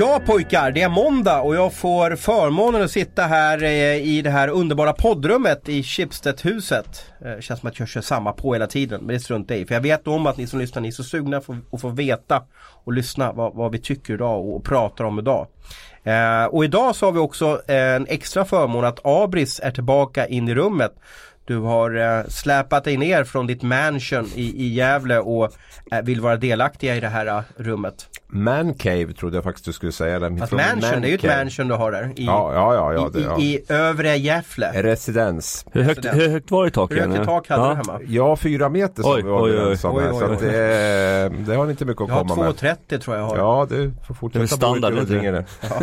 Ja 0.00 0.20
pojkar, 0.26 0.70
det 0.70 0.82
är 0.82 0.88
måndag 0.88 1.40
och 1.40 1.54
jag 1.54 1.74
får 1.74 2.16
förmånen 2.16 2.82
att 2.82 2.90
sitta 2.90 3.22
här 3.22 3.62
eh, 3.62 3.96
i 3.96 4.22
det 4.22 4.30
här 4.30 4.48
underbara 4.48 4.92
poddrummet 4.92 5.68
i 5.68 5.82
Schibsted-huset. 5.82 7.04
Eh, 7.24 7.30
det 7.30 7.42
känns 7.42 7.60
som 7.60 7.68
att 7.68 7.78
jag 7.78 7.88
kör 7.88 8.00
samma 8.00 8.32
på 8.32 8.52
hela 8.52 8.66
tiden, 8.66 9.00
men 9.00 9.14
det 9.14 9.20
struntar 9.20 9.54
jag 9.54 9.62
i. 9.62 9.66
För 9.66 9.74
jag 9.74 9.80
vet 9.80 10.06
om 10.06 10.26
att 10.26 10.36
ni 10.36 10.46
som 10.46 10.58
lyssnar, 10.58 10.82
ni 10.82 10.88
är 10.88 10.92
så 10.92 11.04
sugna 11.04 11.36
att 11.36 11.80
få 11.80 11.88
veta 11.88 12.42
och 12.84 12.92
lyssna 12.92 13.32
vad, 13.32 13.54
vad 13.54 13.72
vi 13.72 13.78
tycker 13.78 14.14
idag 14.14 14.40
och, 14.40 14.56
och 14.56 14.64
pratar 14.64 15.04
om 15.04 15.18
idag. 15.18 15.46
Eh, 16.04 16.44
och 16.44 16.64
idag 16.64 16.96
så 16.96 17.06
har 17.06 17.12
vi 17.12 17.18
också 17.18 17.60
en 17.66 18.06
extra 18.06 18.44
förmån 18.44 18.84
att 18.84 19.00
Abris 19.04 19.60
är 19.62 19.70
tillbaka 19.70 20.26
in 20.26 20.48
i 20.48 20.54
rummet. 20.54 20.92
Du 21.50 21.58
har 21.58 22.18
eh, 22.18 22.24
släpat 22.28 22.84
dig 22.84 22.96
ner 22.96 23.24
från 23.24 23.46
ditt 23.46 23.62
mansion 23.62 24.26
i, 24.34 24.64
i 24.64 24.74
Gävle 24.74 25.18
och 25.18 25.52
eh, 25.92 26.02
vill 26.02 26.20
vara 26.20 26.36
delaktiga 26.36 26.96
i 26.96 27.00
det 27.00 27.08
här 27.08 27.26
uh, 27.26 27.42
rummet. 27.56 28.08
Mancave 28.26 29.12
trodde 29.12 29.36
jag 29.36 29.44
faktiskt 29.44 29.64
du 29.64 29.72
skulle 29.72 29.92
säga. 29.92 30.18
Där. 30.18 30.36
Fast 30.38 30.52
mansion, 30.52 30.80
man 30.80 31.00
det 31.00 31.08
är 31.08 31.10
ju 31.10 31.14
ett 31.14 31.38
mansion 31.38 31.68
du 31.68 31.74
har 31.74 31.92
där. 31.92 32.12
I, 32.16 32.26
ja, 32.26 32.54
ja, 32.54 32.74
ja, 32.74 32.92
ja, 32.92 33.10
det, 33.12 33.20
ja. 33.20 33.38
I, 33.40 33.54
I, 33.54 33.62
övre 33.68 34.16
Gävle. 34.16 34.82
Residens. 34.82 35.66
Hur 35.72 35.82
högt, 35.82 36.04
hur 36.04 36.28
högt 36.28 36.50
var 36.50 36.62
det 36.62 36.68
i 36.68 36.70
tak? 36.70 36.92
Hur 36.92 37.00
högt 37.00 37.22
i 37.22 37.24
tak 37.24 37.48
hade 37.48 37.62
ja. 37.62 37.68
du 37.68 37.76
hemma? 37.76 38.00
Ja, 38.06 38.36
fyra 38.36 38.68
meter 38.68 39.02
som 39.02 39.12
oj, 39.12 39.22
vi 39.22 39.28
var 39.28 39.42
oj, 39.42 39.50
oj, 39.50 39.78
om 39.84 40.02
här, 40.02 40.12
Så 40.12 40.24
att 40.24 40.40
det, 40.40 41.32
det 41.46 41.54
har 41.54 41.64
ni 41.64 41.70
inte 41.70 41.84
mycket 41.84 42.02
att 42.02 42.08
komma 42.08 42.34
med. 42.34 42.38
Jag 42.38 42.44
har 42.44 42.52
2,30 42.52 42.98
tror 42.98 43.16
jag 43.16 43.24
har. 43.24 43.36
Ja, 43.36 43.66
du 43.70 43.92
får 44.06 44.14
fortsätta 44.14 44.38
det 44.38 44.44
är 44.44 44.56
standard, 44.56 44.94
bo. 44.94 45.78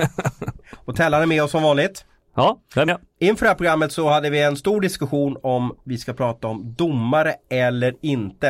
Och 0.85 0.95
Tellan 0.95 1.21
är 1.21 1.25
med 1.25 1.43
oss 1.43 1.51
som 1.51 1.63
vanligt. 1.63 2.05
Ja, 2.37 2.59
vem 2.75 2.89
ja. 2.89 2.99
Inför 3.19 3.45
det 3.45 3.49
här 3.49 3.55
programmet 3.55 3.91
så 3.91 4.09
hade 4.09 4.29
vi 4.29 4.41
en 4.41 4.55
stor 4.55 4.81
diskussion 4.81 5.37
om 5.43 5.77
vi 5.83 5.97
ska 5.97 6.13
prata 6.13 6.47
om 6.47 6.73
domare 6.77 7.33
eller 7.49 7.93
inte. 8.01 8.49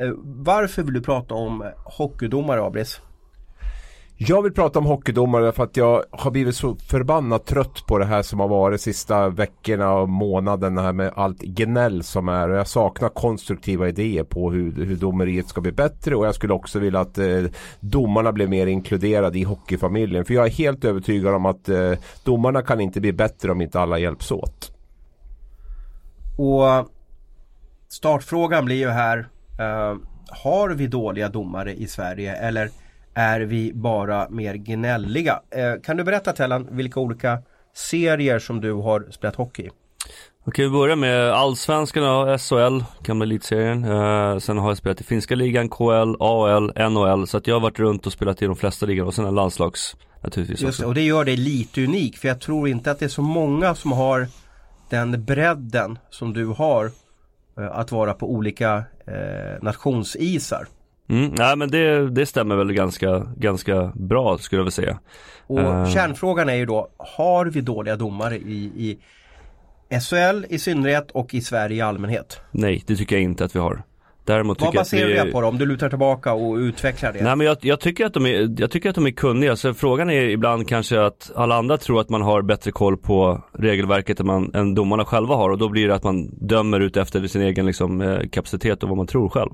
Eh, 0.00 0.10
varför 0.24 0.82
vill 0.82 0.94
du 0.94 1.00
prata 1.00 1.34
om 1.34 1.72
hockeydomare, 1.84 2.62
Abris? 2.62 3.00
Jag 4.16 4.42
vill 4.42 4.52
prata 4.52 4.78
om 4.78 4.86
hockeydomare 4.86 5.52
för 5.52 5.64
att 5.64 5.76
jag 5.76 6.04
har 6.10 6.30
blivit 6.30 6.56
så 6.56 6.76
förbannat 6.76 7.46
trött 7.46 7.86
på 7.86 7.98
det 7.98 8.04
här 8.04 8.22
som 8.22 8.40
har 8.40 8.48
varit 8.48 8.80
sista 8.80 9.28
veckorna 9.28 9.92
och 9.92 10.08
månaderna 10.08 10.82
här 10.82 10.92
med 10.92 11.12
allt 11.16 11.42
gnäll 11.42 12.02
som 12.02 12.28
är. 12.28 12.48
Och 12.48 12.56
jag 12.56 12.68
saknar 12.68 13.08
konstruktiva 13.08 13.88
idéer 13.88 14.24
på 14.24 14.50
hur, 14.50 14.84
hur 14.84 14.96
domeriet 14.96 15.48
ska 15.48 15.60
bli 15.60 15.72
bättre 15.72 16.16
och 16.16 16.26
jag 16.26 16.34
skulle 16.34 16.52
också 16.52 16.78
vilja 16.78 17.00
att 17.00 17.18
eh, 17.18 17.44
domarna 17.80 18.32
blir 18.32 18.46
mer 18.46 18.66
inkluderade 18.66 19.38
i 19.38 19.42
hockeyfamiljen. 19.42 20.24
För 20.24 20.34
jag 20.34 20.46
är 20.46 20.50
helt 20.50 20.84
övertygad 20.84 21.34
om 21.34 21.46
att 21.46 21.68
eh, 21.68 21.92
domarna 22.24 22.62
kan 22.62 22.80
inte 22.80 23.00
bli 23.00 23.12
bättre 23.12 23.52
om 23.52 23.60
inte 23.60 23.80
alla 23.80 23.98
hjälps 23.98 24.30
åt. 24.30 24.72
Och 26.38 26.88
startfrågan 27.88 28.64
blir 28.64 28.76
ju 28.76 28.88
här. 28.88 29.18
eh, 29.58 29.96
har 30.42 30.70
vi 30.70 30.86
dåliga 30.86 31.28
domare 31.28 31.74
i 31.74 31.86
Sverige 31.86 32.36
eller 32.36 32.70
är 33.14 33.40
vi 33.40 33.72
bara 33.74 34.28
mer 34.30 34.54
gnälliga. 34.54 35.40
Eh, 35.50 35.82
kan 35.82 35.96
du 35.96 36.04
berätta 36.04 36.32
Tellan 36.32 36.68
vilka 36.70 37.00
olika 37.00 37.38
serier 37.74 38.38
som 38.38 38.60
du 38.60 38.72
har 38.72 39.06
spelat 39.10 39.36
hockey 39.36 39.62
i? 39.62 39.70
Okej, 40.46 40.64
vi 40.64 40.70
börjar 40.70 40.96
med 40.96 41.32
Allsvenskan 41.32 42.04
och 42.04 42.40
SHL, 42.40 42.84
gamla 43.02 43.24
elitserien. 43.24 43.84
Eh, 43.84 44.38
sen 44.38 44.58
har 44.58 44.70
jag 44.70 44.76
spelat 44.76 45.00
i 45.00 45.04
finska 45.04 45.34
ligan, 45.34 45.68
KL, 45.68 46.16
AL, 46.20 46.72
NHL. 46.90 47.26
Så 47.26 47.36
att 47.36 47.46
jag 47.46 47.54
har 47.54 47.60
varit 47.60 47.78
runt 47.78 48.06
och 48.06 48.12
spelat 48.12 48.42
i 48.42 48.46
de 48.46 48.56
flesta 48.56 48.86
ligor 48.86 49.06
och 49.06 49.14
sen 49.14 49.24
en 49.24 49.34
landslags 49.34 49.96
naturligtvis 50.20 50.60
Just 50.60 50.78
också. 50.78 50.88
och 50.88 50.94
det 50.94 51.02
gör 51.02 51.24
dig 51.24 51.36
lite 51.36 51.84
unik 51.84 52.18
för 52.18 52.28
jag 52.28 52.40
tror 52.40 52.68
inte 52.68 52.90
att 52.90 52.98
det 52.98 53.04
är 53.04 53.08
så 53.08 53.22
många 53.22 53.74
som 53.74 53.92
har 53.92 54.26
den 54.90 55.24
bredden 55.24 55.98
som 56.10 56.32
du 56.32 56.46
har 56.46 56.90
eh, 57.58 57.78
att 57.78 57.92
vara 57.92 58.14
på 58.14 58.32
olika 58.32 58.84
eh, 59.06 59.62
nationsisar. 59.62 60.66
Mm, 61.08 61.34
nej 61.38 61.56
men 61.56 61.70
det, 61.70 62.10
det 62.10 62.26
stämmer 62.26 62.56
väl 62.56 62.72
ganska, 62.72 63.26
ganska 63.36 63.92
bra 63.94 64.38
skulle 64.38 64.58
jag 64.58 64.64
vilja 64.64 64.70
säga. 64.70 64.98
Och 65.46 65.58
uh, 65.58 65.90
kärnfrågan 65.90 66.48
är 66.48 66.54
ju 66.54 66.66
då, 66.66 66.88
har 66.98 67.46
vi 67.46 67.60
dåliga 67.60 67.96
domare 67.96 68.36
i, 68.36 68.72
i 68.76 68.98
SHL 70.00 70.44
i 70.48 70.58
synnerhet 70.58 71.10
och 71.10 71.34
i 71.34 71.40
Sverige 71.40 71.76
i 71.76 71.80
allmänhet? 71.80 72.40
Nej, 72.50 72.82
det 72.86 72.96
tycker 72.96 73.16
jag 73.16 73.22
inte 73.22 73.44
att 73.44 73.56
vi 73.56 73.60
har. 73.60 73.82
Däremot 74.24 74.60
Vad 74.60 74.74
baserar 74.74 75.08
du 75.08 75.14
det 75.14 75.32
på 75.32 75.40
då? 75.40 75.48
Om 75.48 75.58
du 75.58 75.66
lutar 75.66 75.88
tillbaka 75.88 76.32
och 76.32 76.56
utvecklar 76.56 77.12
det? 77.12 77.22
Nej 77.22 77.36
men 77.36 77.46
jag, 77.46 77.56
jag, 77.60 77.80
tycker 77.80 78.06
att 78.06 78.14
de 78.14 78.26
är, 78.26 78.60
jag 78.60 78.70
tycker 78.70 78.88
att 78.88 78.94
de 78.94 79.06
är 79.06 79.10
kunniga. 79.10 79.56
Så 79.56 79.74
frågan 79.74 80.10
är 80.10 80.22
ibland 80.22 80.68
kanske 80.68 81.00
att 81.00 81.30
alla 81.34 81.54
andra 81.54 81.78
tror 81.78 82.00
att 82.00 82.08
man 82.08 82.22
har 82.22 82.42
bättre 82.42 82.70
koll 82.70 82.96
på 82.96 83.44
regelverket 83.52 84.20
än, 84.20 84.26
man, 84.26 84.54
än 84.54 84.74
domarna 84.74 85.04
själva 85.04 85.34
har. 85.34 85.50
Och 85.50 85.58
då 85.58 85.68
blir 85.68 85.88
det 85.88 85.94
att 85.94 86.04
man 86.04 86.46
dömer 86.46 86.80
ut 86.80 86.96
efter 86.96 87.26
sin 87.26 87.42
egen 87.42 87.66
liksom, 87.66 88.00
eh, 88.00 88.28
kapacitet 88.32 88.82
och 88.82 88.88
vad 88.88 88.98
man 88.98 89.06
tror 89.06 89.28
själv. 89.28 89.50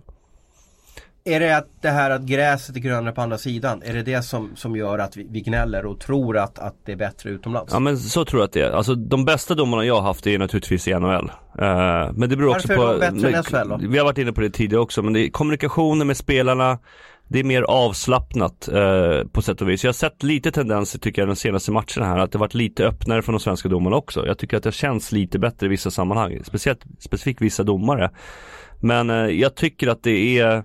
Är 1.25 1.41
det 1.41 1.57
att 1.57 1.69
det 1.81 1.89
här 1.89 2.11
att 2.11 2.23
gräset 2.23 2.77
är 2.77 2.81
grönare 2.81 3.15
på 3.15 3.21
andra 3.21 3.39
sidan? 3.39 3.83
Är 3.83 3.95
det 3.95 4.03
det 4.03 4.23
som, 4.23 4.51
som 4.57 4.77
gör 4.77 4.99
att 4.99 5.17
vi, 5.17 5.27
vi 5.31 5.41
gnäller 5.41 5.87
och 5.87 6.01
tror 6.01 6.39
att, 6.39 6.59
att 6.59 6.75
det 6.85 6.93
är 6.93 6.97
bättre 6.97 7.31
utomlands? 7.31 7.73
Ja 7.73 7.79
men 7.79 7.99
så 7.99 8.25
tror 8.25 8.41
jag 8.41 8.47
att 8.47 8.53
det 8.53 8.61
är. 8.61 8.71
Alltså 8.71 8.95
de 8.95 9.25
bästa 9.25 9.55
domarna 9.55 9.85
jag 9.85 9.95
har 9.95 10.03
haft 10.03 10.27
är 10.27 10.39
naturligtvis 10.39 10.89
i 10.89 10.95
NHL. 10.95 11.33
Uh, 11.61 11.67
eh, 11.67 12.13
men 12.13 12.29
det 12.29 12.37
beror 12.37 12.49
Varför 12.49 12.59
också 12.59 12.75
på... 12.75 12.87
Varför 12.87 13.07
är 13.07 13.11
de 13.11 13.21
bättre 13.21 13.37
än 13.37 13.45
SHL 13.45 13.69
då? 13.69 13.89
Vi 13.89 13.99
har 13.99 14.05
varit 14.05 14.19
inne 14.19 14.33
på 14.33 14.41
det 14.41 14.51
tidigare 14.51 14.83
också 14.83 15.03
men 15.03 15.13
det 15.13 15.21
är 15.21 15.31
kommunikationen 15.31 16.07
med 16.07 16.17
spelarna 16.17 16.79
det 17.33 17.41
är 17.41 17.45
mer 17.45 17.63
avslappnat 17.63 18.69
eh, 18.69 19.29
på 19.33 19.43
sätt 19.43 19.63
och 19.63 19.69
vis. 19.69 19.85
Jag 19.85 19.89
har 19.89 19.93
sett 19.93 20.23
lite 20.23 20.53
tendenser 20.53 20.99
tycker 20.99 21.23
jag 21.23 21.29
de 21.29 21.37
senaste 21.37 21.73
matcherna 21.73 22.07
här 22.07 22.19
att 22.19 22.33
det 22.33 22.39
varit 22.39 22.55
lite 22.55 22.87
öppnare 22.87 23.23
från 23.23 23.33
de 23.33 23.41
svenska 23.41 23.69
domarna 23.69 23.97
också. 23.97 24.27
Jag 24.27 24.39
tycker 24.39 24.57
att 24.57 24.63
det 24.63 24.73
känns 24.73 25.13
lite 25.13 25.39
bättre 25.39 25.67
i 25.67 25.69
vissa 25.69 25.91
sammanhang. 25.91 26.41
Speciellt, 26.45 26.85
specifikt 26.99 27.41
vissa 27.41 27.63
domare. 27.63 28.11
Men 28.81 29.11
eh, 29.11 29.17
jag 29.17 29.55
tycker 29.55 29.89
att 29.89 30.03
det 30.03 30.39
är 30.39 30.65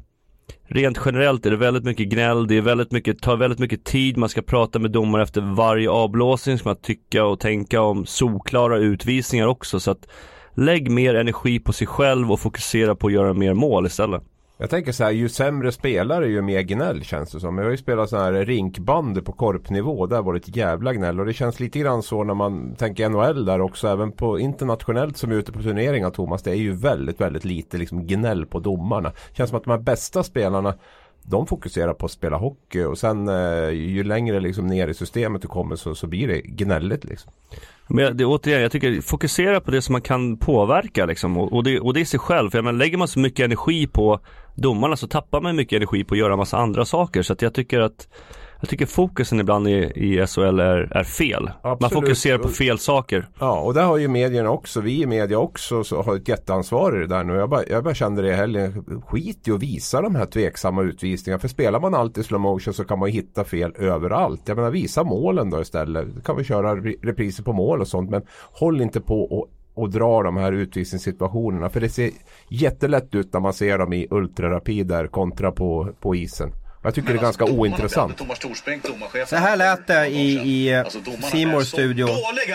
Rent 0.68 1.00
generellt 1.06 1.46
är 1.46 1.52
det 1.52 1.58
väldigt 1.58 1.84
mycket 1.84 2.10
gnäll, 2.10 2.48
det 2.48 2.58
är 2.58 2.62
väldigt 2.62 2.92
mycket, 2.92 3.22
tar 3.22 3.38
väldigt 3.38 3.60
mycket 3.60 3.84
tid, 3.84 4.18
man 4.18 4.30
ska 4.30 4.42
prata 4.42 4.80
med 4.80 4.92
domare 4.92 5.24
efter 5.24 5.42
varje 5.42 5.90
avblåsning, 5.90 6.58
ska 6.58 6.70
man 6.70 6.82
tycka 6.82 7.26
och 7.26 7.40
tänka 7.40 7.82
om 7.82 8.06
solklara 8.06 8.78
utvisningar 8.78 9.48
också 9.48 9.80
så 9.80 9.92
att 9.92 10.08
Lägg 10.58 10.92
mer 10.92 11.16
energi 11.16 11.60
på 11.60 11.74
sig 11.74 11.88
själv 11.88 12.32
och 12.32 12.40
fokusera 12.40 12.96
på 12.96 13.08
att 13.08 13.14
göra 13.14 13.34
mer 13.34 13.54
mål 13.54 13.86
istället. 13.86 14.24
Jag 14.58 14.70
tänker 14.70 14.92
så 14.92 15.04
här, 15.04 15.12
ju 15.12 15.30
sämre 15.30 15.72
spelare 15.72 16.28
ju 16.28 16.42
mer 16.42 16.62
gnäll 16.62 17.04
känns 17.04 17.32
det 17.32 17.40
som. 17.40 17.58
Jag 17.58 17.66
har 17.66 17.72
ju 17.72 17.78
spelat 17.78 18.10
så 18.10 18.18
här 18.18 18.34
rinkbandy 18.34 19.22
på 19.22 19.32
korpnivå. 19.32 20.06
Där 20.06 20.22
var 20.22 20.34
det 20.34 20.40
ett 20.40 20.56
jävla 20.56 20.94
gnäll. 20.94 21.20
Och 21.20 21.26
det 21.26 21.34
känns 21.34 21.60
lite 21.60 21.80
grann 21.80 22.04
så 22.04 22.24
när 22.24 22.34
man 22.34 22.76
tänker 22.76 23.10
NHL 23.10 23.46
där 23.46 23.62
också. 23.62 23.88
Även 23.88 24.12
på 24.12 24.40
internationellt 24.40 25.18
som 25.18 25.32
är 25.32 25.36
ute 25.36 25.52
på 25.52 25.62
turneringar 25.62 26.10
Thomas. 26.10 26.44
Det 26.44 26.52
är 26.52 26.56
ju 26.56 26.72
väldigt, 26.72 27.22
väldigt 27.22 27.46
lite 27.46 27.78
liksom 27.78 28.08
gnäll 28.08 28.46
på 28.46 28.60
domarna. 28.60 29.10
Det 29.10 29.38
känns 29.38 29.50
som 29.50 29.58
att 29.58 29.64
de 29.64 29.72
här 29.72 29.78
bästa 29.78 30.24
spelarna 30.24 30.74
de 31.28 31.48
fokuserar 31.48 31.94
på 31.94 32.06
att 32.06 32.12
spela 32.12 32.38
hockey 32.38 32.84
och 32.84 32.98
sen 32.98 33.28
eh, 33.28 33.70
ju 33.70 34.04
längre 34.04 34.40
liksom 34.40 34.68
ner 34.68 34.88
i 34.88 34.94
systemet 34.94 35.42
du 35.42 35.48
kommer 35.48 35.76
så, 35.76 35.96
så 35.96 36.08
blir 36.08 36.28
det 36.28 36.42
gnälligt 36.42 37.04
liksom. 37.04 37.32
Men 37.88 38.18
det, 38.18 38.26
återigen, 38.26 38.62
jag 38.62 38.72
tycker 38.72 39.02
fokusera 39.02 39.60
på 39.60 39.72
det 39.72 39.82
som 39.82 39.94
man 39.94 40.02
kan 40.02 40.38
påverka 40.38 41.06
liksom 41.06 41.38
och, 41.38 41.54
och, 41.54 41.64
det, 41.64 41.80
och 41.80 41.94
det 41.94 42.02
är 42.02 42.06
sig 42.06 42.20
själv. 42.20 42.50
För 42.50 42.58
jag 42.58 42.66
menar, 42.66 42.78
lägger 42.78 42.98
man 42.98 43.08
så 43.08 43.20
mycket 43.20 43.44
energi 43.44 43.88
på 43.88 44.20
domarna 44.56 44.96
så 44.96 45.08
tappar 45.08 45.42
man 45.42 45.56
mycket 45.56 45.78
energi 45.78 46.04
på 46.04 46.14
att 46.14 46.20
göra 46.20 46.36
massa 46.36 46.58
andra 46.58 46.86
saker. 46.86 47.22
Så 47.22 47.34
att 47.34 47.42
jag 47.42 47.54
tycker 47.54 47.80
att 47.80 48.08
jag 48.66 48.70
tycker 48.70 48.86
fokusen 48.86 49.40
ibland 49.40 49.68
i, 49.68 49.92
i 49.96 50.28
SHL 50.28 50.60
är, 50.60 50.98
är 50.98 51.04
fel. 51.04 51.52
Absolut. 51.62 51.82
Man 51.82 51.90
fokuserar 51.90 52.38
på 52.38 52.48
fel 52.48 52.80
saker. 52.80 53.28
Ja, 53.40 53.60
och 53.60 53.74
där 53.74 53.84
har 53.84 53.98
ju 53.98 54.08
medierna 54.08 54.50
också, 54.50 54.82
vi 54.82 55.02
i 55.02 55.06
media 55.06 55.40
också, 55.40 55.84
så 55.84 56.02
har 56.02 56.16
ett 56.16 56.28
jätteansvar 56.28 56.96
i 56.96 57.00
det 57.00 57.08
där 57.08 57.24
nu. 57.24 57.34
Jag 57.34 57.50
bara, 57.50 57.66
jag 57.70 57.84
bara 57.84 57.94
kände 57.94 58.22
det 58.22 58.28
i 58.28 58.34
helgen, 58.34 59.02
skit 59.08 59.48
i 59.48 59.52
att 59.52 59.64
visa 59.64 60.02
de 60.02 60.16
här 60.16 60.26
tveksamma 60.26 60.84
utvisningarna. 60.84 61.40
För 61.40 61.48
spelar 61.48 61.80
man 61.80 61.96
alltid 61.96 62.26
slow 62.26 62.42
motion 62.42 62.74
så 62.74 62.84
kan 62.84 63.00
man 63.00 63.10
hitta 63.10 63.44
fel 63.44 63.74
överallt. 63.78 64.42
Jag 64.46 64.58
menar 64.58 64.72
visa 64.72 65.04
målen 65.04 65.50
då 65.50 65.62
istället. 65.62 66.16
Då 66.16 66.22
kan 66.22 66.38
vi 66.38 66.44
köra 66.44 66.76
repriser 66.76 67.44
på 67.44 67.54
mål 67.54 67.82
och 67.82 67.88
sånt. 67.88 68.10
Men 68.10 68.22
håll 68.52 68.82
inte 68.82 69.02
på 69.02 69.24
och 69.24 69.48
och 69.74 69.90
dra 69.90 70.24
de 70.24 70.38
här 70.38 70.52
utvisningssituationerna. 70.52 71.70
För 71.70 71.82
det 71.82 71.90
ser 71.90 72.12
jättelätt 72.50 73.16
ut 73.16 73.34
när 73.34 73.40
man 73.40 73.54
ser 73.54 73.78
dem 73.78 73.94
i 73.94 74.08
ultrarapid 74.12 74.88
där 74.88 75.08
kontra 75.08 75.52
på, 75.52 75.90
på 76.00 76.16
isen. 76.16 76.52
Jag 76.86 76.96
tycker 76.96 77.14
det 77.14 77.20
är 77.20 77.22
ganska 77.22 77.46
ointressant. 77.46 78.22
Så 79.28 79.36
här 79.36 79.56
lät 79.56 79.88
det 79.88 80.08
i, 80.08 80.34
i 80.34 80.76
alltså, 80.76 81.00
Simors 81.32 81.68
studio. 81.68 82.04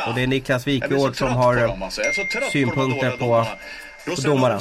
Och 0.09 0.15
det 0.15 0.23
är 0.23 0.27
Niklas 0.27 0.67
Wikegård 0.67 1.17
som 1.17 1.29
har 1.29 2.51
synpunkter 2.51 3.11
på 3.11 3.47
på 4.07 4.21
domarna. 4.21 4.61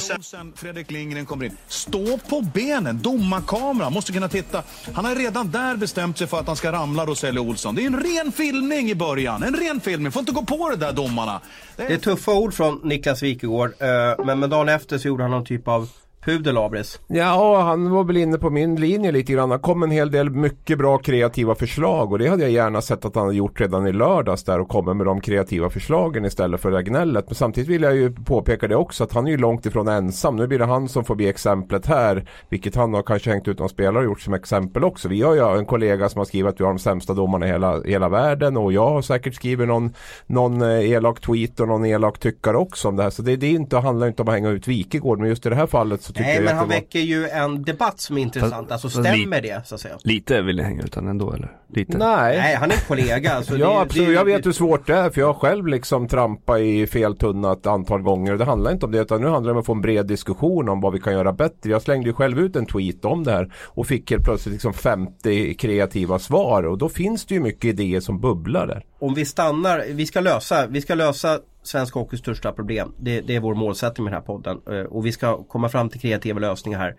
Fredrik 0.55 0.91
Lindgren 0.91 1.25
kommer 1.25 1.45
in. 1.45 1.57
Stå 1.67 2.17
på 2.17 2.41
benen, 2.41 3.01
domarkamera, 3.01 3.89
måste 3.89 4.11
kunna 4.11 4.29
titta. 4.29 4.63
Han 4.93 5.05
har 5.05 5.15
redan 5.15 5.51
där 5.51 5.75
bestämt 5.75 6.17
sig 6.17 6.27
för 6.27 6.39
att 6.39 6.47
han 6.47 6.55
ska 6.55 6.71
ramla 6.71 7.05
Roselli 7.05 7.39
Olsson. 7.39 7.75
Det 7.75 7.81
är 7.81 7.87
en 7.87 7.99
ren 7.99 8.31
filmning 8.31 8.89
i 8.89 8.95
början, 8.95 9.43
en 9.43 9.55
ren 9.55 9.79
filmning. 9.79 10.11
Får 10.11 10.19
inte 10.19 10.31
gå 10.31 10.45
på 10.45 10.69
det 10.69 10.75
där 10.75 10.93
domarna. 10.93 11.41
Det 11.75 11.83
är, 11.83 11.87
det 11.87 11.93
är 11.93 11.97
tuffa 11.97 12.33
ord 12.33 12.53
från 12.53 12.79
Niklas 12.83 13.23
Wikegård, 13.23 13.73
eh, 13.79 14.25
men, 14.25 14.39
men 14.39 14.49
dagen 14.49 14.69
efter 14.69 14.97
så 14.97 15.07
gjorde 15.07 15.23
han 15.23 15.31
någon 15.31 15.45
typ 15.45 15.67
av 15.67 15.89
Pudel 16.25 16.57
Abris. 16.57 16.99
Ja, 17.07 17.61
han 17.61 17.91
var 17.91 18.03
väl 18.03 18.17
inne 18.17 18.37
på 18.37 18.49
min 18.49 18.75
linje 18.75 19.11
lite 19.11 19.33
grann. 19.33 19.51
Han 19.51 19.59
kom 19.59 19.83
en 19.83 19.91
hel 19.91 20.11
del 20.11 20.29
mycket 20.29 20.77
bra 20.77 20.97
kreativa 20.97 21.55
förslag 21.55 22.11
och 22.11 22.19
det 22.19 22.27
hade 22.27 22.43
jag 22.43 22.51
gärna 22.51 22.81
sett 22.81 23.05
att 23.05 23.15
han 23.15 23.25
hade 23.25 23.37
gjort 23.37 23.61
redan 23.61 23.87
i 23.87 23.91
lördags 23.91 24.43
där 24.43 24.59
och 24.59 24.69
kommit 24.69 24.97
med 24.97 25.05
de 25.05 25.21
kreativa 25.21 25.69
förslagen 25.69 26.25
istället 26.25 26.61
för 26.61 26.71
det 26.71 26.83
gnället. 26.83 27.25
Men 27.27 27.35
samtidigt 27.35 27.69
vill 27.69 27.81
jag 27.81 27.95
ju 27.95 28.11
påpeka 28.11 28.67
det 28.67 28.75
också 28.75 29.03
att 29.03 29.13
han 29.13 29.27
är 29.27 29.31
ju 29.31 29.37
långt 29.37 29.65
ifrån 29.65 29.87
ensam. 29.87 30.35
Nu 30.35 30.47
blir 30.47 30.59
det 30.59 30.65
han 30.65 30.89
som 30.89 31.03
får 31.03 31.15
bli 31.15 31.27
exemplet 31.27 31.85
här, 31.85 32.29
vilket 32.49 32.75
han 32.75 32.93
har 32.93 33.03
kanske 33.03 33.29
hängt 33.29 33.47
ut 33.47 33.59
någon 33.59 33.69
spelare 33.69 33.97
och 33.97 34.05
gjort 34.05 34.21
som 34.21 34.33
exempel 34.33 34.83
också. 34.83 35.07
Vi 35.07 35.21
har 35.21 35.35
ju 35.35 35.57
en 35.57 35.65
kollega 35.65 36.09
som 36.09 36.19
har 36.19 36.25
skrivit 36.25 36.49
att 36.49 36.59
vi 36.59 36.63
har 36.63 36.71
de 36.71 36.79
sämsta 36.79 37.13
domarna 37.13 37.47
i 37.47 37.49
hela, 37.49 37.81
hela 37.81 38.09
världen 38.09 38.57
och 38.57 38.73
jag 38.73 38.89
har 38.89 39.01
säkert 39.01 39.35
skrivit 39.35 39.67
någon, 39.67 39.93
någon 40.27 40.61
eh, 40.61 40.91
elak 40.91 41.19
tweet 41.19 41.59
och 41.59 41.67
någon 41.67 41.85
elak 41.85 42.19
tyckare 42.19 42.57
också 42.57 42.87
om 42.87 42.95
det 42.95 43.03
här. 43.03 43.09
Så 43.09 43.21
det, 43.21 43.35
det 43.35 43.47
är 43.47 43.51
inte, 43.51 43.77
handlar 43.77 44.07
inte 44.07 44.21
om 44.21 44.27
att 44.27 44.33
hänga 44.33 44.49
ut 44.49 44.67
Wikegård 44.67 45.19
men 45.19 45.29
just 45.29 45.45
i 45.45 45.49
det 45.49 45.55
här 45.55 45.67
fallet 45.67 46.08
så 46.09 46.13
tycker 46.13 46.25
Nej 46.25 46.35
jag 46.35 46.43
men 46.43 46.55
han 46.55 46.67
det 46.67 46.73
var... 46.75 46.81
väcker 46.81 46.99
ju 46.99 47.27
en 47.27 47.63
debatt 47.63 47.99
som 47.99 48.17
är 48.17 48.21
intressant. 48.21 48.69
Fast- 48.69 48.71
alltså 48.71 48.89
fast 48.89 49.09
stämmer 49.09 49.41
det 49.41 49.67
så 49.67 49.75
att 49.75 49.81
säga? 49.81 49.97
Lite 50.03 50.41
vill 50.41 50.57
jag 50.57 50.65
hänga 50.65 50.83
ut 50.83 50.95
han 50.95 51.07
ändå 51.07 51.33
eller? 51.33 51.51
Lite? 51.73 51.97
Nej. 51.97 52.37
Nej 52.37 52.55
han 52.55 52.71
är 52.71 52.75
en 52.75 52.81
kollega. 52.87 53.33
Alltså, 53.33 53.53
det- 53.53 53.59
Ja 53.59 53.69
det- 53.73 53.79
absolut, 53.81 54.15
jag 54.15 54.25
vet 54.25 54.45
hur 54.45 54.51
svårt 54.51 54.87
det 54.87 54.93
är 54.95 55.09
för 55.09 55.21
jag 55.21 55.27
har 55.27 55.33
själv 55.33 55.67
liksom 55.67 56.07
trampat 56.07 56.59
i 56.59 56.87
fel 56.87 57.17
tunna 57.17 57.51
ett 57.51 57.67
antal 57.67 58.01
gånger. 58.01 58.35
Det 58.37 58.45
handlar 58.45 58.71
inte 58.71 58.85
om 58.85 58.91
det 58.91 58.99
utan 59.01 59.21
nu 59.21 59.27
handlar 59.27 59.49
det 59.49 59.53
om 59.53 59.59
att 59.59 59.65
få 59.65 59.73
en 59.73 59.81
bred 59.81 60.07
diskussion 60.07 60.69
om 60.69 60.81
vad 60.81 60.93
vi 60.93 60.99
kan 60.99 61.13
göra 61.13 61.33
bättre. 61.33 61.69
Jag 61.69 61.81
slängde 61.81 62.09
ju 62.09 62.13
själv 62.13 62.39
ut 62.39 62.55
en 62.55 62.65
tweet 62.65 63.05
om 63.05 63.23
det 63.23 63.31
här 63.31 63.53
och 63.65 63.87
fick 63.87 64.11
helt 64.11 64.23
plötsligt 64.23 64.53
liksom 64.53 64.73
50 64.73 65.53
kreativa 65.53 66.19
svar 66.19 66.63
och 66.63 66.77
då 66.77 66.89
finns 66.89 67.25
det 67.25 67.33
ju 67.35 67.41
mycket 67.41 67.65
idéer 67.65 67.99
som 67.99 68.19
bubblar 68.19 68.67
där. 68.67 68.83
Om 68.99 69.13
vi 69.13 69.25
stannar, 69.25 69.85
vi 69.89 70.05
ska 70.05 70.19
lösa, 70.19 70.67
vi 70.67 70.81
ska 70.81 70.95
lösa 70.95 71.39
svensk 71.63 71.93
hockeys 71.93 72.19
största 72.19 72.51
problem. 72.51 72.93
Det, 72.97 73.21
det 73.21 73.35
är 73.35 73.39
vår 73.39 73.55
målsättning 73.55 74.03
med 74.03 74.13
den 74.13 74.21
här 74.21 74.25
podden. 74.25 74.61
Eh, 74.69 74.85
och 74.85 75.05
vi 75.05 75.11
ska 75.11 75.43
komma 75.43 75.69
fram 75.69 75.89
till 75.89 76.01
kreativa 76.01 76.39
lösningar 76.39 76.79
här. 76.79 76.95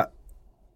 Eh, 0.00 0.06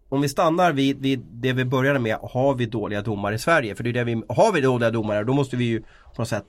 om 0.09 0.21
vi 0.21 0.29
stannar 0.29 0.71
vid, 0.71 0.97
vid 1.01 1.19
det 1.19 1.53
vi 1.53 1.65
började 1.65 1.99
med, 1.99 2.17
har 2.21 2.55
vi 2.55 2.65
dåliga 2.65 3.01
domare 3.01 3.35
i 3.35 3.39
Sverige? 3.39 3.75
För 3.75 3.83
det 3.83 3.89
är 3.89 3.93
det 3.93 4.03
vi, 4.03 4.23
har 4.29 4.53
vi 4.53 4.61
dåliga 4.61 4.91
domare 4.91 5.23
då 5.23 5.33
måste 5.33 5.57
vi 5.57 5.65
ju 5.65 5.81
på 5.81 6.21
något 6.21 6.27
sätt 6.27 6.45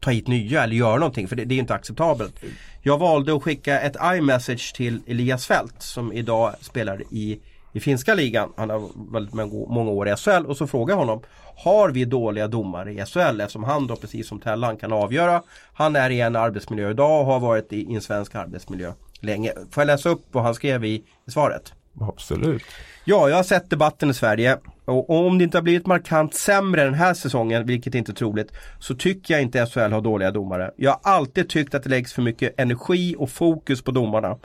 ta 0.00 0.10
hit 0.10 0.28
nya 0.28 0.64
eller 0.64 0.76
göra 0.76 0.96
någonting 0.96 1.28
för 1.28 1.36
det, 1.36 1.44
det 1.44 1.54
är 1.54 1.58
inte 1.58 1.74
acceptabelt. 1.74 2.34
Jag 2.82 2.98
valde 2.98 3.36
att 3.36 3.42
skicka 3.42 3.80
ett 3.80 3.96
iMessage 4.02 4.74
till 4.74 5.00
Elias 5.06 5.46
Fält 5.46 5.82
som 5.82 6.12
idag 6.12 6.54
spelar 6.60 7.02
i, 7.10 7.40
i 7.74 7.80
finska 7.80 8.14
ligan. 8.14 8.52
Han 8.56 8.70
har 8.70 8.82
väldigt 9.12 9.34
många- 9.34 9.90
år 9.90 10.08
i 10.08 10.16
SHL 10.16 10.46
och 10.46 10.56
så 10.56 10.66
frågade 10.66 10.92
jag 10.92 11.06
honom 11.06 11.22
Har 11.56 11.90
vi 11.90 12.04
dåliga 12.04 12.48
domare 12.48 12.92
i 12.92 13.04
SHL? 13.06 13.40
Eftersom 13.40 13.64
han 13.64 13.86
då 13.86 13.96
precis 13.96 14.28
som 14.28 14.40
Tellan 14.40 14.76
kan 14.76 14.92
avgöra. 14.92 15.42
Han 15.74 15.96
är 15.96 16.10
i 16.10 16.20
en 16.20 16.36
arbetsmiljö 16.36 16.90
idag 16.90 17.20
och 17.20 17.26
har 17.26 17.40
varit 17.40 17.72
i, 17.72 17.76
i 17.76 17.94
en 17.94 18.00
svensk 18.00 18.34
arbetsmiljö 18.34 18.92
länge. 19.20 19.52
Får 19.70 19.80
jag 19.80 19.86
läsa 19.86 20.08
upp 20.08 20.22
vad 20.32 20.44
han 20.44 20.54
skrev 20.54 20.84
i, 20.84 21.04
i 21.26 21.30
svaret? 21.30 21.72
Absolut. 22.00 22.62
Ja, 23.04 23.28
jag 23.28 23.36
har 23.36 23.42
sett 23.42 23.70
debatten 23.70 24.10
i 24.10 24.14
Sverige 24.14 24.58
och 24.84 25.10
om 25.10 25.38
det 25.38 25.44
inte 25.44 25.56
har 25.56 25.62
blivit 25.62 25.86
markant 25.86 26.34
sämre 26.34 26.84
den 26.84 26.94
här 26.94 27.14
säsongen, 27.14 27.66
vilket 27.66 27.94
inte 27.94 28.12
är 28.12 28.14
troligt, 28.14 28.52
så 28.78 28.94
tycker 28.94 29.34
jag 29.34 29.42
inte 29.42 29.66
SHL 29.66 29.92
har 29.92 30.00
dåliga 30.00 30.30
domare. 30.30 30.70
Jag 30.76 30.90
har 30.90 31.12
alltid 31.12 31.48
tyckt 31.48 31.74
att 31.74 31.82
det 31.82 31.90
läggs 31.90 32.12
för 32.12 32.22
mycket 32.22 32.60
energi 32.60 33.14
och 33.18 33.30
fokus 33.30 33.82
på 33.82 33.90
domarna. 33.90 34.36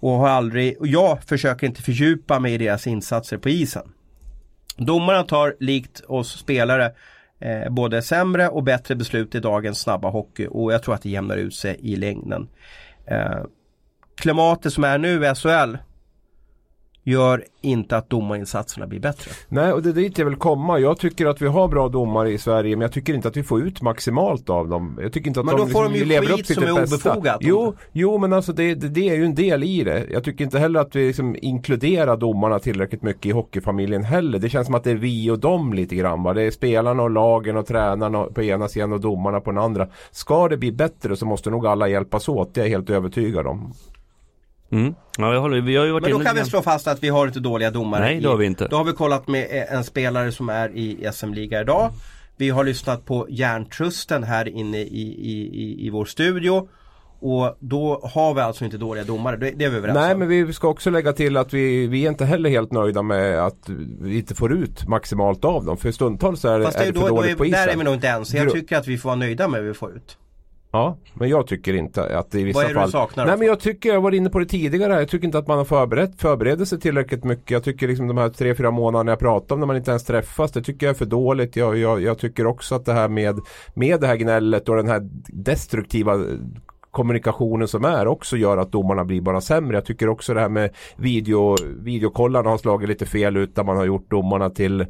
Och 0.00 0.10
har 0.10 0.28
aldrig, 0.28 0.80
och 0.80 0.86
jag 0.86 1.22
försöker 1.22 1.66
inte 1.66 1.82
fördjupa 1.82 2.38
mig 2.38 2.54
i 2.54 2.58
deras 2.58 2.86
insatser 2.86 3.38
på 3.38 3.48
isen. 3.48 3.92
Domarna 4.76 5.22
tar 5.22 5.56
likt 5.60 6.00
oss 6.00 6.38
spelare 6.38 6.92
eh, 7.40 7.70
både 7.70 8.02
sämre 8.02 8.48
och 8.48 8.62
bättre 8.62 8.94
beslut 8.94 9.34
i 9.34 9.40
dagens 9.40 9.80
snabba 9.80 10.10
hockey 10.10 10.46
och 10.50 10.72
jag 10.72 10.82
tror 10.82 10.94
att 10.94 11.02
det 11.02 11.10
jämnar 11.10 11.36
ut 11.36 11.54
sig 11.54 11.76
i 11.80 11.96
längden. 11.96 12.48
Eh, 13.06 13.44
klimatet 14.16 14.72
som 14.72 14.84
är 14.84 14.98
nu 14.98 15.26
i 15.26 15.34
SHL 15.34 15.76
gör 17.06 17.44
inte 17.60 17.96
att 17.96 18.10
domarinsatserna 18.10 18.86
blir 18.86 19.00
bättre. 19.00 19.30
Nej, 19.48 19.72
och 19.72 19.82
det 19.82 19.88
är 19.88 19.92
dit 19.92 20.18
jag 20.18 20.26
vill 20.26 20.36
komma. 20.36 20.78
Jag 20.78 20.98
tycker 20.98 21.26
att 21.26 21.42
vi 21.42 21.46
har 21.46 21.68
bra 21.68 21.88
domare 21.88 22.32
i 22.32 22.38
Sverige 22.38 22.76
men 22.76 22.82
jag 22.82 22.92
tycker 22.92 23.14
inte 23.14 23.28
att 23.28 23.36
vi 23.36 23.42
får 23.42 23.62
ut 23.62 23.82
maximalt 23.82 24.50
av 24.50 24.68
dem. 24.68 24.98
Jag 25.02 25.12
tycker 25.12 25.28
inte 25.28 25.40
att 25.40 25.46
Men 25.46 25.56
de 25.56 25.60
då 25.62 25.68
får 25.68 25.84
de 25.84 25.94
ju 25.94 26.04
lever 26.04 26.32
upp 26.32 26.44
till 26.44 26.54
som 26.54 26.64
är 26.64 26.74
bästa. 26.80 27.10
obefogat. 27.12 27.38
Jo, 27.40 27.74
jo, 27.92 28.18
men 28.18 28.32
alltså 28.32 28.52
det, 28.52 28.74
det, 28.74 28.88
det 28.88 29.08
är 29.08 29.14
ju 29.14 29.24
en 29.24 29.34
del 29.34 29.64
i 29.64 29.84
det. 29.84 30.06
Jag 30.10 30.24
tycker 30.24 30.44
inte 30.44 30.58
heller 30.58 30.80
att 30.80 30.96
vi 30.96 31.06
liksom 31.06 31.36
inkluderar 31.42 32.16
domarna 32.16 32.58
tillräckligt 32.58 33.02
mycket 33.02 33.26
i 33.26 33.30
hockeyfamiljen 33.30 34.04
heller. 34.04 34.38
Det 34.38 34.48
känns 34.48 34.66
som 34.66 34.74
att 34.74 34.84
det 34.84 34.90
är 34.90 34.94
vi 34.94 35.30
och 35.30 35.38
dem 35.38 35.72
lite 35.72 35.96
grann. 35.96 36.22
Va? 36.22 36.34
Det 36.34 36.42
är 36.42 36.50
spelarna 36.50 37.02
och 37.02 37.10
lagen 37.10 37.56
och 37.56 37.66
tränarna 37.66 38.24
på 38.24 38.42
ena 38.42 38.68
sidan 38.68 38.92
och 38.92 39.00
domarna 39.00 39.40
på 39.40 39.50
den 39.50 39.62
andra. 39.62 39.88
Ska 40.10 40.48
det 40.48 40.56
bli 40.56 40.72
bättre 40.72 41.16
så 41.16 41.26
måste 41.26 41.50
nog 41.50 41.66
alla 41.66 41.88
hjälpas 41.88 42.28
åt. 42.28 42.54
Det 42.54 42.60
är 42.60 42.64
jag 42.64 42.70
helt 42.70 42.90
övertygad 42.90 43.46
om. 43.46 43.72
Mm. 44.70 44.94
Ja, 45.18 45.34
jag 45.34 45.40
håller, 45.40 45.60
vi 45.60 45.76
har 45.76 45.84
ju 45.84 45.92
varit 45.92 46.02
Men 46.02 46.12
då 46.12 46.24
kan 46.24 46.36
vi 46.36 46.44
slå 46.44 46.62
fast 46.62 46.86
att 46.86 47.02
vi 47.02 47.08
har 47.08 47.26
inte 47.26 47.40
dåliga 47.40 47.70
domare. 47.70 48.00
Nej, 48.00 48.20
det 48.20 48.28
har 48.28 48.36
vi 48.36 48.46
inte. 48.46 48.68
Då 48.68 48.76
har 48.76 48.84
vi 48.84 48.92
kollat 48.92 49.28
med 49.28 49.46
eh, 49.50 49.74
en 49.74 49.84
spelare 49.84 50.32
som 50.32 50.48
är 50.48 50.76
i 50.76 51.08
SM-liga 51.12 51.60
idag. 51.60 51.90
Vi 52.36 52.50
har 52.50 52.64
lyssnat 52.64 53.04
på 53.04 53.26
Järntrusten 53.30 54.24
här 54.24 54.48
inne 54.48 54.78
i, 54.78 54.82
i, 54.82 55.62
i, 55.62 55.86
i 55.86 55.90
vår 55.90 56.04
studio. 56.04 56.68
Och 57.20 57.56
då 57.60 58.00
har 58.14 58.34
vi 58.34 58.40
alltså 58.40 58.64
inte 58.64 58.78
dåliga 58.78 59.04
domare, 59.04 59.36
det, 59.36 59.50
det 59.50 59.64
är 59.64 59.70
vi 59.70 59.76
överens 59.76 59.96
Nej 59.96 60.12
om. 60.12 60.18
men 60.18 60.28
vi 60.28 60.52
ska 60.52 60.68
också 60.68 60.90
lägga 60.90 61.12
till 61.12 61.36
att 61.36 61.54
vi, 61.54 61.86
vi 61.86 62.04
är 62.04 62.08
inte 62.08 62.24
heller 62.24 62.50
helt 62.50 62.72
nöjda 62.72 63.02
med 63.02 63.38
att 63.38 63.68
vi 64.00 64.18
inte 64.18 64.34
får 64.34 64.52
ut 64.52 64.88
maximalt 64.88 65.44
av 65.44 65.64
dem. 65.64 65.76
För 65.76 65.90
stundtals 65.90 66.44
är, 66.44 66.62
Fast 66.62 66.78
är 66.78 66.84
det, 66.84 66.86
det 66.86 66.92
då, 66.92 67.00
för 67.00 67.08
då 67.08 67.16
dåligt 67.16 67.38
på 67.38 67.44
är, 67.44 67.48
isen. 67.48 67.60
där 67.60 67.72
är 67.72 67.76
vi 67.76 67.84
nog 67.84 67.94
inte 67.94 68.06
ens. 68.06 68.34
Jag 68.34 68.52
tycker 68.52 68.76
att 68.76 68.86
vi 68.86 68.98
får 68.98 69.08
vara 69.08 69.16
nöjda 69.16 69.48
med 69.48 69.60
vad 69.60 69.68
vi 69.68 69.74
får 69.74 69.96
ut. 69.96 70.18
Ja, 70.70 70.96
men 71.14 71.28
jag 71.28 71.46
tycker 71.46 71.74
inte 71.74 72.18
att 72.18 72.30
det 72.30 72.40
i 72.40 72.44
vissa 72.44 72.58
Vad 72.58 72.64
är 72.64 72.68
det 72.68 72.74
du 72.74 72.80
fall 72.80 72.90
saknar 72.90 73.24
då? 73.24 73.28
Nej 73.28 73.38
men 73.38 73.48
jag 73.48 73.60
tycker, 73.60 73.92
jag 73.92 74.00
var 74.00 74.14
inne 74.14 74.30
på 74.30 74.38
det 74.38 74.46
tidigare 74.46 74.94
Jag 74.94 75.08
tycker 75.08 75.26
inte 75.26 75.38
att 75.38 75.46
man 75.46 75.58
har 75.58 75.64
förberett, 75.64 76.20
förberett 76.20 76.68
sig 76.68 76.80
tillräckligt 76.80 77.24
mycket 77.24 77.50
Jag 77.50 77.64
tycker 77.64 77.88
liksom 77.88 78.08
de 78.08 78.18
här 78.18 78.28
tre, 78.28 78.54
fyra 78.54 78.70
månaderna 78.70 79.12
jag 79.12 79.18
pratar 79.18 79.54
om 79.54 79.60
när 79.60 79.66
man 79.66 79.76
inte 79.76 79.90
ens 79.90 80.04
träffas 80.04 80.52
Det 80.52 80.62
tycker 80.62 80.86
jag 80.86 80.94
är 80.94 80.98
för 80.98 81.06
dåligt 81.06 81.56
Jag, 81.56 81.78
jag, 81.78 82.02
jag 82.02 82.18
tycker 82.18 82.46
också 82.46 82.74
att 82.74 82.84
det 82.84 82.92
här 82.92 83.08
med 83.08 83.40
Med 83.74 84.00
det 84.00 84.06
här 84.06 84.16
gnället 84.16 84.68
och 84.68 84.76
den 84.76 84.88
här 84.88 85.00
destruktiva 85.28 86.18
kommunikationen 86.96 87.68
som 87.68 87.84
är 87.84 88.06
också 88.06 88.36
gör 88.36 88.58
att 88.58 88.72
domarna 88.72 89.04
blir 89.04 89.20
bara 89.20 89.40
sämre. 89.40 89.76
Jag 89.76 89.84
tycker 89.84 90.08
också 90.08 90.34
det 90.34 90.40
här 90.40 90.48
med 90.48 90.70
video, 90.96 91.56
videokollarna 91.82 92.50
har 92.50 92.58
slagit 92.58 92.88
lite 92.88 93.06
fel 93.06 93.36
ut 93.36 93.54
där 93.54 93.64
man 93.64 93.76
har 93.76 93.84
gjort 93.84 94.10
domarna 94.10 94.50
till 94.50 94.86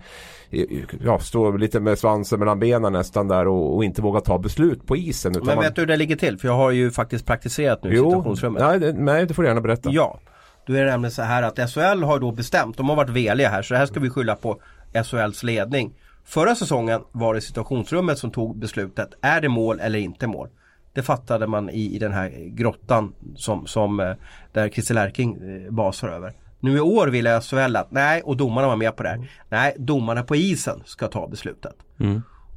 ja, 1.05 1.19
stå 1.19 1.57
lite 1.57 1.81
med 1.81 1.99
svansen 1.99 2.39
mellan 2.39 2.59
benen 2.59 2.93
nästan 2.93 3.29
där 3.29 3.49
och, 3.49 3.77
och 3.77 3.85
inte 3.85 4.03
våga 4.03 4.21
ta 4.21 4.39
beslut 4.39 4.87
på 4.87 4.97
isen. 4.97 5.33
Men 5.33 5.47
man, 5.47 5.65
vet 5.65 5.75
du 5.75 5.83
hur 5.83 5.87
det 5.87 5.97
ligger 5.97 6.17
till? 6.17 6.39
För 6.39 6.49
jag 6.49 6.55
har 6.55 6.71
ju 6.71 6.91
faktiskt 6.91 7.27
praktiserat 7.27 7.85
nu 7.85 7.93
i 7.93 7.97
situationsrummet. 7.97 8.63
nej, 8.63 8.81
det, 8.81 8.93
nej, 8.93 9.27
det 9.27 9.35
får 9.35 9.43
du 9.43 9.49
gärna 9.49 9.61
berätta. 9.61 9.91
Ja, 9.93 10.21
då 10.67 10.73
är 10.73 10.85
det 10.85 10.91
nämligen 10.91 11.13
så 11.13 11.23
här 11.23 11.43
att 11.43 11.71
SHL 11.71 12.03
har 12.03 12.19
då 12.21 12.33
bestämt, 12.33 12.77
de 12.77 12.89
har 12.89 12.97
varit 12.97 13.11
veliga 13.11 13.49
här 13.49 13.63
så 13.63 13.75
det 13.75 13.79
här 13.79 13.87
ska 13.87 14.01
vi 14.01 14.11
skylla 14.11 14.37
på 14.37 14.61
SHLs 15.05 15.43
ledning. 15.43 15.95
Förra 16.25 16.55
säsongen 16.55 17.01
var 17.13 17.35
det 17.35 17.41
situationsrummet 17.41 18.19
som 18.19 18.31
tog 18.31 18.59
beslutet, 18.59 19.09
är 19.23 19.41
det 19.41 19.49
mål 19.49 19.81
eller 19.81 19.99
inte 19.99 20.27
mål? 20.27 20.49
Det 20.97 21.03
fattade 21.03 21.47
man 21.47 21.71
i, 21.71 21.95
i 21.95 21.99
den 21.99 22.13
här 22.13 22.31
grottan 22.47 23.13
som, 23.35 23.67
som 23.67 24.01
eh, 24.01 24.13
där 24.53 24.69
Christer 24.69 24.95
Erking 25.07 25.35
eh, 25.35 25.73
basar 25.73 26.09
över. 26.09 26.33
Nu 26.61 26.77
i 26.77 26.81
år 26.81 27.07
vill 27.07 27.27
SHL 27.27 27.77
att, 27.77 27.91
nej, 27.91 28.23
och 28.23 28.37
domarna 28.37 28.69
var 28.69 28.77
med 28.77 28.97
på 28.97 29.03
det 29.03 29.09
här. 29.09 29.31
Nej, 29.49 29.75
domarna 29.79 30.23
på 30.23 30.37
isen 30.37 30.83
ska 30.85 31.09
ta 31.09 31.29
beslutet. 31.29 31.75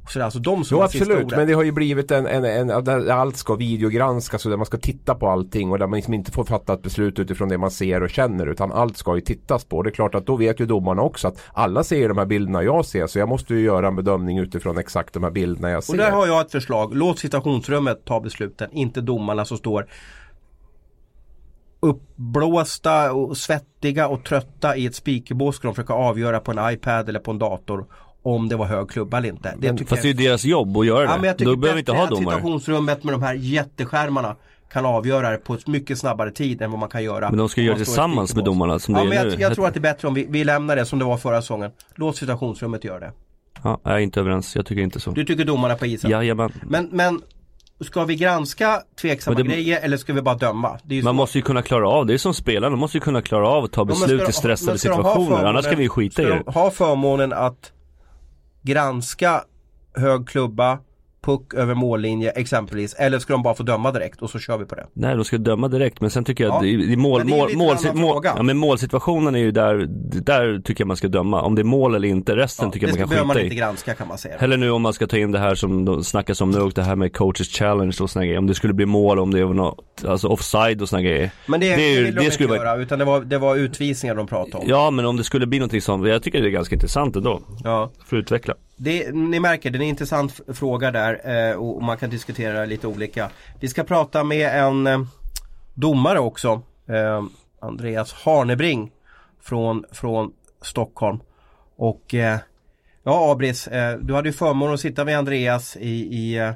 Så 0.08 0.18
det 0.18 0.22
är 0.22 0.24
alltså 0.24 0.38
de 0.38 0.64
som 0.64 0.78
Jo 0.78 0.82
absolut, 0.82 1.30
men 1.30 1.46
det 1.46 1.52
har 1.52 1.62
ju 1.62 1.72
blivit 1.72 2.10
en, 2.10 2.26
en, 2.26 2.44
en 2.44 2.84
där 2.84 3.08
allt 3.08 3.36
ska 3.36 3.54
videogranskas 3.54 4.44
och 4.44 4.50
där 4.50 4.56
man 4.56 4.66
ska 4.66 4.78
titta 4.78 5.14
på 5.14 5.28
allting 5.28 5.70
och 5.70 5.78
där 5.78 5.86
man 5.86 5.96
liksom 5.96 6.14
inte 6.14 6.32
får 6.32 6.44
fatta 6.44 6.72
ett 6.72 6.82
beslut 6.82 7.18
utifrån 7.18 7.48
det 7.48 7.58
man 7.58 7.70
ser 7.70 8.02
och 8.02 8.10
känner 8.10 8.46
utan 8.46 8.72
allt 8.72 8.96
ska 8.96 9.14
ju 9.14 9.20
tittas 9.20 9.64
på. 9.64 9.82
Det 9.82 9.90
är 9.90 9.92
klart 9.92 10.14
att 10.14 10.26
då 10.26 10.36
vet 10.36 10.60
ju 10.60 10.66
domarna 10.66 11.02
också 11.02 11.28
att 11.28 11.42
alla 11.52 11.84
ser 11.84 12.08
de 12.08 12.18
här 12.18 12.26
bilderna 12.26 12.62
jag 12.62 12.84
ser 12.84 13.06
så 13.06 13.18
jag 13.18 13.28
måste 13.28 13.54
ju 13.54 13.60
göra 13.60 13.88
en 13.88 13.96
bedömning 13.96 14.38
utifrån 14.38 14.78
exakt 14.78 15.14
de 15.14 15.22
här 15.22 15.30
bilderna 15.30 15.70
jag 15.70 15.84
ser. 15.84 15.92
Och 15.92 15.98
där 15.98 16.10
har 16.10 16.26
jag 16.26 16.40
ett 16.40 16.52
förslag. 16.52 16.94
Låt 16.94 17.18
situationsrummet 17.18 18.04
ta 18.04 18.20
besluten, 18.20 18.68
inte 18.72 19.00
domarna 19.00 19.44
som 19.44 19.58
står 19.58 19.86
uppblåsta 21.80 23.12
och 23.12 23.36
svettiga 23.36 24.08
och 24.08 24.24
trötta 24.24 24.76
i 24.76 24.86
ett 24.86 24.94
speakerbås 24.94 25.56
ska 25.56 25.68
de 25.68 25.74
försöka 25.74 25.92
avgöra 25.92 26.40
på 26.40 26.50
en 26.50 26.72
iPad 26.72 27.08
eller 27.08 27.20
på 27.20 27.30
en 27.30 27.38
dator 27.38 27.86
om 28.22 28.48
det 28.48 28.56
var 28.56 28.66
hög 28.66 28.90
klubba 28.90 29.18
eller 29.18 29.28
inte. 29.28 29.54
Det 29.58 29.70
tycker 29.72 29.84
Fast 29.84 30.02
det 30.02 30.08
är 30.08 30.12
jag, 30.12 30.20
ju 30.20 30.28
deras 30.28 30.44
jobb 30.44 30.76
att 30.76 30.86
göra 30.86 31.04
ja, 31.04 31.10
men 31.10 31.20
det. 31.20 31.26
jag 31.26 31.38
tycker 31.38 31.50
Då 31.50 31.56
behöver 31.56 31.74
vi 31.76 31.80
inte 31.80 31.92
ha 31.92 32.06
domare. 32.06 32.18
situationsrummet 32.36 33.04
med 33.04 33.14
de 33.14 33.22
här 33.22 33.34
jätteskärmarna 33.34 34.36
kan 34.72 34.86
avgöra 34.86 35.30
det 35.30 35.36
på 35.36 35.54
ett 35.54 35.66
mycket 35.66 35.98
snabbare 35.98 36.30
tid 36.30 36.62
än 36.62 36.70
vad 36.70 36.80
man 36.80 36.88
kan 36.88 37.04
göra 37.04 37.28
Men 37.30 37.38
de 37.38 37.48
ska 37.48 37.60
göra 37.60 37.76
det 37.78 37.84
tillsammans 37.84 38.34
med 38.34 38.44
domarna 38.44 38.78
som 38.78 38.94
Ja 38.94 39.00
det 39.02 39.08
men 39.08 39.18
är 39.18 39.24
jag, 39.24 39.32
nu. 39.34 39.40
jag 39.42 39.54
tror 39.54 39.66
att 39.66 39.74
det 39.74 39.78
är 39.78 39.82
bättre 39.82 40.08
om 40.08 40.14
vi, 40.14 40.26
vi 40.30 40.44
lämnar 40.44 40.76
det 40.76 40.84
som 40.84 40.98
det 40.98 41.04
var 41.04 41.16
förra 41.16 41.40
säsongen. 41.42 41.70
Låt 41.94 42.16
situationsrummet 42.16 42.84
göra 42.84 42.98
det. 43.00 43.12
Ja, 43.62 43.80
jag 43.84 43.92
är 43.94 43.98
inte 43.98 44.20
överens, 44.20 44.56
jag 44.56 44.66
tycker 44.66 44.82
inte 44.82 45.00
så. 45.00 45.10
Du 45.10 45.24
tycker 45.24 45.44
domarna 45.44 45.74
på 45.74 45.86
isen? 45.86 46.10
Jajamän. 46.10 46.52
Men, 46.62 46.88
men 46.92 47.20
Ska 47.84 48.04
vi 48.04 48.14
granska 48.16 48.82
tveksamma 49.00 49.34
Men 49.38 49.46
det- 49.48 49.52
grejer 49.54 49.80
eller 49.82 49.96
ska 49.96 50.12
vi 50.12 50.22
bara 50.22 50.34
döma? 50.34 50.78
Det 50.84 50.94
är 50.94 50.96
ju 50.96 51.02
Man 51.02 51.12
så. 51.12 51.16
måste 51.16 51.38
ju 51.38 51.42
kunna 51.42 51.62
klara 51.62 51.88
av, 51.88 52.06
det 52.06 52.14
är 52.14 52.18
som 52.18 52.34
spelarna, 52.34 52.70
de 52.70 52.80
måste 52.80 52.96
ju 52.96 53.00
kunna 53.00 53.22
klara 53.22 53.48
av 53.48 53.64
att 53.64 53.72
ta 53.72 53.80
Ja, 53.80 53.84
men 53.84 53.94
beslut 54.00 54.20
de- 54.20 54.30
i 54.30 54.32
stressade 54.32 54.72
men 54.72 54.78
situationer, 54.78 55.44
annars 55.44 55.64
ska 55.64 55.76
vi 55.76 55.88
skita 55.88 56.22
i 56.22 56.24
det. 56.24 56.42
de 56.46 56.52
ha 56.52 56.70
förmånen 56.70 57.32
att 57.32 57.72
granska 58.62 59.44
hög 59.94 60.28
klubba, 60.28 60.78
puck 61.22 61.54
över 61.54 61.74
mållinje 61.74 62.30
exempelvis. 62.30 62.94
Eller 62.94 63.18
ska 63.18 63.32
de 63.32 63.42
bara 63.42 63.54
få 63.54 63.62
döma 63.62 63.92
direkt 63.92 64.22
och 64.22 64.30
så 64.30 64.38
kör 64.38 64.58
vi 64.58 64.64
på 64.64 64.74
det? 64.74 64.86
Nej, 64.92 65.14
de 65.16 65.24
ska 65.24 65.38
döma 65.38 65.68
direkt 65.68 66.00
men 66.00 66.10
sen 66.10 66.24
tycker 66.24 66.44
jag 66.44 66.50
Ja, 66.52 66.56
att 66.56 66.62
det, 66.62 66.76
det 66.76 66.92
är 66.92 66.96
mål, 66.96 67.18
men 67.20 67.26
det 67.26 67.34
är 67.52 67.56
mål, 67.56 67.78
mål, 67.94 68.20
ja, 68.24 68.42
men 68.42 68.56
målsituationen 68.58 69.34
är 69.34 69.38
ju 69.38 69.50
där, 69.50 69.86
där 70.22 70.58
tycker 70.64 70.82
jag 70.82 70.88
man 70.88 70.96
ska 70.96 71.08
döma. 71.08 71.42
Om 71.42 71.54
det 71.54 71.62
är 71.62 71.64
mål 71.64 71.94
eller 71.94 72.08
inte, 72.08 72.36
resten 72.36 72.66
Ja, 72.66 72.72
tycker 72.72 72.86
det 72.86 72.98
jag 72.98 73.08
man 73.08 73.16
kan 73.18 73.26
man 73.26 73.36
skita 73.36 73.44
inte 73.44 73.54
i. 73.54 73.58
granska 73.58 73.94
kan 73.94 74.08
man 74.08 74.18
säga. 74.18 74.36
Eller 74.38 74.56
nu 74.56 74.70
om 74.70 74.82
man 74.82 74.92
ska 74.92 75.06
ta 75.06 75.16
in 75.16 75.32
det 75.32 75.38
här 75.38 75.54
som 75.54 75.84
de 75.84 76.04
snackas 76.04 76.40
om 76.40 76.50
nu 76.50 76.60
och 76.60 76.72
det 76.72 76.82
här 76.82 76.96
med 76.96 77.16
coaches 77.16 77.48
challenge 77.48 77.96
och 78.00 78.10
såna 78.10 78.24
grejer. 78.24 78.38
Om 78.38 78.46
det 78.46 78.54
skulle 78.54 78.74
bli 78.74 78.86
mål, 78.86 79.18
om 79.18 79.30
det 79.34 79.44
var 79.44 79.54
något, 79.54 80.04
alltså 80.06 80.28
offside 80.28 80.82
och 80.82 80.88
såna 80.88 81.02
grejer. 81.02 81.30
Men 81.46 81.60
det, 81.60 81.72
är 81.72 81.76
det, 81.76 81.82
vill 82.02 82.04
de 82.04 82.10
det 82.12 82.20
inte 82.24 82.34
skulle 82.34 82.56
göra 82.56 82.76
utan 82.76 82.98
det 82.98 83.04
var, 83.04 83.20
det 83.20 83.38
var 83.38 83.56
utvisningar 83.56 84.14
de 84.14 84.26
pratade 84.26 84.56
om. 84.56 84.64
Ja 84.68 84.90
men 84.90 85.04
om 85.06 85.16
det 85.16 85.24
skulle 85.24 85.46
bli 85.46 85.58
någonting 85.58 85.80
sånt, 85.82 86.08
jag 86.08 86.22
tycker 86.22 86.42
det 86.42 86.48
är 86.48 86.50
ganska 86.50 86.74
intressant 86.74 87.16
ändå. 87.16 87.40
Ja. 87.64 87.90
För 88.06 88.16
att 88.16 88.20
utveckla. 88.20 88.54
Det, 88.82 89.14
ni 89.14 89.40
märker, 89.40 89.70
det 89.70 89.78
är 89.78 89.82
en 89.82 89.88
intressant 89.88 90.40
fråga 90.48 90.90
där 90.90 91.50
eh, 91.50 91.56
och 91.56 91.82
man 91.82 91.96
kan 91.96 92.10
diskutera 92.10 92.64
lite 92.64 92.86
olika. 92.86 93.30
Vi 93.60 93.68
ska 93.68 93.84
prata 93.84 94.24
med 94.24 94.64
en 94.64 94.86
eh, 94.86 95.00
domare 95.74 96.18
också. 96.18 96.62
Eh, 96.86 97.22
Andreas 97.60 98.12
Harnebring 98.12 98.90
från, 99.40 99.84
från 99.92 100.32
Stockholm. 100.62 101.20
Och 101.76 102.14
ja 103.02 103.32
Abris, 103.32 103.68
du 104.00 104.14
hade 104.14 104.28
ju 104.28 104.32
förmånen 104.32 104.74
att 104.74 104.80
sitta 104.80 105.04
med 105.04 105.18
Andreas 105.18 105.76
i, 105.76 105.90
i 105.90 106.52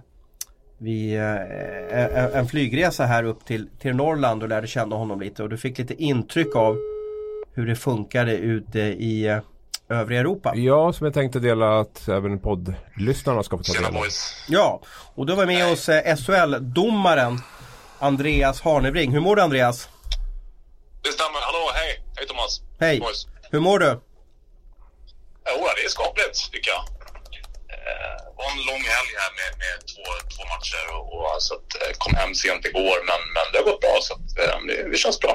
vid 0.78 1.20
en, 1.20 2.46
flygresa 2.46 3.04
här 3.04 3.24
upp 3.24 3.44
till, 3.44 3.68
till 3.78 3.96
Norrland 3.96 4.42
och 4.42 4.48
lärde 4.48 4.66
känna 4.66 4.96
honom 4.96 5.20
lite 5.20 5.42
och 5.42 5.48
du 5.48 5.56
fick 5.56 5.78
lite 5.78 6.02
intryck 6.02 6.56
av 6.56 6.76
hur 7.54 7.66
det 7.66 7.76
funkade 7.76 8.36
ute 8.36 8.80
i 8.80 9.40
övriga 9.88 10.20
Europa. 10.20 10.52
Ja, 10.56 10.92
som 10.92 11.04
jag 11.04 11.14
tänkte 11.14 11.38
dela 11.38 11.80
att 11.80 12.08
även 12.08 12.38
poddlyssnarna 12.38 13.42
ska 13.42 13.56
få 13.56 13.62
ta 13.62 13.72
del 13.72 13.84
av. 13.84 14.04
Ja, 14.48 14.80
och 15.14 15.26
då 15.26 15.34
var 15.34 15.46
med 15.46 15.72
oss 15.72 15.88
eh, 15.88 16.16
SHL-domaren 16.16 17.38
Andreas 17.98 18.60
Harnebring. 18.60 19.12
Hur 19.12 19.20
mår 19.20 19.36
du 19.36 19.42
Andreas? 19.42 19.88
Det 21.02 21.10
stämmer. 21.12 21.40
Hallå, 21.40 21.70
hej. 21.74 22.02
Hej 22.16 22.26
Thomas. 22.26 22.60
Hej! 22.80 23.00
Boys. 23.00 23.26
Hur 23.50 23.60
mår 23.60 23.78
du? 23.78 24.00
Jo, 25.50 25.66
det 25.76 25.84
är 25.84 25.88
skapligt 25.88 26.52
tycker 26.52 26.70
jag. 26.70 26.80
Eh, 27.74 28.16
Det 28.26 28.34
var 28.38 28.50
en 28.54 28.62
lång 28.70 28.82
helg 28.94 29.10
här 29.22 29.32
med, 29.40 29.50
med 29.64 29.76
två, 29.92 30.04
två 30.34 30.42
matcher 30.54 30.84
och, 30.96 31.06
och 31.14 31.42
så 31.46 31.54
att, 31.54 31.70
eh, 31.82 31.92
kom 32.02 32.14
hem 32.20 32.34
sent 32.34 32.64
igår 32.70 32.96
men, 33.10 33.20
men 33.36 33.44
det 33.52 33.56
har 33.60 33.66
gått 33.70 33.80
bra 33.86 33.96
så 34.06 34.12
att, 34.18 34.28
eh, 34.42 34.56
det, 34.68 34.76
det 34.92 34.96
känns 35.04 35.20
bra. 35.24 35.34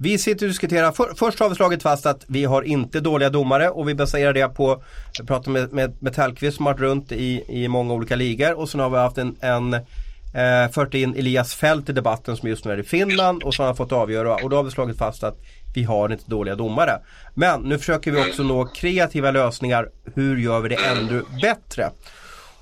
Vi 0.00 0.18
sitter 0.18 0.46
och 0.46 0.50
diskuterar, 0.50 0.92
för, 0.92 1.14
först 1.16 1.38
har 1.38 1.48
vi 1.48 1.54
slagit 1.54 1.82
fast 1.82 2.06
att 2.06 2.24
vi 2.26 2.44
har 2.44 2.62
inte 2.62 3.00
dåliga 3.00 3.30
domare 3.30 3.70
och 3.70 3.88
vi 3.88 3.94
baserar 3.94 4.32
det 4.32 4.48
på, 4.48 4.82
jag 5.18 5.26
pratade 5.26 5.50
med, 5.50 5.72
med, 5.72 6.02
med 6.02 6.14
Tellqvist 6.14 6.56
som 6.56 6.66
har 6.66 6.72
varit 6.72 6.80
runt 6.80 7.12
i, 7.12 7.44
i 7.48 7.68
många 7.68 7.94
olika 7.94 8.16
ligor 8.16 8.52
och 8.58 8.68
sen 8.68 8.80
har 8.80 8.90
vi 8.90 8.96
haft 8.96 9.18
en, 9.18 9.36
en 9.40 9.74
eh, 9.74 10.70
fört 10.72 10.94
in 10.94 11.14
Elias 11.16 11.54
Fält 11.54 11.88
i 11.88 11.92
debatten 11.92 12.36
som 12.36 12.48
just 12.48 12.64
nu 12.64 12.72
är 12.72 12.78
i 12.78 12.82
Finland 12.82 13.42
och 13.42 13.54
så 13.54 13.62
har 13.62 13.66
han 13.66 13.76
fått 13.76 13.92
avgöra 13.92 14.34
och 14.34 14.50
då 14.50 14.56
har 14.56 14.62
vi 14.62 14.70
slagit 14.70 14.98
fast 14.98 15.24
att 15.24 15.36
vi 15.74 15.84
har 15.84 16.12
inte 16.12 16.30
dåliga 16.30 16.54
domare. 16.54 17.00
Men 17.34 17.60
nu 17.60 17.78
försöker 17.78 18.10
vi 18.10 18.30
också 18.30 18.42
nå 18.42 18.66
kreativa 18.66 19.30
lösningar, 19.30 19.88
hur 20.14 20.36
gör 20.36 20.60
vi 20.60 20.68
det 20.68 20.78
ännu 20.86 21.22
bättre? 21.42 21.90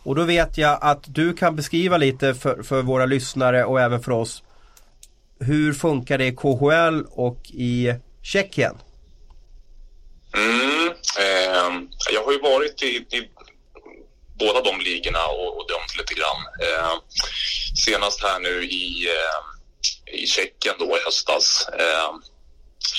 Och 0.03 0.15
då 0.15 0.23
vet 0.23 0.59
jag 0.59 0.79
att 0.81 1.05
du 1.07 1.33
kan 1.33 1.57
beskriva 1.57 1.97
lite 1.97 2.35
för, 2.35 2.63
för 2.63 2.83
våra 2.83 3.07
lyssnare 3.07 3.65
och 3.65 3.81
även 3.81 4.01
för 4.01 4.13
oss 4.13 4.43
hur 5.41 5.73
funkar 5.73 6.19
det 6.19 6.27
i 6.27 6.37
KHL 6.37 7.05
och 7.11 7.41
i 7.47 7.95
Tjeckien? 8.23 8.77
Mm, 10.35 10.89
eh, 11.19 11.89
jag 12.13 12.25
har 12.25 12.33
ju 12.33 12.41
varit 12.41 12.83
i, 12.83 12.87
i 12.87 13.31
båda 14.39 14.61
de 14.63 14.81
ligorna 14.81 15.27
och, 15.27 15.57
och 15.57 15.69
dömt 15.69 15.97
lite 15.99 16.15
grann. 16.15 16.43
Eh, 16.63 16.93
senast 17.85 18.23
här 18.23 18.41
nu 18.41 18.65
i, 18.65 19.07
eh, 19.07 20.21
i 20.21 20.27
Tjeckien 20.27 20.75
då 20.79 20.97
i 20.97 21.05
höstas. 21.05 21.69
Eh, 21.79 22.15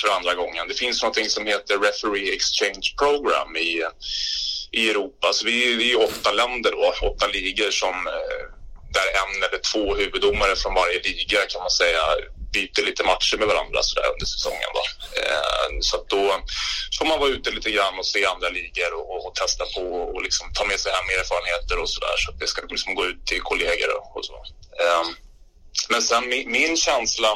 för 0.02 0.08
andra 0.08 0.36
gången. 0.36 0.68
Det 0.68 0.74
finns 0.74 1.02
någonting 1.02 1.30
som 1.30 1.46
heter 1.46 1.78
Referee 1.80 2.34
Exchange 2.34 2.94
Program 2.98 3.56
i, 3.56 3.84
i 4.72 4.90
Europa. 4.90 5.34
Så 5.34 5.46
vi, 5.46 5.76
vi 5.76 5.92
är 5.92 6.04
åtta 6.04 6.32
länder 6.32 6.72
då, 6.72 7.08
åtta 7.08 7.28
ligor 7.28 7.72
som 7.72 8.08
eh, 8.08 8.57
där 8.96 9.08
en 9.22 9.44
eller 9.44 9.62
två 9.72 9.96
huvuddomare 9.96 10.56
från 10.56 10.74
varje 10.74 11.00
liga 11.00 11.40
kan 11.50 11.62
man 11.62 11.70
säga 11.70 12.02
byter 12.54 12.86
lite 12.86 13.04
matcher 13.04 13.38
med 13.38 13.48
varandra 13.48 13.84
så 13.84 14.00
där 14.00 14.12
under 14.14 14.26
säsongen. 14.26 14.70
Då. 14.78 14.84
Eh, 15.22 15.68
så 15.82 15.98
att 15.98 16.10
då 16.10 16.24
får 16.98 17.06
man 17.06 17.20
vara 17.20 17.30
ute 17.30 17.52
lite 17.52 17.72
grann 17.72 18.00
och 18.00 18.06
se 18.06 18.26
andra 18.26 18.50
ligor 18.50 18.92
och, 18.94 19.26
och, 19.26 19.36
testa 19.36 19.66
på 19.76 19.82
och 20.14 20.22
liksom 20.24 20.54
ta 20.54 20.66
med 20.66 20.80
sig 20.80 20.92
hem 20.92 21.10
erfarenheter 21.20 21.80
och 21.82 21.90
sådär 21.90 22.18
så 22.18 22.32
att 22.32 22.40
det 22.40 22.48
ska 22.48 22.62
liksom 22.62 22.96
gå 22.96 23.06
ut 23.06 23.26
till 23.26 23.42
kollegor 23.42 23.90
och, 24.16 24.26
så. 24.26 24.34
Eh, 24.84 25.04
men 25.90 26.02
sen 26.02 26.30
min, 26.30 26.52
min 26.52 26.78
känsla 26.78 27.30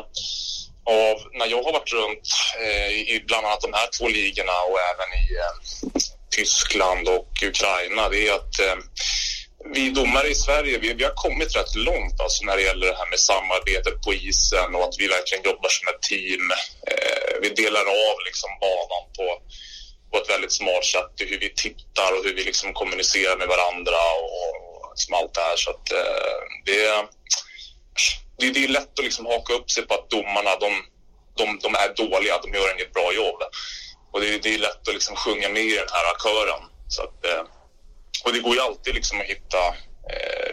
av 0.86 1.15
när 1.34 1.48
jag 1.48 1.63
har 1.63 1.74
varit 1.74 1.93
runt 1.93 2.27
eh, 2.65 2.91
i 3.13 3.24
bland 3.27 3.46
annat 3.46 3.62
de 3.62 3.74
här 3.74 3.89
två 3.98 4.08
ligorna 4.08 4.58
och 4.70 4.79
även 4.91 5.10
i 5.24 5.25
eh, 5.43 5.55
Tyskland 6.29 7.08
och 7.08 7.31
Ukraina, 7.43 8.10
det 8.10 8.27
är 8.27 8.34
att 8.34 8.60
eh, 8.60 8.77
vi 9.65 9.89
domare 9.89 10.27
i 10.27 10.36
Sverige, 10.36 10.77
vi, 10.77 10.94
vi 10.94 11.03
har 11.03 11.15
kommit 11.15 11.56
rätt 11.56 11.75
långt 11.75 12.20
alltså 12.20 12.46
när 12.46 12.58
det 12.58 12.63
gäller 12.63 12.88
det 12.88 12.98
här 12.98 13.10
med 13.10 13.20
samarbetet 13.20 14.01
på 14.01 14.13
isen 14.13 14.75
och 14.75 14.84
att 14.84 14.96
vi 14.98 15.08
verkligen 15.08 15.44
jobbar 15.44 15.70
som 15.70 15.88
ett 15.88 16.01
team. 16.01 16.51
Eh, 16.91 17.34
vi 17.41 17.50
delar 17.50 17.86
av 18.10 18.15
liksom 18.25 18.50
banan 18.60 19.03
på, 19.18 19.27
på 20.12 20.18
ett 20.18 20.30
väldigt 20.30 20.53
smart 20.53 20.86
sätt 20.86 21.13
i 21.22 21.25
hur 21.25 21.39
vi 21.39 21.50
tittar 21.56 22.10
och 22.15 22.24
hur 22.24 22.36
vi 22.36 22.44
liksom 22.44 22.74
kommunicerar 22.74 23.38
med 23.38 23.48
varandra 23.48 24.00
och, 24.22 24.30
och 24.46 24.91
liksom 24.94 25.13
allt 25.13 25.34
det 25.34 25.41
här. 25.41 25.56
Så 25.56 25.70
att, 25.70 25.91
eh, 25.91 26.39
det, 26.65 26.80
det, 28.39 28.51
det 28.53 28.63
är 28.63 28.68
lätt 28.68 29.00
att 29.00 29.06
liksom 29.06 29.25
haka 29.25 29.53
upp 29.53 29.72
sig 29.72 29.84
på 29.88 29.94
att 29.94 30.10
domarna, 30.10 30.56
de, 30.65 30.72
de, 31.38 31.60
de 31.63 31.75
är 31.75 31.89
dåliga, 31.96 32.41
de 32.44 32.53
gör 32.53 32.74
inget 32.75 32.94
bra 32.94 33.13
jobb. 33.13 33.41
Och 34.12 34.22
det, 34.22 34.38
det 34.44 34.53
är 34.53 34.60
lätt 34.60 34.88
att 34.88 34.94
liksom 34.94 35.15
sjunga 35.15 35.50
med 35.50 35.63
i 35.63 35.75
den 35.75 35.91
här 35.91 36.08
kören. 36.24 36.62
Så 36.88 37.01
att, 37.03 37.25
eh, 37.25 37.44
och 38.24 38.34
det 38.34 38.40
går 38.40 38.54
ju 38.56 38.62
alltid 38.62 38.96
liksom 38.96 39.20
att 39.20 39.25
hitta 39.25 39.63
eh, 40.13 40.51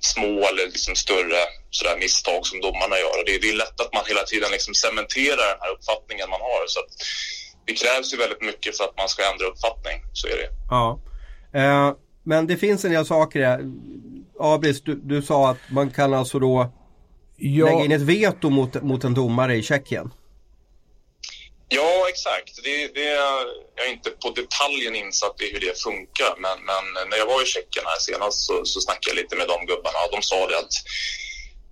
små 0.00 0.32
eller 0.48 0.64
liksom 0.76 0.94
större 0.94 1.40
sådär 1.70 1.96
misstag 1.98 2.46
som 2.46 2.60
domarna 2.60 2.96
gör. 3.04 3.14
Och 3.20 3.26
det, 3.26 3.38
det 3.42 3.48
är 3.50 3.56
lätt 3.64 3.80
att 3.80 3.92
man 3.92 4.02
hela 4.06 4.22
tiden 4.22 4.50
liksom 4.52 4.74
cementerar 4.74 5.46
den 5.52 5.60
här 5.64 5.72
uppfattningen 5.76 6.30
man 6.30 6.40
har. 6.40 6.66
Så 6.66 6.80
att 6.80 6.92
det 7.66 7.72
krävs 7.72 8.12
ju 8.12 8.16
väldigt 8.16 8.42
mycket 8.50 8.76
för 8.76 8.84
att 8.84 8.96
man 8.96 9.08
ska 9.08 9.20
ändra 9.32 9.46
uppfattning. 9.46 9.96
Så 10.12 10.26
är 10.26 10.36
det. 10.42 10.50
Ja. 10.70 11.00
Eh, 11.60 11.94
men 12.22 12.46
det 12.46 12.56
finns 12.56 12.84
en 12.84 12.92
del 12.92 13.06
saker 13.06 13.40
här. 13.40 13.60
Abris, 14.40 14.82
du, 14.82 14.94
du 14.94 15.22
sa 15.22 15.50
att 15.50 15.58
man 15.70 15.90
kan 15.90 16.14
alltså 16.14 16.38
då 16.38 16.72
lägga 17.38 17.84
in 17.84 17.92
ett 17.92 18.02
veto 18.02 18.50
mot, 18.50 18.82
mot 18.82 19.04
en 19.04 19.14
domare 19.14 19.56
i 19.56 19.62
Tjeckien. 19.62 20.10
Ja, 21.72 22.06
exakt. 22.08 22.64
Det, 22.64 22.94
det, 22.94 23.10
jag 23.76 23.86
är 23.86 23.90
inte 23.92 24.10
på 24.10 24.30
detaljen 24.30 24.94
insatt 25.04 25.40
i 25.42 25.52
hur 25.52 25.60
det 25.60 25.82
funkar, 25.82 26.32
men, 26.44 26.56
men 26.70 26.84
när 27.10 27.16
jag 27.16 27.26
var 27.26 27.42
i 27.42 27.46
Tjeckien 27.46 27.84
här 27.86 27.98
senast 28.08 28.38
så, 28.46 28.64
så 28.64 28.80
snackade 28.80 29.10
jag 29.10 29.22
lite 29.22 29.36
med 29.36 29.48
de 29.48 29.66
gubbarna 29.66 29.98
och 30.06 30.12
de 30.16 30.22
sa 30.22 30.46
det 30.48 30.58
att 30.58 30.74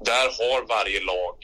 där 0.04 0.26
har 0.40 0.66
varje 0.76 1.00
lag 1.00 1.36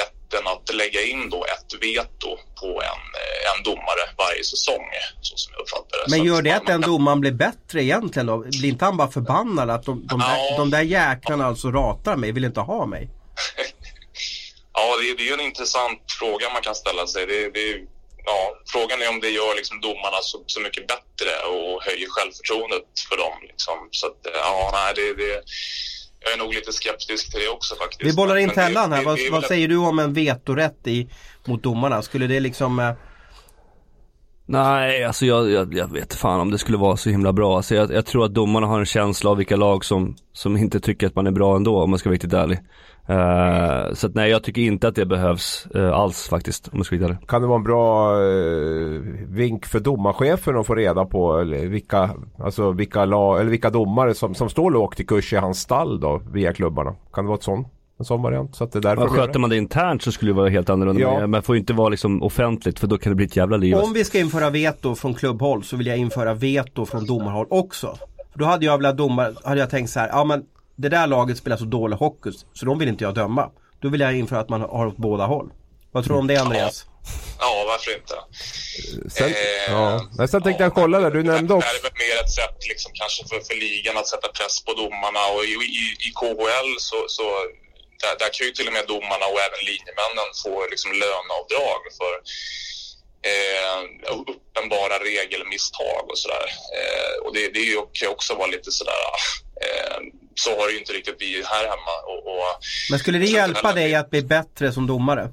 rätten 0.00 0.46
att 0.46 0.74
lägga 0.74 1.02
in 1.02 1.30
då 1.30 1.44
ett 1.44 1.70
veto 1.80 2.30
på 2.60 2.82
en, 2.90 3.02
en 3.50 3.62
domare 3.62 4.04
varje 4.18 4.44
säsong, 4.44 4.84
så 5.20 5.36
som 5.36 5.52
jag 5.52 5.60
uppfattar 5.62 5.98
det. 5.98 6.10
Men 6.16 6.26
gör 6.26 6.42
det 6.42 6.52
att 6.52 6.66
den 6.66 6.80
domaren 6.80 7.20
blir 7.20 7.32
bättre 7.32 7.82
egentligen 7.82 8.26
då? 8.26 8.38
Blir 8.38 8.68
inte 8.68 8.84
han 8.84 8.96
bara 8.96 9.10
förbannad 9.10 9.70
att 9.70 9.84
de, 9.84 10.06
de, 10.06 10.18
där, 10.18 10.36
Ja. 10.36 10.56
de 10.58 10.70
där 10.70 10.82
jäklarna 10.82 11.46
alltså 11.46 11.70
ratar 11.70 12.16
mig, 12.16 12.32
vill 12.32 12.44
inte 12.44 12.60
ha 12.60 12.86
mig? 12.86 13.08
Ja, 14.74 14.96
det 15.00 15.10
är, 15.10 15.16
det 15.16 15.28
är 15.28 15.34
en 15.34 15.40
intressant 15.40 16.00
fråga 16.18 16.50
man 16.52 16.62
kan 16.62 16.74
ställa 16.74 17.06
sig. 17.06 17.26
Det, 17.26 17.50
det, 17.50 17.80
ja, 18.24 18.40
frågan 18.72 19.02
är 19.02 19.08
om 19.08 19.20
det 19.20 19.30
gör 19.30 19.54
liksom 19.56 19.80
domarna 19.80 20.18
så, 20.22 20.42
så 20.46 20.60
mycket 20.60 20.86
bättre 20.86 21.30
och 21.52 21.82
höjer 21.82 22.08
självförtroendet 22.10 22.86
för 23.08 23.16
dem. 23.16 23.32
Liksom. 23.50 23.74
Så 23.90 24.06
att, 24.06 24.18
ja, 24.34 24.70
nej, 24.72 24.92
det, 24.96 25.14
det, 25.24 25.42
jag 26.20 26.32
är 26.32 26.36
nog 26.36 26.54
lite 26.54 26.72
skeptisk 26.72 27.30
till 27.32 27.40
det 27.40 27.48
också 27.48 27.74
faktiskt. 27.76 28.02
Vi 28.04 28.12
bollar 28.12 28.36
in 28.36 28.50
Tellan 28.50 28.92
här. 28.92 28.98
det- 28.98 29.04
Vad, 29.06 29.18
vad 29.30 29.44
säger 29.44 29.68
du 29.68 29.76
om 29.76 29.98
en 29.98 30.14
vetorätt 30.14 30.86
i, 30.86 31.08
mot 31.44 31.62
domarna? 31.62 32.02
Skulle 32.02 32.26
det 32.26 32.40
liksom... 32.40 32.94
Nej, 34.46 35.04
alltså 35.04 35.26
jag, 35.26 35.50
jag, 35.50 35.74
jag 35.74 35.92
vet 35.92 36.14
fan 36.14 36.40
om 36.40 36.50
det 36.50 36.58
skulle 36.58 36.78
vara 36.78 36.96
så 36.96 37.10
himla 37.10 37.32
bra. 37.32 37.56
Alltså 37.56 37.74
jag, 37.74 37.92
jag 37.92 38.06
tror 38.06 38.24
att 38.24 38.34
domarna 38.34 38.66
har 38.66 38.78
en 38.78 38.86
känsla 38.86 39.30
av 39.30 39.36
vilka 39.36 39.56
lag 39.56 39.84
som, 39.84 40.14
som 40.32 40.56
inte 40.56 40.80
tycker 40.80 41.06
att 41.06 41.14
man 41.14 41.26
är 41.26 41.30
bra 41.30 41.56
ändå 41.56 41.82
om 41.82 41.90
man 41.90 41.98
ska 41.98 42.08
vara 42.08 42.14
riktigt 42.14 42.32
ärlig. 42.32 42.58
Uh, 43.10 43.94
så 43.94 44.06
att 44.06 44.14
nej, 44.14 44.30
jag 44.30 44.42
tycker 44.44 44.62
inte 44.62 44.88
att 44.88 44.94
det 44.94 45.06
behövs 45.06 45.66
uh, 45.76 45.92
alls 45.92 46.28
faktiskt 46.28 46.68
om 46.68 46.78
man 46.78 46.84
ska 46.84 46.96
vara 46.96 47.02
riktigt 47.02 47.16
ärlig. 47.16 47.28
Kan 47.28 47.42
det 47.42 47.48
vara 47.48 47.56
en 47.56 47.64
bra 47.64 48.16
uh, 48.20 49.00
vink 49.28 49.66
för 49.66 49.80
domarchefen 49.80 50.56
att 50.56 50.66
få 50.66 50.74
reda 50.74 51.04
på 51.04 51.38
eller 51.38 51.66
vilka, 51.66 52.10
alltså 52.38 52.72
vilka, 52.72 53.04
lag, 53.04 53.40
eller 53.40 53.50
vilka 53.50 53.70
domare 53.70 54.14
som, 54.14 54.34
som 54.34 54.48
står 54.48 54.70
lågt 54.70 55.00
i 55.00 55.04
kurs 55.04 55.32
i 55.32 55.36
hans 55.36 55.60
stall 55.60 56.00
då 56.00 56.22
via 56.32 56.52
klubbarna? 56.52 56.94
Kan 57.12 57.24
det 57.24 57.28
vara 57.28 57.38
ett 57.38 57.44
sånt? 57.44 57.68
En 58.02 58.06
sån 58.06 58.22
variant? 58.22 58.56
Så 58.56 58.64
att 58.64 58.72
det 58.72 58.78
är 58.78 58.80
därför 58.80 59.02
Ja, 59.02 59.08
sköter 59.08 59.32
det? 59.32 59.38
man 59.38 59.50
det 59.50 59.56
internt 59.56 60.02
så 60.02 60.12
skulle 60.12 60.30
det 60.30 60.34
vara 60.36 60.48
helt 60.48 60.70
annorlunda. 60.70 61.00
Ja. 61.02 61.20
Men 61.20 61.30
man 61.30 61.42
får 61.42 61.56
inte 61.56 61.72
vara 61.72 61.88
liksom 61.88 62.22
offentligt 62.22 62.78
för 62.78 62.86
då 62.86 62.98
kan 62.98 63.10
det 63.10 63.16
bli 63.16 63.26
ett 63.26 63.36
jävla 63.36 63.56
liv. 63.56 63.76
om 63.76 63.92
vi 63.92 64.04
ska 64.04 64.18
införa 64.18 64.50
veto 64.50 64.94
från 64.94 65.14
klubbhåll 65.14 65.64
så 65.64 65.76
vill 65.76 65.86
jag 65.86 65.96
införa 65.96 66.34
veto 66.34 66.86
från 66.86 67.06
domarhåll 67.06 67.46
också. 67.50 67.98
För 68.32 68.38
då 68.38 68.44
hade 68.44 68.66
jag 68.66 68.78
velat 68.78 68.96
domar, 68.96 69.34
hade 69.44 69.60
jag 69.60 69.70
tänkt 69.70 69.90
så 69.90 70.00
här, 70.00 70.08
ja 70.08 70.24
men 70.24 70.42
det 70.76 70.88
där 70.88 71.06
laget 71.06 71.36
spelar 71.38 71.56
så 71.56 71.64
dålig 71.64 71.96
hockey 71.96 72.30
så 72.54 72.66
de 72.66 72.78
vill 72.78 72.88
inte 72.88 73.04
jag 73.04 73.14
döma. 73.14 73.50
Då 73.80 73.88
vill 73.88 74.00
jag 74.00 74.14
införa 74.16 74.40
att 74.40 74.48
man 74.48 74.60
har 74.60 74.86
åt 74.86 74.96
båda 74.96 75.26
håll. 75.26 75.52
Vad 75.92 76.04
tror 76.04 76.14
du 76.16 76.20
om 76.20 76.26
det 76.26 76.36
Andreas? 76.36 76.86
Ja, 77.38 77.50
varför 77.72 77.90
inte? 78.00 78.14
Sen, 79.16 79.26
Eh, 79.28 79.72
ja. 79.74 80.00
Men 80.18 80.28
sen 80.28 80.42
tänkte 80.42 80.62
jag 80.64 80.74
kolla 80.74 80.96
där, 81.00 81.10
du 81.10 81.22
nämnde 81.22 81.46
Det 81.54 81.54
också... 81.54 81.66
här 81.68 81.78
är 81.78 81.82
väl 81.82 81.96
mer 82.04 82.16
ett 82.24 82.30
sätt 82.40 82.58
liksom, 82.72 82.90
kanske 83.00 83.20
för, 83.28 83.38
för 83.48 83.56
ligan 83.66 83.96
att 84.00 84.06
sätta 84.14 84.28
press 84.38 84.56
på 84.66 84.72
domarna 84.82 85.22
och 85.34 85.42
i, 85.50 85.54
i, 85.82 85.84
i 86.06 86.08
KHL 86.20 86.68
så, 86.88 86.98
så 87.16 87.26
där, 88.04 88.14
där 88.22 88.30
kan 88.34 88.46
ju 88.46 88.52
till 88.52 88.68
och 88.68 88.76
med 88.78 88.86
domarna 88.92 89.26
och 89.32 89.40
även 89.46 89.62
linjemännen 89.70 90.28
få 90.44 90.54
liksom, 90.72 90.90
löneavdrag 91.02 91.82
för 91.98 92.12
eh, 93.30 93.80
uppenbara 94.34 94.96
regelmisstag 95.10 96.04
och 96.10 96.18
sådär. 96.18 96.46
Eh, 96.78 97.14
och 97.24 97.34
det, 97.34 97.44
det 97.56 97.64
kan 97.96 98.06
ju 98.06 98.12
också 98.16 98.34
vara 98.34 98.50
lite 98.56 98.70
sådär 98.78 99.02
eh, 99.64 99.98
så 100.34 100.50
har 100.58 100.66
det 100.66 100.72
ju 100.72 100.78
inte 100.78 100.92
riktigt 100.92 101.16
vi 101.18 101.42
här 101.46 101.64
hemma. 101.72 101.94
Och, 102.10 102.20
och, 102.32 102.44
Men 102.90 102.98
skulle 102.98 103.18
det 103.18 103.26
hjälpa 103.26 103.72
dig 103.72 103.94
att 103.94 104.10
bli 104.10 104.22
bättre 104.22 104.72
som 104.72 104.86
domare? 104.86 105.30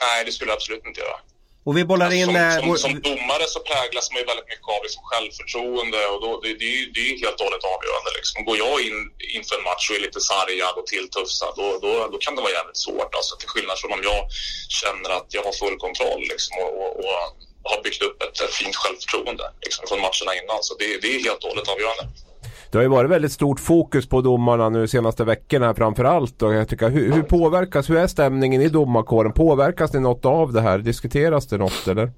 Nej, 0.00 0.24
det 0.24 0.32
skulle 0.32 0.50
jag 0.50 0.56
absolut 0.56 0.86
inte 0.86 1.00
göra. 1.00 1.18
Och 1.66 1.74
vi 1.78 1.82
bollar 1.90 2.10
in... 2.12 2.26
som, 2.26 2.36
eh, 2.36 2.58
som, 2.58 2.68
vår- 2.68 2.76
som 2.84 2.94
domare 3.08 3.44
så 3.54 3.60
präglas 3.70 4.06
man 4.10 4.18
ju 4.22 4.26
väldigt 4.30 4.48
mycket 4.52 4.68
av 4.76 4.80
liksom 4.86 5.02
självförtroende 5.10 6.00
och 6.12 6.18
då, 6.24 6.30
det, 6.42 6.52
det, 6.62 6.70
det 6.94 7.00
är 7.04 7.10
ju 7.12 7.16
helt 7.24 7.38
och 7.40 7.46
hållet 7.48 7.64
avgörande. 7.74 8.10
Liksom. 8.18 8.36
Går 8.48 8.56
jag 8.64 8.76
in 8.86 8.98
inför 9.36 9.54
en 9.58 9.66
match 9.70 9.84
och 9.90 9.96
är 9.98 10.02
lite 10.08 10.20
sargad 10.32 10.74
och 10.80 10.86
tilltufsad 10.94 11.52
då, 11.60 11.66
då, 11.84 11.92
då 12.12 12.16
kan 12.24 12.32
det 12.36 12.42
vara 12.46 12.56
jävligt 12.58 12.80
svårt. 12.86 13.12
Alltså, 13.18 13.32
till 13.36 13.50
skillnad 13.52 13.76
från 13.80 13.92
om 13.96 14.02
jag 14.10 14.20
känner 14.80 15.10
att 15.18 15.28
jag 15.36 15.42
har 15.48 15.54
full 15.62 15.76
kontroll 15.84 16.22
liksom, 16.32 16.54
och, 16.64 16.72
och, 16.82 16.90
och 17.02 17.14
har 17.70 17.78
byggt 17.86 18.02
upp 18.08 18.18
ett, 18.24 18.36
ett 18.46 18.54
fint 18.60 18.76
självförtroende 18.80 19.44
liksom, 19.64 19.82
från 19.88 20.00
matcherna 20.06 20.32
innan. 20.40 20.58
Så 20.66 20.72
det, 20.80 20.88
det 21.02 21.08
är 21.14 21.18
helt 21.28 21.42
och 21.44 21.50
hållet 21.50 21.68
avgörande. 21.74 22.04
Det 22.74 22.78
har 22.78 22.82
ju 22.82 22.88
varit 22.88 23.10
väldigt 23.10 23.32
stort 23.32 23.60
fokus 23.60 24.08
på 24.08 24.20
domarna 24.20 24.68
nu 24.68 24.88
senaste 24.88 25.24
veckorna 25.24 25.74
framförallt. 25.74 26.42
Och 26.42 26.54
jag 26.54 26.68
tycker, 26.68 26.88
hur, 26.90 27.12
hur 27.12 27.22
påverkas, 27.22 27.90
hur 27.90 27.96
är 27.96 28.06
stämningen 28.06 28.62
i 28.62 28.68
domarkåren? 28.68 29.32
Påverkas 29.32 29.90
det 29.90 30.00
något 30.00 30.24
av 30.24 30.52
det 30.52 30.60
här? 30.60 30.78
Diskuteras 30.78 31.46
det 31.46 31.56
något 31.56 31.88
eller? 31.88 32.12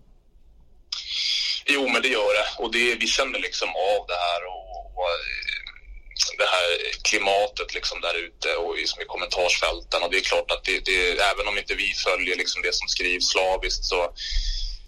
Jo, 1.74 1.82
men 1.92 2.02
det 2.02 2.08
gör 2.08 2.32
det. 2.40 2.62
Och 2.62 2.72
det, 2.72 2.94
vi 2.94 3.06
känner 3.06 3.38
liksom 3.38 3.68
av 3.68 4.00
det 4.10 4.18
här 4.26 4.40
och, 4.52 4.68
och 4.98 5.10
eh, 5.16 6.38
det 6.40 6.48
här 6.56 6.68
klimatet 7.08 7.74
liksom 7.74 8.00
där 8.06 8.16
ute 8.26 8.48
och 8.62 8.76
liksom 8.76 9.02
i 9.02 9.04
kommentarsfälten. 9.04 10.02
Och 10.02 10.10
det 10.10 10.18
är 10.22 10.26
klart 10.32 10.50
att 10.54 10.64
det, 10.64 10.78
det, 10.88 10.98
även 11.32 11.48
om 11.50 11.58
inte 11.58 11.74
vi 11.74 11.88
följer 12.06 12.36
liksom 12.36 12.62
det 12.62 12.74
som 12.74 12.88
skrivs 12.88 13.26
slaviskt 13.34 13.84
så, 13.92 14.00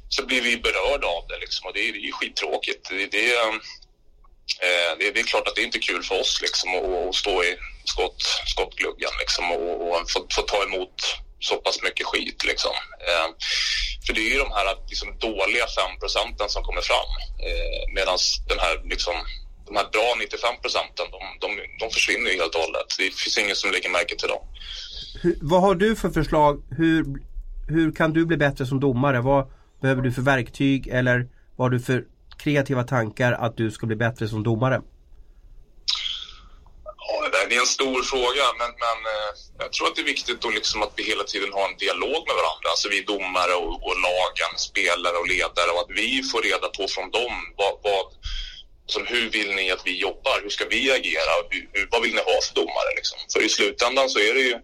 så 0.08 0.20
blir 0.28 0.42
vi 0.42 0.56
berörda 0.68 1.06
av 1.16 1.24
det. 1.30 1.38
Liksom. 1.44 1.62
Och 1.66 1.74
det 1.76 1.82
är, 1.88 1.92
det 1.92 2.08
är 2.08 2.12
skittråkigt. 2.12 2.82
Det, 2.90 3.06
det, 3.16 3.26
Eh, 4.66 4.98
det, 4.98 5.10
det 5.14 5.20
är 5.20 5.24
klart 5.24 5.48
att 5.48 5.54
det 5.54 5.62
är 5.62 5.70
inte 5.70 5.78
kul 5.78 6.02
för 6.02 6.20
oss 6.20 6.38
liksom, 6.42 6.68
att, 6.78 7.08
att 7.08 7.14
stå 7.14 7.44
i 7.44 7.56
skott, 7.84 8.22
skottgluggen 8.52 9.14
liksom, 9.18 9.44
och, 9.50 9.74
och 9.84 10.10
få, 10.10 10.26
få 10.36 10.42
ta 10.42 10.62
emot 10.68 10.96
så 11.40 11.56
pass 11.56 11.82
mycket 11.82 12.06
skit. 12.06 12.44
Liksom. 12.44 12.74
Eh, 13.08 13.28
för 14.06 14.12
det 14.14 14.20
är 14.20 14.30
ju 14.34 14.38
de 14.38 14.52
här 14.52 14.66
liksom, 14.88 15.08
dåliga 15.18 15.66
5 15.66 15.98
procenten 16.00 16.48
som 16.48 16.62
kommer 16.62 16.80
fram. 16.90 17.10
Eh, 17.46 17.82
Medan 17.94 18.18
den 18.48 18.58
här, 18.64 18.74
liksom, 18.94 19.14
de 19.66 19.76
här 19.76 19.88
bra 19.92 20.08
95 20.20 20.54
procenten, 20.62 21.06
de, 21.14 21.20
de, 21.42 21.48
de 21.80 21.90
försvinner 21.90 22.30
ju 22.30 22.36
helt 22.40 22.54
och 22.54 22.60
hållet. 22.60 22.88
Det 22.98 23.10
finns 23.22 23.38
ingen 23.38 23.56
som 23.56 23.70
lägger 23.70 23.90
märke 23.90 24.16
till 24.16 24.28
dem. 24.28 24.42
hur, 25.22 25.38
vad 25.40 25.60
har 25.60 25.74
du 25.74 25.96
för 25.96 26.10
förslag? 26.10 26.62
Hur, 26.70 27.04
hur 27.68 27.92
kan 27.92 28.12
du 28.12 28.26
bli 28.26 28.36
bättre 28.36 28.66
som 28.66 28.80
domare? 28.80 29.20
Vad 29.20 29.50
behöver 29.82 30.02
du 30.02 30.12
för 30.12 30.22
verktyg 30.22 30.88
eller 30.88 31.28
vad 31.56 31.64
har 31.64 31.70
du 31.70 31.80
för 31.80 32.04
kreativa 32.38 32.84
tankar 32.84 33.32
att 33.32 33.56
du 33.56 33.70
ska 33.70 33.86
bli 33.86 33.96
bättre 33.96 34.28
som 34.28 34.42
domare? 34.42 34.80
Ja, 37.08 37.14
det, 37.24 37.30
där, 37.30 37.56
är 37.56 37.60
en 37.60 37.66
stor 37.78 38.02
fråga, 38.02 38.44
men, 38.60 38.70
men 38.84 38.98
eh, 39.14 39.30
jag 39.58 39.72
tror 39.72 39.86
att 39.86 39.96
det 39.96 40.02
är 40.06 40.12
viktigt 40.14 40.40
då 40.40 40.50
liksom 40.50 40.82
att 40.82 40.92
vi 40.96 41.02
hela 41.02 41.24
tiden 41.24 41.52
har 41.52 41.64
en 41.68 41.76
dialog 41.86 42.20
med 42.28 42.36
varandra. 42.40 42.66
Alltså 42.72 42.88
vi 42.88 43.00
domare 43.14 43.54
och, 43.64 43.74
och 43.86 43.96
lagen, 44.08 44.52
spelare 44.68 45.16
och 45.22 45.28
ledare 45.34 45.70
och 45.74 45.80
att 45.84 45.92
vi 46.00 46.22
får 46.30 46.40
reda 46.48 46.68
på 46.76 46.82
från 46.94 47.10
dem 47.18 47.34
vad, 47.60 47.72
vad 47.86 48.06
som 48.92 49.02
hur 49.06 49.30
vill 49.30 49.54
ni 49.54 49.70
att 49.70 49.82
vi 49.84 49.94
jobbar? 50.06 50.36
Hur 50.42 50.52
ska 50.56 50.64
vi 50.76 50.82
agera? 50.98 51.32
Hur, 51.50 51.68
hur, 51.72 51.88
vad 51.90 52.02
vill 52.02 52.14
ni 52.18 52.22
ha 52.30 52.36
för 52.46 52.54
domare? 52.62 52.90
Liksom? 52.98 53.18
För 53.32 53.40
i 53.44 53.48
slutändan 53.48 54.08
så 54.08 54.18
är 54.18 54.34
det 54.34 54.44
ju 54.50 54.56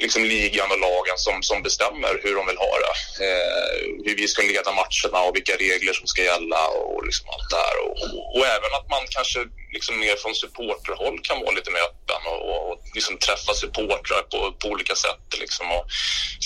liksom 0.00 0.24
ligan 0.24 0.70
och 0.72 0.78
lagen 0.78 1.18
som, 1.18 1.42
som 1.42 1.62
bestämmer 1.62 2.20
hur 2.22 2.34
de 2.36 2.46
vill 2.46 2.56
ha 2.66 2.72
det. 2.84 2.94
Eh, 3.26 3.76
hur 4.04 4.16
vi 4.16 4.28
ska 4.28 4.42
leda 4.42 4.70
matcherna 4.82 5.28
och 5.28 5.36
vilka 5.36 5.56
regler 5.56 5.92
som 5.92 6.06
ska 6.06 6.22
gälla 6.22 6.68
och 6.68 7.06
liksom 7.06 7.28
allt 7.28 7.50
det 7.50 7.56
här. 7.66 7.76
Och, 7.84 7.94
och, 8.02 8.36
och 8.36 8.46
även 8.46 8.72
att 8.78 8.88
man 8.90 9.04
kanske 9.10 9.38
liksom 9.72 10.00
mer 10.00 10.16
från 10.16 10.34
supporterhåll 10.34 11.18
kan 11.22 11.40
vara 11.40 11.50
lite 11.50 11.70
mer 11.70 11.84
öppen 11.90 12.22
och, 12.32 12.40
och, 12.50 12.60
och 12.70 12.78
liksom 12.94 13.18
träffa 13.18 13.52
supportrar 13.54 14.22
på, 14.32 14.52
på 14.60 14.68
olika 14.68 14.94
sätt. 14.94 15.26
Liksom, 15.40 15.66
och 15.76 15.84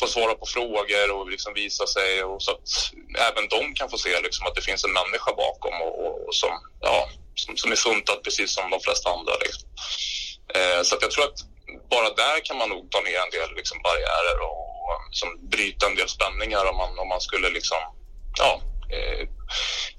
få 0.01 0.07
svara 0.07 0.35
på 0.35 0.47
frågor 0.47 1.11
och 1.11 1.31
liksom 1.31 1.55
visa 1.55 1.87
sig 1.87 2.25
och 2.25 2.43
så 2.43 2.51
att 2.51 2.69
även 3.29 3.49
de 3.49 3.75
kan 3.75 3.91
få 3.91 3.99
se 3.99 4.21
liksom, 4.21 4.47
att 4.47 4.55
det 4.55 4.63
finns 4.69 4.85
en 4.85 4.93
människa 4.93 5.33
bakom 5.45 5.75
och, 5.83 5.95
och, 6.05 6.27
och 6.27 6.35
som, 6.35 6.53
ja, 6.81 7.09
som, 7.35 7.57
som 7.57 7.73
är 7.73 7.77
funtad 7.77 8.23
precis 8.25 8.55
som 8.55 8.71
de 8.71 8.81
flesta 8.81 9.11
andra. 9.11 9.35
Liksom. 9.45 9.69
Eh, 10.55 10.83
så 10.83 10.95
att 10.95 11.03
jag 11.03 11.11
tror 11.11 11.25
att 11.25 11.41
bara 11.95 12.09
där 12.23 12.37
kan 12.47 12.57
man 12.61 12.69
nog 12.75 12.83
ta 12.91 13.01
ner 13.09 13.21
en 13.25 13.33
del 13.37 13.51
liksom, 13.61 13.79
barriärer 13.89 14.39
och, 14.49 14.61
och 14.83 14.95
liksom, 15.11 15.29
bryta 15.55 15.83
en 15.87 15.97
del 16.01 16.09
spänningar 16.17 16.65
om 16.71 16.77
man, 16.83 16.99
om 17.03 17.09
man 17.15 17.21
skulle 17.21 17.49
liksom, 17.59 17.81
ja, 18.43 18.51
eh, 18.97 19.23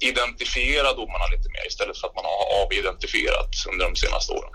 identifiera 0.10 0.90
domarna 1.00 1.26
lite 1.34 1.50
mer 1.56 1.66
istället 1.68 1.98
för 2.00 2.08
att 2.08 2.16
man 2.16 2.26
har 2.32 2.38
avidentifierat 2.62 3.52
under 3.72 3.86
de 3.90 3.96
senaste 3.96 4.32
åren. 4.34 4.54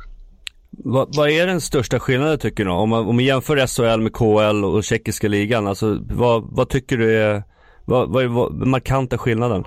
Vad, 0.71 1.17
vad 1.17 1.31
är 1.31 1.47
den 1.47 1.61
största 1.61 2.01
skillnaden 2.01 2.39
tycker 2.39 2.65
du? 2.65 2.71
Om 2.71 2.89
man, 2.89 3.07
om 3.07 3.17
man 3.17 3.25
jämför 3.25 3.67
SHL 3.67 4.01
med 4.01 4.13
KL 4.13 4.65
och 4.65 4.85
tjeckiska 4.85 5.29
ligan, 5.29 5.67
alltså 5.67 5.99
vad, 6.11 6.49
vad 6.57 6.69
tycker 6.69 6.97
du 6.97 7.23
är, 7.23 7.43
vad, 7.85 8.13
vad 8.13 8.25
är 8.25 8.29
vad, 8.29 8.67
markanta 8.67 9.19
skillnaden? 9.19 9.65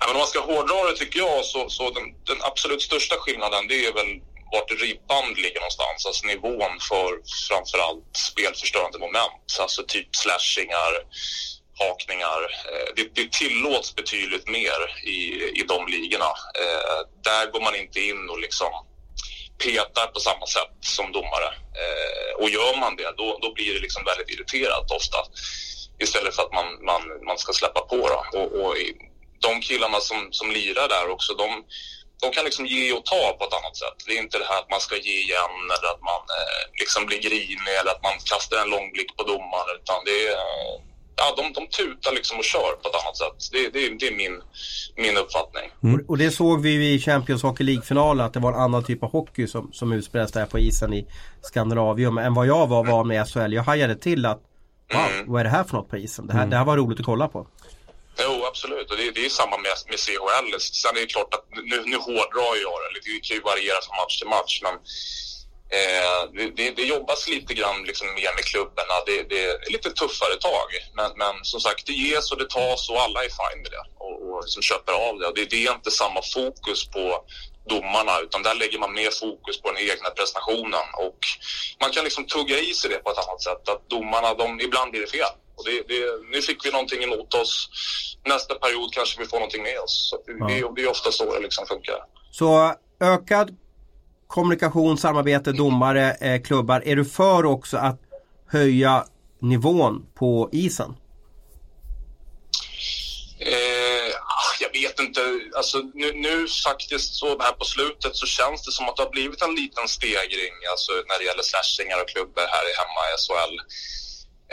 Ja, 0.00 0.06
men 0.06 0.16
om 0.16 0.18
man 0.18 0.26
ska 0.26 0.40
hårdra 0.40 0.90
det 0.90 0.96
tycker 0.96 1.18
jag 1.18 1.44
så, 1.44 1.68
så 1.68 1.90
den, 1.90 2.04
den 2.26 2.36
absolut 2.50 2.82
största 2.82 3.14
skillnaden 3.18 3.68
det 3.68 3.86
är 3.86 3.92
väl 3.94 4.20
vart 4.54 4.80
ribban 4.82 5.26
ligger 5.44 5.60
någonstans, 5.60 6.06
alltså 6.06 6.26
nivån 6.26 6.74
för 6.88 7.10
framförallt 7.48 8.16
spelförstörande 8.30 8.98
moment, 8.98 9.46
alltså 9.60 9.82
typ 9.94 10.16
slashingar, 10.16 10.92
hakningar. 11.84 12.40
Eh, 12.70 12.88
det, 12.96 13.06
det 13.14 13.32
tillåts 13.32 13.94
betydligt 13.94 14.48
mer 14.48 14.78
i, 15.16 15.18
i 15.60 15.62
de 15.68 15.86
ligorna. 15.86 16.30
Eh, 16.62 17.00
där 17.28 17.50
går 17.52 17.60
man 17.60 17.74
inte 17.74 18.00
in 18.00 18.28
och 18.30 18.40
liksom 18.40 18.72
petar 19.64 20.06
på 20.06 20.20
samma 20.20 20.46
sätt 20.46 20.76
som 20.80 21.12
domare. 21.12 21.50
Eh, 21.82 22.32
och 22.42 22.50
gör 22.50 22.76
man 22.80 22.96
det, 22.96 23.14
då, 23.16 23.38
då 23.42 23.52
blir 23.54 23.74
det 23.74 23.80
liksom 23.80 24.04
väldigt 24.04 24.30
irriterat 24.30 24.90
ofta. 24.90 25.18
Istället 25.98 26.34
för 26.36 26.42
att 26.42 26.52
man, 26.52 26.84
man, 26.84 27.02
man 27.26 27.38
ska 27.38 27.52
släppa 27.52 27.80
på. 27.80 28.08
Då. 28.08 28.38
Och, 28.38 28.48
och 28.64 28.76
de 29.40 29.60
killarna 29.60 30.00
som, 30.00 30.28
som 30.30 30.50
lirar 30.50 30.88
där 30.88 31.08
också, 31.10 31.34
de, 31.34 31.64
de 32.24 32.28
kan 32.36 32.44
liksom 32.48 32.64
ge 32.74 32.84
och 32.96 33.04
ta 33.12 33.22
på 33.38 33.42
ett 33.48 33.56
annat 33.58 33.76
sätt. 33.82 33.98
Det 34.06 34.12
är 34.16 34.20
inte 34.26 34.38
det 34.42 34.48
här 34.50 34.58
att 34.62 34.70
man 34.74 34.82
ska 34.86 34.94
ge 35.08 35.16
igen 35.26 35.56
eller 35.74 35.88
att 35.94 36.02
man 36.12 36.22
eh, 36.38 36.62
liksom 36.82 37.00
blir 37.08 37.20
grinig 37.28 37.74
eller 37.80 37.90
att 37.94 38.02
man 38.08 38.16
kastar 38.32 38.56
en 38.62 38.70
lång 38.74 38.86
blick 38.94 39.10
på 39.18 39.22
domaren. 39.32 39.74
Utan 39.80 39.98
det 40.08 40.16
är, 40.26 40.32
eh, 40.44 40.72
ja, 41.20 41.26
de, 41.38 41.44
de 41.58 41.62
tutar 41.78 42.12
liksom 42.18 42.34
och 42.42 42.48
kör 42.52 42.72
på 42.80 42.86
ett 42.88 42.98
annat 43.00 43.16
sätt. 43.22 43.38
Det, 43.54 43.62
det, 43.74 43.80
det 44.00 44.06
är 44.12 44.16
min, 44.22 44.36
min 45.04 45.16
uppfattning. 45.22 45.66
Och, 45.88 46.00
och 46.10 46.18
det 46.22 46.30
såg 46.30 46.56
vi 46.66 46.72
i 46.94 46.98
Champions 47.08 47.42
Hockey 47.42 47.64
League-finalen 47.64 48.26
att 48.26 48.34
det 48.36 48.40
var 48.46 48.52
en 48.52 48.60
annan 48.66 48.84
typ 48.84 49.02
av 49.02 49.10
hockey 49.18 49.46
som, 49.46 49.64
som 49.72 49.92
utspelades 49.92 50.32
där 50.32 50.46
på 50.46 50.58
isen 50.58 50.92
i 50.92 51.02
Skandinavium 51.42 52.18
än 52.18 52.34
vad 52.34 52.46
jag 52.46 52.66
var 52.66 52.84
van 52.84 53.08
med 53.08 53.28
SHL. 53.28 53.52
Jag 53.52 53.62
hajade 53.62 53.96
till 53.96 54.26
att 54.26 54.40
Wow, 54.92 55.24
vad 55.26 55.40
är 55.40 55.44
det 55.44 55.50
här 55.50 55.64
för 55.64 55.76
något 55.76 55.88
på 55.88 55.96
isen? 55.96 56.26
Det 56.26 56.32
här, 56.32 56.46
det 56.46 56.56
här 56.56 56.64
var 56.64 56.76
roligt 56.76 57.00
att 57.00 57.06
kolla 57.06 57.28
på. 57.28 57.46
Jo, 58.18 58.44
absolut. 58.44 58.90
Och 58.90 58.96
det, 58.96 59.10
det 59.10 59.26
är 59.26 59.28
samma 59.28 59.56
med, 59.56 59.72
med 59.88 59.98
CHL. 59.98 60.60
Sen 60.60 60.96
är 60.96 61.00
det 61.00 61.06
klart 61.06 61.34
att 61.34 61.44
nu, 61.50 61.82
nu 61.86 61.96
hårdrar 61.96 62.54
jag 62.62 62.76
det. 62.82 63.00
Det 63.04 63.20
kan 63.20 63.36
ju 63.36 63.42
variera 63.42 63.78
från 63.82 63.96
match 63.96 64.18
till 64.18 64.28
match. 64.28 64.60
Men 64.62 64.74
eh, 65.78 66.20
det, 66.34 66.46
det, 66.56 66.70
det 66.70 66.84
jobbas 66.84 67.28
lite 67.28 67.54
grann 67.54 67.84
liksom 67.84 68.06
mer 68.06 68.34
med 68.34 68.44
klubbarna. 68.44 68.94
Det, 69.06 69.22
det 69.22 69.44
är 69.44 69.72
lite 69.72 69.90
tuffare 69.90 70.36
tag. 70.36 70.68
Men, 70.98 71.10
men 71.16 71.34
som 71.44 71.60
sagt, 71.60 71.86
det 71.86 71.92
ges 71.92 72.32
och 72.32 72.38
det 72.38 72.48
tas 72.50 72.90
och 72.90 73.00
alla 73.00 73.24
är 73.24 73.32
fine 73.40 73.62
med 73.62 73.70
det. 73.70 73.84
Och, 74.04 74.16
och 74.28 74.42
liksom 74.44 74.62
köper 74.62 74.92
av 74.92 75.18
det. 75.18 75.26
Och 75.26 75.34
det, 75.34 75.44
det 75.50 75.66
är 75.66 75.72
inte 75.72 75.90
samma 75.90 76.20
fokus 76.22 76.88
på 76.88 77.24
domarna 77.68 78.20
utan 78.20 78.42
där 78.42 78.54
lägger 78.54 78.78
man 78.78 78.92
mer 78.92 79.10
fokus 79.10 79.60
på 79.60 79.72
den 79.72 79.82
egna 79.90 80.10
prestationen 80.10 80.86
och 80.96 81.18
man 81.80 81.90
kan 81.90 82.04
liksom 82.04 82.24
tugga 82.26 82.58
i 82.58 82.74
sig 82.74 82.90
det 82.90 82.98
på 83.04 83.10
ett 83.10 83.18
annat 83.18 83.42
sätt 83.42 83.68
att 83.68 83.88
domarna, 83.88 84.34
de, 84.34 84.60
ibland 84.60 84.90
blir 84.90 85.00
det 85.00 85.06
fel 85.06 85.34
och 85.56 85.64
det, 85.64 85.94
det, 85.94 86.04
nu 86.32 86.42
fick 86.42 86.66
vi 86.66 86.70
någonting 86.70 87.02
emot 87.02 87.34
oss 87.34 87.68
nästa 88.26 88.54
period 88.54 88.92
kanske 88.92 89.20
vi 89.20 89.26
får 89.26 89.36
någonting 89.36 89.62
med 89.62 89.78
oss 89.78 90.10
så 90.10 90.16
det, 90.16 90.58
Ja. 90.58 90.72
det, 90.76 90.82
är 90.82 90.90
ofta 90.90 91.12
så 91.12 91.34
det 91.34 91.40
liksom 91.40 91.66
funkar. 91.66 91.96
Så 92.30 92.74
ökad 93.00 93.56
kommunikation, 94.26 94.98
samarbete, 94.98 95.52
domare, 95.52 96.12
eh, 96.20 96.42
klubbar. 96.42 96.82
Är 96.86 96.96
du 96.96 97.04
för 97.04 97.44
också 97.44 97.76
att 97.76 98.00
höja 98.48 99.04
nivån 99.38 100.06
på 100.14 100.48
isen? 100.52 100.96
Eh, 103.38 104.10
ah, 104.38 104.52
jag 104.60 104.72
vet 104.80 105.00
inte, 105.00 105.20
alltså 105.56 105.78
nu, 105.94 106.12
nu 106.12 106.46
faktiskt 106.64 107.14
så 107.14 107.38
här 107.42 107.52
på 107.52 107.64
slutet 107.64 108.16
så 108.16 108.26
känns 108.26 108.64
det 108.66 108.72
som 108.72 108.88
att 108.88 108.96
det 108.96 109.02
har 109.02 109.10
blivit 109.10 109.42
en 109.42 109.54
liten 109.54 109.88
stegring 109.88 110.54
alltså 110.70 110.92
när 111.08 111.18
det 111.18 111.24
gäller 111.24 111.42
slashingar 111.42 112.02
och 112.02 112.08
klubbor 112.08 112.46
här 112.54 112.64
i 112.70 112.72
hemma 112.80 113.00
i 113.10 113.12
SHL. 113.24 113.56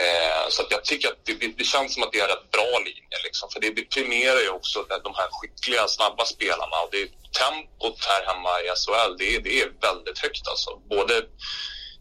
Eh, 0.00 0.48
så 0.48 0.62
jag 0.70 0.84
tycker 0.84 1.08
att 1.08 1.24
det, 1.24 1.34
det, 1.58 1.64
känns 1.64 1.94
som 1.94 2.02
att 2.02 2.12
det 2.12 2.18
är 2.18 2.22
en 2.22 2.28
rätt 2.28 2.50
bra 2.50 2.78
linje 2.78 3.18
liksom, 3.24 3.50
för 3.52 3.60
det, 3.60 3.70
det 3.70 3.82
premierar 3.82 4.40
ju 4.40 4.48
också 4.48 4.84
de 5.04 5.12
här 5.14 5.28
skickliga, 5.30 5.88
snabba 5.88 6.24
spelarna 6.24 6.76
och 6.84 6.90
det 6.92 7.04
tempot 7.40 8.04
här 8.10 8.22
hemma 8.30 8.52
i 8.60 8.66
SHL, 8.80 9.12
det, 9.18 9.38
det 9.38 9.60
är 9.62 9.68
väldigt 9.80 10.18
högt 10.18 10.48
alltså. 10.48 10.70
Både 10.90 11.14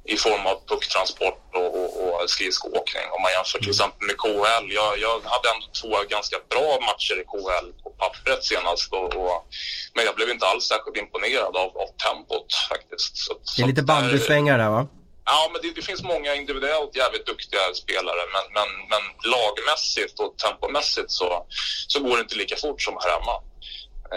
i 0.05 0.17
form 0.17 0.45
av 0.51 0.57
pucktransport 0.67 1.43
och, 1.53 1.71
och, 1.79 2.21
och 2.21 2.29
skridskoåkning. 2.29 3.05
Om 3.15 3.21
man 3.21 3.31
jämför 3.31 3.59
till 3.59 3.73
mm. 3.73 3.77
exempel 3.77 4.03
med 4.09 4.17
KHL. 4.23 4.65
Jag, 4.79 4.91
jag 5.05 5.15
hade 5.33 5.47
ändå 5.53 5.67
två 5.81 5.91
ganska 6.15 6.37
bra 6.49 6.69
matcher 6.89 7.15
i 7.21 7.25
KHL 7.31 7.67
på 7.83 7.89
pappret 7.89 8.43
senast. 8.51 8.93
Och, 8.93 9.15
och, 9.21 9.37
men 9.95 10.05
jag 10.05 10.15
blev 10.15 10.29
inte 10.29 10.45
alls 10.45 10.63
särskilt 10.71 10.97
imponerad 10.97 11.53
av, 11.63 11.69
av 11.83 11.89
tempot 12.05 12.49
faktiskt. 12.69 13.17
Så, 13.17 13.33
det 13.55 13.61
är 13.63 13.67
lite 13.67 13.83
bandysvängar 13.83 14.57
där 14.57 14.69
va? 14.69 14.87
Ja, 15.25 15.49
men 15.51 15.61
det, 15.61 15.75
det, 15.75 15.81
finns 15.81 16.03
många 16.03 16.35
individuellt 16.35 16.95
jävligt 16.95 17.25
duktiga 17.25 17.59
spelare 17.73 18.23
men, 18.35 18.45
men, 18.57 18.69
men 18.91 19.03
lagmässigt 19.33 20.19
och 20.19 20.37
tempomässigt 20.37 21.11
så, 21.11 21.45
så 21.87 21.99
går 21.99 22.15
det 22.15 22.21
inte 22.21 22.35
lika 22.35 22.55
fort 22.55 22.81
som 22.81 22.97
här 23.01 23.11
hemma. 23.15 23.35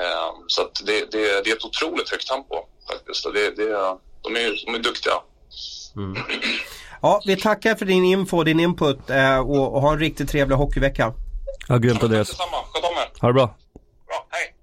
Um, 0.05 0.45
så 0.47 0.71
det, 0.85 1.13
det, 1.13 1.45
det, 1.45 1.51
är 1.51 1.57
ett 1.57 1.65
otroligt 1.65 2.11
högt 2.11 2.29
tempo 2.29 2.57
faktiskt. 2.91 3.25
Det, 3.35 3.51
det, 3.51 3.71
de, 4.23 4.37
är, 4.37 4.67
de 4.67 4.75
är 4.75 4.79
duktiga. 4.79 5.15
Mm. 5.97 6.23
Ja, 7.05 7.23
vi 7.27 7.37
tackar 7.37 7.75
för 7.75 7.85
din 7.85 8.05
info, 8.05 8.45
din 8.45 8.61
input 8.61 9.11
eh, 9.11 9.39
och, 9.39 9.75
och 9.75 9.81
ha 9.81 9.93
en 9.93 9.99
riktigt 9.99 10.31
trevlig 10.31 10.57
hockeyvecka. 10.57 11.13
Ja, 11.69 11.77
grymt 11.77 12.03
Andreas. 12.03 12.29
Detsamma. 12.29 12.57
Sköt 12.73 12.85
om 12.85 12.97
er. 12.97 13.21
Ha 13.21 13.29
det 13.29 13.35
bra. 13.35 13.57
Bra, 14.07 14.27
hej. 14.31 14.55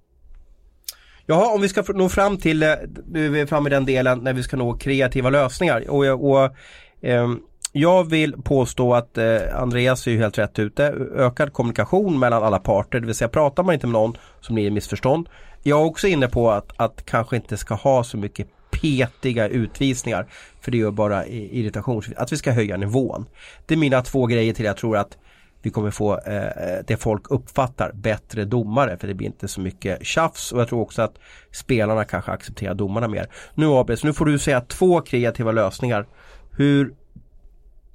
Jaha, 1.32 1.54
om 1.54 1.62
vi 1.62 1.70
ska 1.70 1.84
nå 1.88 2.10
fram 2.10 2.38
till, 2.38 2.64
eh, 2.64 2.74
nu 3.12 3.26
är 3.26 3.30
vi 3.30 3.46
framme 3.46 3.70
i 3.70 3.74
den 3.74 3.86
delen 3.86 4.20
när 4.20 4.34
vi 4.34 4.44
ska 4.44 4.58
nå 4.58 4.78
kreativa 4.78 5.30
lösningar. 5.30 5.90
Och, 5.90 6.06
eh, 6.06 6.14
och 6.14 6.56
eh, 7.02 7.30
jag 7.72 8.10
vill 8.10 8.34
påstå 8.34 8.94
att 8.94 9.18
eh, 9.18 9.40
Andreas 9.54 10.08
är 10.08 10.12
ju 10.12 10.18
helt 10.18 10.38
rätt 10.38 10.60
ute. 10.60 10.84
Ökad 11.16 11.54
kommunikation 11.54 12.20
mellan 12.20 12.44
alla 12.44 12.60
parter, 12.60 13.00
det 13.00 13.06
vill 13.06 13.16
säga 13.16 13.28
pratar 13.28 13.64
man 13.64 13.74
inte 13.74 13.88
med 13.88 13.94
någon 13.94 14.18
som 14.42 14.56
blir 14.56 14.72
missförstånd. 14.72 15.30
Jag 15.64 15.80
är 15.80 15.86
också 15.86 16.08
inne 16.08 16.28
på 16.28 16.52
att, 16.52 16.74
att 16.78 17.06
kanske 17.06 17.36
inte 17.36 17.58
ska 17.58 17.74
ha 17.74 18.04
så 18.04 18.18
mycket 18.18 18.48
petiga 18.72 19.48
utvisningar. 19.48 20.28
För 20.62 20.72
det 20.72 20.78
gör 20.78 20.92
bara 20.92 21.28
irritation. 21.28 22.04
Att 22.16 22.32
vi 22.32 22.38
ska 22.38 22.52
höja 22.52 22.78
nivån. 22.78 23.26
Det 23.66 23.74
är 23.74 23.78
mina 23.78 24.02
två 24.02 24.26
grejer 24.26 24.54
till 24.54 24.66
jag 24.66 24.78
tror 24.78 24.98
att 24.98 25.18
vi 25.62 25.70
kommer 25.70 25.92
få 25.92 26.20
eh, 26.20 26.84
det 26.88 26.98
folk 26.98 27.32
uppfattar 27.32 27.92
bättre 27.94 28.46
domare 28.46 28.98
för 28.98 29.08
det 29.08 29.14
blir 29.14 29.28
inte 29.28 29.48
så 29.48 29.62
mycket 29.62 30.06
tjafs 30.06 30.52
och 30.52 30.62
jag 30.62 30.68
tror 30.68 30.82
också 30.82 31.02
att 31.02 31.20
spelarna 31.52 32.04
kanske 32.04 32.32
accepterar 32.32 32.74
domarna 32.74 33.08
mer. 33.08 33.28
Nu 33.56 33.66
Abel, 33.66 33.98
nu 34.04 34.14
får 34.14 34.26
du 34.26 34.40
säga 34.40 34.62
två 34.62 35.02
kreativa 35.02 35.52
lösningar. 35.52 36.06
Hur 36.52 36.94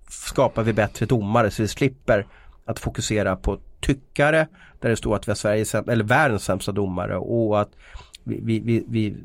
skapar 0.08 0.62
vi 0.62 0.72
bättre 0.72 1.06
domare 1.06 1.50
så 1.50 1.62
vi 1.62 1.68
slipper 1.68 2.26
att 2.64 2.78
fokusera 2.78 3.36
på 3.36 3.58
tyckare 3.80 4.46
där 4.80 4.88
det 4.88 4.96
står 4.96 5.16
att 5.16 5.28
vi 5.28 5.30
har 5.30 5.36
Sveriges, 5.36 5.74
eller 5.74 6.04
världens 6.04 6.44
sämsta 6.44 6.72
domare 6.72 7.16
och 7.16 7.60
att 7.60 7.70
vi, 8.24 8.60
vi, 8.60 8.84
vi, 8.88 9.16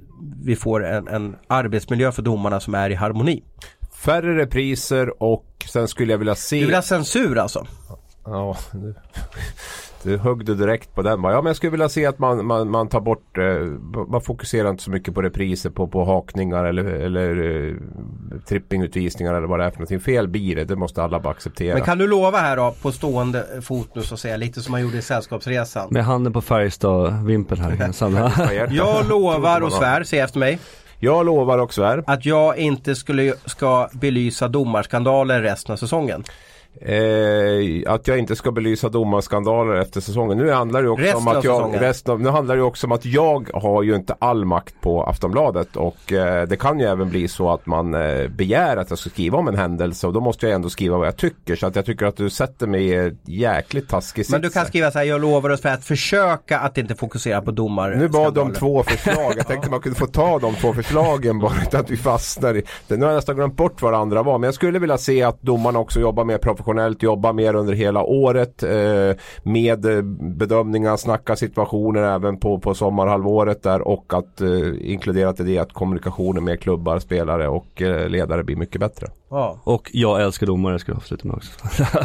vi 0.43 0.55
får 0.55 0.85
en, 0.85 1.07
en 1.07 1.35
arbetsmiljö 1.47 2.11
för 2.11 2.21
domarna 2.21 2.59
som 2.59 2.75
är 2.75 2.89
i 2.89 2.95
harmoni. 2.95 3.43
Färre 4.05 4.37
repriser 4.37 5.23
och 5.23 5.45
sen 5.71 5.87
skulle 5.87 6.13
jag 6.13 6.17
vilja 6.17 6.35
se... 6.35 6.59
Du 6.59 6.65
vill 6.65 6.75
ha 6.75 6.81
censur 6.81 7.37
alltså? 7.37 7.67
Ja, 8.25 8.57
du 10.03 10.17
högg 10.17 10.45
du 10.45 10.55
direkt 10.55 10.95
på 10.95 11.01
den. 11.01 11.23
Ja, 11.23 11.41
men 11.41 11.45
jag 11.45 11.55
skulle 11.55 11.71
vilja 11.71 11.89
se 11.89 12.05
att 12.05 12.19
man, 12.19 12.45
man, 12.45 12.69
man 12.69 12.87
tar 12.87 13.01
bort, 13.01 13.37
eh, 13.37 13.43
man 14.07 14.21
fokuserar 14.21 14.69
inte 14.69 14.83
så 14.83 14.91
mycket 14.91 15.13
på 15.13 15.21
repriser 15.21 15.69
på, 15.69 15.87
på 15.87 16.05
hakningar 16.05 16.65
eller, 16.65 16.83
eller 16.83 17.67
eh, 17.67 17.75
trippingutvisningar 18.47 19.33
eller 19.33 19.47
vad 19.47 19.59
det 19.59 19.65
är 19.65 19.69
för 19.69 19.77
någonting. 19.77 19.99
Fel 19.99 20.27
blir 20.27 20.55
det, 20.55 20.63
det 20.63 20.75
måste 20.75 21.03
alla 21.03 21.19
bara 21.19 21.33
acceptera. 21.33 21.73
Men 21.73 21.83
kan 21.83 21.97
du 21.97 22.07
lova 22.07 22.37
här 22.37 22.57
då 22.57 22.75
på 22.81 22.91
stående 22.91 23.45
fot 23.61 23.95
nu 23.95 24.01
så 24.01 24.13
att 24.13 24.19
säga, 24.19 24.37
lite 24.37 24.61
som 24.61 24.71
man 24.71 24.81
gjorde 24.81 24.97
i 24.97 25.01
Sällskapsresan? 25.01 25.87
Med 25.91 26.05
handen 26.05 26.33
på 26.33 26.41
Färjestad-vimpeln 26.41 27.61
här. 27.61 28.67
jag 28.71 29.09
lovar 29.09 29.61
och 29.61 29.73
svär, 29.73 30.03
säg 30.03 30.19
efter 30.19 30.39
mig. 30.39 30.59
Jag 30.99 31.25
lovar 31.25 31.57
och 31.57 31.73
svär. 31.73 32.03
Att 32.07 32.25
jag 32.25 32.57
inte 32.57 32.95
skulle, 32.95 33.33
ska 33.45 33.89
belysa 33.93 34.47
domarskandaler 34.47 35.41
resten 35.41 35.73
av 35.73 35.77
säsongen. 35.77 36.23
Eh, 36.79 37.93
att 37.93 38.07
jag 38.07 38.19
inte 38.19 38.35
ska 38.35 38.51
belysa 38.51 38.89
domarskandaler 38.89 39.75
efter 39.75 40.01
säsongen. 40.01 40.37
Nu 40.37 40.51
handlar 40.51 40.83
det 40.83 40.89
också 40.89 41.03
resten 41.03 41.27
om 41.27 41.27
att 41.27 41.43
jag, 41.43 41.81
resten 41.81 42.13
av, 42.13 42.21
nu 42.21 42.29
handlar 42.29 42.55
det 42.55 42.63
också 42.63 42.87
om 42.87 42.91
att 42.91 43.05
jag 43.05 43.49
har 43.53 43.83
ju 43.83 43.95
inte 43.95 44.15
all 44.19 44.45
makt 44.45 44.75
på 44.81 45.03
Aftonbladet 45.03 45.75
och 45.75 46.13
eh, 46.13 46.47
det 46.47 46.57
kan 46.57 46.79
ju 46.79 46.85
även 46.85 47.09
bli 47.09 47.27
så 47.27 47.51
att 47.51 47.65
man 47.65 47.93
eh, 47.93 48.27
begär 48.27 48.77
att 48.77 48.89
jag 48.89 48.99
ska 48.99 49.09
skriva 49.09 49.37
om 49.37 49.47
en 49.47 49.55
händelse 49.55 50.07
och 50.07 50.13
då 50.13 50.21
måste 50.21 50.45
jag 50.45 50.55
ändå 50.55 50.69
skriva 50.69 50.97
vad 50.97 51.07
jag 51.07 51.17
tycker. 51.17 51.55
Så 51.55 51.67
att 51.67 51.75
jag 51.75 51.85
tycker 51.85 52.05
att 52.05 52.17
du 52.17 52.29
sätter 52.29 52.67
mig 52.67 52.85
i 52.85 52.93
ett 52.93 53.13
jäkligt 53.25 53.89
taskig 53.89 54.25
Men 54.29 54.41
du 54.41 54.49
kan 54.49 54.65
skriva 54.65 54.91
så 54.91 54.97
här, 54.97 55.05
jag 55.05 55.21
lovar 55.21 55.49
oss 55.49 55.61
för 55.61 55.69
att 55.69 55.85
försöka 55.85 56.59
att 56.59 56.77
inte 56.77 56.95
fokusera 56.95 57.41
på 57.41 57.51
domar. 57.51 57.95
Nu 57.95 58.07
bad 58.07 58.33
de 58.33 58.53
två 58.53 58.83
förslag. 58.83 59.33
Jag 59.37 59.47
tänkte 59.47 59.69
man 59.71 59.81
kunde 59.81 59.99
få 59.99 60.07
ta 60.07 60.39
de 60.39 60.55
två 60.55 60.73
förslagen 60.73 61.39
bara 61.39 61.53
utan 61.61 61.81
att 61.81 61.89
vi 61.89 61.97
fastnar 61.97 62.57
i. 62.57 62.63
Nu 62.87 62.97
har 62.97 63.07
jag 63.07 63.15
nästan 63.15 63.35
glömt 63.35 63.55
bort 63.55 63.81
vad 63.81 63.93
andra 63.93 64.23
var. 64.23 64.37
Men 64.37 64.47
jag 64.47 64.53
skulle 64.53 64.79
vilja 64.79 64.97
se 64.97 65.23
att 65.23 65.41
domarna 65.41 65.79
också 65.79 65.99
jobbar 65.99 66.23
mer 66.23 66.37
professionellt 66.37 66.60
professionellt, 66.61 67.03
jobba 67.03 67.33
mer 67.33 67.55
under 67.55 67.73
hela 67.73 68.03
året 68.03 68.63
eh, 68.63 69.17
med 69.43 69.85
eh, 69.85 70.01
bedömningar, 70.37 70.97
snacka 70.97 71.35
situationer 71.35 72.03
även 72.03 72.39
på, 72.39 72.59
på 72.59 72.73
sommarhalvåret 72.73 73.63
där 73.63 73.81
och 73.81 74.13
att 74.13 74.41
eh, 74.41 74.91
inkluderat 74.91 75.39
i 75.39 75.43
det 75.43 75.57
att 75.57 75.73
kommunikationen 75.73 76.43
med 76.43 76.59
klubbar, 76.59 76.99
spelare 76.99 77.47
och 77.47 77.81
eh, 77.81 78.09
ledare 78.09 78.43
blir 78.43 78.55
mycket 78.55 78.81
bättre. 78.81 79.07
Ja. 79.29 79.57
Och 79.63 79.89
jag 79.93 80.21
älskar 80.21 80.47
domare, 80.47 80.73
jag 80.73 80.81
ska 80.81 80.93
avsluta 80.93 81.27
med 81.27 81.35
också. 81.35 81.51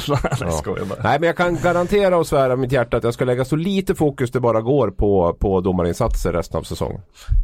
ja. 0.45 0.77
Nej 1.03 1.21
men 1.21 1.27
jag 1.27 1.37
kan 1.37 1.57
garantera 1.57 2.17
och 2.17 2.27
svära 2.27 2.57
mitt 2.57 2.73
hjärta 2.73 2.97
att 2.97 3.05
jag 3.05 3.15
ska 3.15 3.25
lägga 3.25 3.45
så 3.45 3.57
lite 3.57 3.95
fokus 3.95 4.31
det 4.31 4.41
bara 4.41 4.61
går 4.61 4.91
på, 4.91 5.37
på 5.41 5.61
domarinsatser 5.61 6.33
resten 6.33 6.59
av 6.59 6.63
säsongen. 6.63 7.01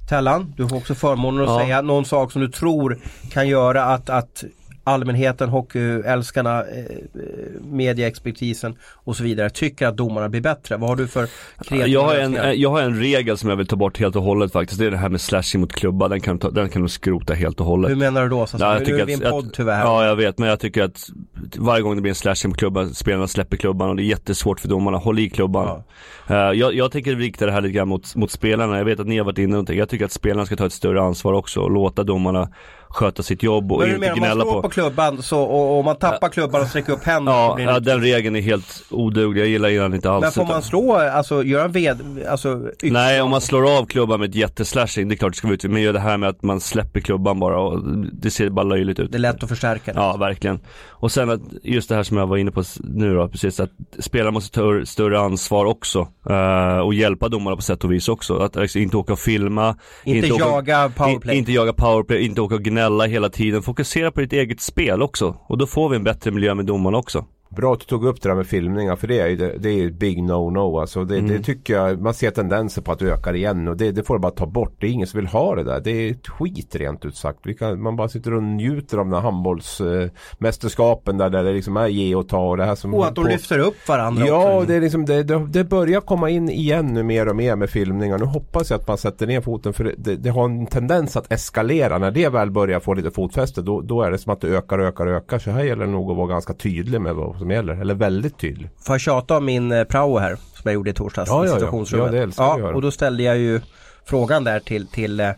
Tellan, 0.09 0.55
du 0.57 0.68
får 0.68 0.77
också 0.77 0.94
förmånen 0.94 1.42
att 1.42 1.48
ja. 1.48 1.61
säga 1.61 1.83
någon 1.83 2.05
sak 2.05 2.33
som 2.33 2.42
du 2.42 2.48
tror 2.48 2.98
kan 3.31 3.48
göra 3.48 3.85
att, 3.85 4.11
att 4.11 4.44
allmänheten, 4.85 5.49
hockeyälskarna, 5.49 6.61
eh, 6.61 6.66
mediaexpertisen 7.61 8.77
och 9.05 9.16
så 9.16 9.25
vidare 9.25 9.51
tycker 9.51 9.87
att 9.87 9.97
domarna 9.97 10.29
blir 10.29 10.40
bättre. 10.40 10.77
Vad 10.77 10.88
har 10.88 10.97
du 10.97 11.09
för 11.09 11.29
kreativa 11.64 11.87
jag 11.87 12.03
har, 12.03 12.14
en, 12.14 12.61
jag 12.61 12.71
har 12.71 12.83
en 12.83 13.01
regel 13.01 13.38
som 13.38 13.51
jag 13.51 13.57
vill 13.57 13.66
ta 13.66 13.77
bort 13.77 13.99
helt 13.99 14.16
och 14.16 14.23
hållet 14.23 14.53
faktiskt. 14.53 14.81
Det 14.81 14.87
är 14.87 14.90
det 14.90 14.97
här 14.97 15.09
med 15.09 15.21
slashing 15.21 15.61
mot 15.61 15.73
klubba. 15.73 16.09
Den 16.09 16.21
kan, 16.21 16.38
den 16.38 16.68
kan 16.68 16.83
du 16.83 16.88
skrota 16.88 17.35
helt 17.35 17.61
och 17.61 17.66
hållet. 17.66 17.90
Hur 17.90 17.97
menar 17.97 18.23
du 18.23 18.29
då? 18.29 18.47
Så 18.47 18.57
ja, 18.61 18.79
nu 18.87 19.01
är 19.01 19.07
vi 19.07 19.12
en 19.12 19.21
podd 19.21 19.53
tyvärr. 19.53 19.81
Ja 19.81 20.07
jag 20.07 20.16
vet 20.16 20.38
men 20.38 20.49
jag 20.49 20.61
tycker 20.61 20.83
att 20.83 21.11
varje 21.57 21.83
gång 21.83 21.95
det 21.97 22.03
blir 22.03 22.11
en 22.11 22.14
slashing 22.14 22.49
mot 22.49 22.59
klubban, 22.59 22.95
spelarna 22.95 23.27
släpper 23.27 23.57
klubban 23.57 23.90
och 23.90 23.97
det 23.97 24.03
är 24.03 24.05
jättesvårt 24.05 24.61
för 24.61 24.68
domarna. 24.68 24.99
Håll 24.99 25.18
i 25.18 25.31
klubban. 25.31 25.66
Ja. 25.66 26.55
Jag, 26.55 26.75
jag 26.75 26.92
tänker 26.92 27.16
rikta 27.16 27.47
det 27.47 27.53
här 27.53 27.61
lite 27.61 27.73
grann 27.73 27.88
mot, 27.88 28.16
mot 28.16 28.31
spelarna. 28.31 28.79
Jag 28.79 28.85
vet 28.85 29.01
att 29.01 29.07
ni 29.07 29.18
har 29.18 29.25
varit 29.25 29.38
inne 29.38 29.59
och 29.59 29.75
Jag 29.75 29.88
tycker 29.88 30.05
att 30.05 30.12
spelarna 30.12 30.47
ska 30.47 30.57
ta 30.57 30.66
ett 30.66 30.73
större 30.73 31.03
ansvar 31.03 31.33
också 31.33 31.61
och 31.61 31.71
låta 31.71 32.05
domarna 32.05 32.49
sköta 32.92 33.22
sitt 33.22 33.42
jobb 33.42 33.72
och 33.72 33.78
Men 33.78 33.94
inte 33.94 34.12
gnälla 34.16 34.44
på. 34.44 34.50
Om 34.50 34.55
man 34.55 34.62
på 34.62 34.68
klubban 34.68 35.22
så, 35.22 35.42
och, 35.42 35.78
och 35.78 35.85
man 35.85 35.96
tappar 35.96 36.28
klubban 36.28 36.61
och 36.61 36.68
sträcker 36.68 36.92
upp 36.92 37.05
händerna. 37.05 37.38
Ja, 37.38 37.61
ja 37.61 37.81
den 37.81 38.00
regeln 38.00 38.37
är 38.37 38.40
helt 38.40 38.85
oduglig. 38.90 39.42
Jag 39.42 39.48
gillar 39.48 39.68
den 39.68 39.94
inte 39.94 40.11
alls. 40.11 40.22
Men 40.22 40.33
får 40.33 40.44
man 40.44 40.62
slå, 40.62 40.94
alltså 40.94 41.42
göra 41.42 41.64
en 41.64 41.72
ved, 41.72 42.26
alltså 42.28 42.61
Nej, 42.83 43.22
om 43.22 43.31
man 43.31 43.40
slår 43.40 43.78
av 43.78 43.87
klubban 43.87 44.20
med 44.20 44.28
ett 44.28 44.35
jätteslashing, 44.35 45.09
det 45.09 45.14
är 45.14 45.16
klart 45.16 45.33
det 45.33 45.37
ska 45.37 45.46
vara 45.46 45.55
ut. 45.55 45.64
Men 45.64 45.83
gör 45.83 45.92
det 45.92 46.00
här 46.00 46.16
med 46.16 46.28
att 46.28 46.42
man 46.42 46.61
släpper 46.61 47.00
klubban 47.00 47.40
bara 47.40 47.61
och 47.61 47.81
det 48.12 48.31
ser 48.31 48.50
bara 48.50 48.64
löjligt 48.64 48.98
ut. 48.98 49.12
Det 49.12 49.18
är 49.18 49.20
lätt 49.20 49.42
att 49.42 49.48
förstärka 49.48 49.92
det. 49.92 50.00
Ja, 50.00 50.16
verkligen. 50.16 50.61
Och 51.02 51.12
sen 51.12 51.31
att 51.31 51.40
just 51.62 51.88
det 51.88 51.94
här 51.94 52.02
som 52.02 52.16
jag 52.16 52.26
var 52.26 52.37
inne 52.37 52.50
på 52.50 52.62
nu 52.81 53.14
då, 53.14 53.28
precis 53.28 53.61
att 53.61 53.70
spelare 53.98 54.31
måste 54.31 54.61
ta 54.61 54.87
större 54.87 55.20
ansvar 55.20 55.64
också. 55.64 56.09
Uh, 56.31 56.78
och 56.78 56.94
hjälpa 56.94 57.28
domarna 57.28 57.57
på 57.57 57.62
sätt 57.62 57.85
och 57.85 57.92
vis 57.92 58.09
också. 58.09 58.37
Att 58.37 58.57
alltså, 58.57 58.78
inte 58.78 58.96
åka 58.96 59.12
och 59.12 59.18
filma. 59.18 59.76
Inte, 60.05 60.26
inte 60.26 60.40
jaga 60.40 60.88
powerplay. 60.96 61.35
In, 61.35 61.38
inte 61.38 61.52
jaga 61.52 61.72
powerplay, 61.72 62.24
inte 62.24 62.40
åka 62.40 62.55
och 62.55 62.62
gnälla 62.62 62.82
hela 62.90 63.29
tiden. 63.29 63.62
Fokusera 63.62 64.11
på 64.11 64.21
ditt 64.21 64.33
eget 64.33 64.61
spel 64.61 65.03
också. 65.03 65.37
Och 65.47 65.59
då 65.59 65.66
får 65.66 65.88
vi 65.88 65.97
en 65.97 66.05
bättre 66.05 66.31
miljö 66.31 66.55
med 66.55 66.66
domarna 66.66 66.99
också. 66.99 67.25
Bra 67.57 67.73
att 67.73 67.81
du 67.81 67.87
tog 67.87 68.05
upp 68.05 68.23
det 68.23 68.29
där 68.29 68.37
med 68.37 68.47
filmningar 68.47 68.97
för 68.97 69.07
det 69.07 69.21
är 69.21 69.29
ju 69.29 69.37
det, 69.37 69.69
är 69.69 69.87
ett 69.87 69.95
big 69.95 70.19
no-no 70.19 70.81
alltså. 70.81 71.05
Det, 71.05 71.19
mm. 71.19 71.31
det, 71.31 71.43
tycker 71.43 71.75
jag, 71.75 72.01
man 72.01 72.15
ser 72.15 72.31
tendenser 72.31 72.83
på 72.83 72.93
att 72.93 73.03
ökar 73.03 73.35
igen 73.35 73.69
och 73.69 73.77
det, 73.77 73.93
det 73.93 74.03
får 74.03 74.15
du 74.15 74.21
bara 74.21 74.33
ta 74.33 74.47
bort. 74.47 74.77
Det 74.81 74.87
är 74.87 74.91
ingen 74.91 75.07
som 75.07 75.21
vill 75.21 75.27
ha 75.27 75.55
det 75.55 75.65
där. 75.65 75.81
Det 75.81 75.91
är 75.91 76.11
ett 76.11 76.29
skit 76.29 76.77
rent 76.77 77.05
ut 77.05 77.17
sagt. 77.17 77.59
Kan, 77.59 77.83
man 77.83 77.97
bara 77.97 78.09
sitter 78.09 78.35
och 78.35 78.43
njuter 78.43 78.99
av 78.99 79.05
den 79.05 79.15
här 79.15 79.21
handbollsmästerskapen 79.21 81.15
eh, 81.15 81.19
där, 81.19 81.31
där 81.31 81.45
det 81.45 81.53
liksom 81.53 81.77
är 81.77 81.87
ge 81.87 82.15
och 82.15 82.29
ta 82.29 82.49
och 82.49 82.57
det 82.57 82.65
här 82.65 82.75
som 82.75 82.95
Och 82.95 83.07
att 83.07 83.15
de 83.15 83.25
på. 83.25 83.31
lyfter 83.31 83.59
upp 83.59 83.88
varandra 83.88 84.27
Ja, 84.27 84.57
också. 84.57 84.69
det, 84.69 84.75
är 84.75 84.81
liksom, 84.81 85.05
det, 85.05 85.23
det, 85.23 85.65
börjar 85.65 86.01
komma 86.01 86.31
in 86.31 86.49
igen 86.49 86.87
nu 86.87 87.03
mer 87.03 87.29
och 87.29 87.37
mer 87.37 87.57
med 87.57 87.71
filmningar. 87.71 88.19
Nu 88.19 88.25
hoppas 88.25 88.71
jag 88.71 88.81
att 88.81 88.88
man 88.88 88.99
sätter 88.99 89.27
ner 89.27 89.41
foten 89.41 89.73
för 89.73 89.95
det, 89.99 90.31
har 90.31 90.45
en 90.45 90.67
tendens 90.67 91.17
att 91.17 91.33
eskalera. 91.33 91.99
När 91.99 92.11
det 92.11 92.29
väl 92.29 92.51
börjar 92.51 92.81
få 92.81 92.95
lite 92.95 93.11
fotfäste 93.11 93.62
då, 93.62 93.81
då 93.81 94.03
är 94.03 94.11
det 94.11 94.19
som 94.19 94.33
att 94.33 94.41
det 94.41 94.49
ökar, 94.49 94.79
ökar, 94.79 95.07
ökar. 95.07 95.38
Så 95.38 95.51
här 95.51 95.65
gäller 95.65 95.87
det 95.87 95.93
nog 95.93 96.11
att 96.11 96.17
vara 96.17 96.29
ganska 96.29 96.55
tydlig 96.55 97.01
med 97.01 97.15
vad 97.15 97.41
som 97.42 97.50
gäller. 97.50 97.81
Eller 97.81 97.94
väldigt 97.94 98.38
tydlig. 98.38 98.70
Får 98.78 98.94
jag 98.94 99.00
tjata 99.00 99.37
om 99.37 99.44
min 99.44 99.72
eh, 99.72 99.85
prao 99.85 100.18
här 100.18 100.37
som 100.37 100.62
jag 100.64 100.74
gjorde 100.74 100.90
i 100.90 100.94
torsdags 100.94 101.31
Ja, 101.31 101.44
i 101.44 101.46
ja, 101.46 101.52
ja. 101.52 101.55
situationsrummet? 101.55 102.07
Ja, 102.07 102.12
det 102.12 102.22
älskar 102.22 102.44
jag 102.44 102.52
att 102.52 102.61
göra. 102.61 102.74
och 102.74 102.83
då 102.83 102.90
ställde 102.90 103.22
jag 103.22 103.38
ju 103.38 103.61
frågan 104.05 104.44
där 104.44 104.61
till, 104.61 104.87
till 104.87 105.20
eh, 105.20 105.31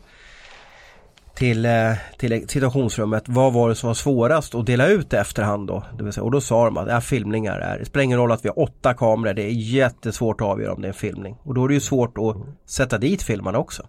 till, 1.35 1.67
eh, 1.67 1.93
till 2.19 2.49
situationsrummet. 2.49 3.25
Vad 3.27 3.53
var 3.53 3.69
det 3.69 3.75
som 3.75 3.87
var 3.87 3.95
svårast 3.95 4.55
att 4.55 4.67
dela 4.67 4.89
ut 4.89 5.13
i 5.13 5.17
efterhand 5.17 5.67
då? 5.67 5.85
Det 5.99 6.05
vill 6.05 6.13
säga, 6.13 6.25
och 6.25 6.31
då 6.31 6.41
sa 6.41 6.65
de 6.65 6.77
att 6.77 6.89
ja, 6.89 7.01
filmningar 7.01 7.59
är, 7.59 7.79
det 7.79 7.85
spelar 7.85 8.05
ingen 8.05 8.19
roll 8.19 8.33
att 8.33 8.45
vi 8.45 8.49
har 8.49 8.59
åtta 8.59 8.95
kameror, 8.95 9.35
det 9.35 9.43
är 9.43 9.51
jättesvårt 9.51 10.41
att 10.41 10.47
avgöra 10.47 10.73
om 10.73 10.83
det 10.83 10.87
är 10.87 10.93
en 10.93 10.95
filmning. 10.95 11.37
Och 11.43 11.55
då 11.55 11.65
är 11.65 11.69
det 11.69 11.75
ju 11.75 11.81
svårt 11.81 12.19
att 12.19 12.37
sätta 12.71 12.99
dit 12.99 13.23
filmarna 13.23 13.59
också. 13.59 13.83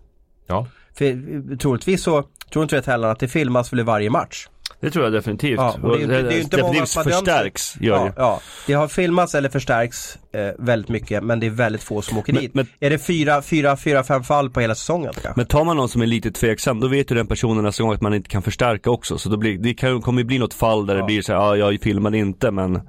Ja. 0.47 0.67
För 0.93 1.57
troligtvis 1.57 2.03
så, 2.03 2.23
tror 2.53 2.63
inte 2.63 2.75
rätt 2.75 2.85
heller 2.85 3.07
att 3.07 3.19
det 3.19 3.27
filmas 3.27 3.73
väl 3.73 3.79
i 3.79 3.83
varje 3.83 4.09
match? 4.09 4.47
Det 4.85 4.91
tror 4.91 5.05
jag 5.05 5.13
definitivt. 5.13 5.57
Ja, 5.57 5.75
och 5.83 5.89
det 5.97 5.97
är 5.97 6.01
inte- 6.03 6.21
det 6.21 6.33
är 6.35 6.41
inte 6.41 6.57
definitivt 6.57 6.89
förstärks, 7.03 7.75
gör 7.79 7.95
Ja, 7.97 8.03
det. 8.03 8.13
ja, 8.17 8.41
det 8.67 8.73
har 8.73 8.87
filmats 8.87 9.35
eller 9.35 9.49
förstärks 9.49 10.17
eh, 10.31 10.41
väldigt 10.59 10.89
mycket 10.89 11.23
men 11.23 11.39
det 11.39 11.45
är 11.45 11.49
väldigt 11.49 11.83
få 11.83 12.01
som 12.01 12.17
åker 12.17 12.33
Men- 12.33 12.41
dit. 12.41 12.53
men- 12.53 12.67
är 12.79 12.89
det 12.89 12.99
fyra, 12.99 13.41
fyra, 13.41 13.77
fyra, 13.77 14.03
fem 14.03 14.23
fall 14.23 14.49
på 14.49 14.61
hela 14.61 14.75
säsongen 14.75 15.11
kanske? 15.13 15.33
Men 15.35 15.45
tar 15.45 15.63
man 15.63 15.77
någon 15.77 15.89
som 15.89 16.01
är 16.01 16.05
lite 16.05 16.31
tveksam, 16.31 16.79
då 16.79 16.87
vet 16.87 17.11
ju 17.11 17.15
den 17.15 17.27
personen 17.27 17.63
nästa 17.63 17.83
gång 17.83 17.93
att 17.93 18.01
man 18.01 18.13
inte 18.13 18.29
kan 18.29 18.41
förstärka 18.41 18.89
också. 18.89 19.17
Så 19.17 19.29
då 19.29 19.37
blir, 19.37 19.57
det 19.57 19.73
kan, 19.73 20.01
kommer 20.01 20.21
ju 20.21 20.25
bli 20.25 20.39
något 20.39 20.53
fall 20.53 20.85
där 20.85 20.95
det 20.95 21.03
blir 21.03 21.21
så 21.21 21.33
här, 21.33 21.39
ja 21.55 21.71
jag 21.71 21.81
filmade 21.81 22.17
inte 22.17 22.51
men, 22.51 22.81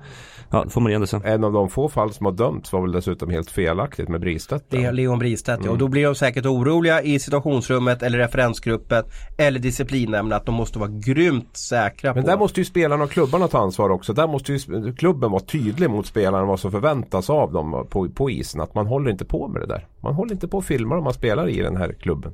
ja 0.51 0.65
får 0.69 0.81
man 0.81 0.91
igen 0.91 1.01
det 1.01 1.07
sen. 1.07 1.23
En 1.25 1.45
av 1.45 1.53
de 1.53 1.69
få 1.69 1.89
fall 1.89 2.13
som 2.13 2.27
har 2.27 2.33
dömts 2.33 2.73
var 2.73 2.81
väl 2.81 2.93
dessutom 2.93 3.31
helt 3.31 3.51
felaktigt 3.51 4.09
med 4.09 4.21
Bristedt. 4.21 4.65
Det 4.69 4.85
är 4.85 4.93
Leon 4.93 5.19
Bristedt 5.19 5.65
ja. 5.65 5.71
Och 5.71 5.79
då 5.79 5.89
blir 5.89 6.05
de 6.05 6.15
säkert 6.15 6.47
oroliga 6.47 7.03
i 7.03 7.19
situationsrummet 7.19 8.03
eller 8.03 8.19
referensgruppen 8.19 9.05
eller 9.39 9.59
disciplinnämnden 9.59 10.37
att 10.37 10.47
de 10.47 10.55
måste 10.55 10.79
vara 10.79 10.91
grymt 10.91 11.57
säkra 11.57 12.15
Men 12.15 12.23
på 12.23 12.31
där 12.31 12.39
måste 12.39 12.61
ju 12.61 12.65
spelarna 12.65 13.05
och 13.05 13.11
klubbarna 13.11 13.49
ta 13.49 13.59
ansvar 13.59 13.91
också. 13.91 14.13
Där 14.13 14.27
måste 14.27 14.53
ju 14.53 14.95
klubben 14.95 15.31
vara 15.31 15.43
tydlig 15.43 15.91
mot 15.91 16.07
spelarna 16.07 16.45
vad 16.45 16.61
som 16.61 16.71
förväntas 16.73 17.31
av 17.31 17.53
dem 17.53 17.87
på, 17.91 18.09
på 18.09 18.31
isen. 18.31 18.61
Att 18.61 18.75
man 18.75 18.87
håller 18.87 19.11
inte 19.11 19.25
på 19.25 19.49
med 19.49 19.63
det 19.63 19.67
där. 19.67 19.87
Man 20.01 20.15
håller 20.15 20.33
inte 20.33 20.49
på 20.49 20.59
och 20.59 20.65
filmar 20.65 20.97
om 20.97 21.05
man 21.05 21.15
spelar 21.15 21.49
i 21.49 21.61
den 21.61 21.77
här 21.77 21.93
klubben. 21.93 22.33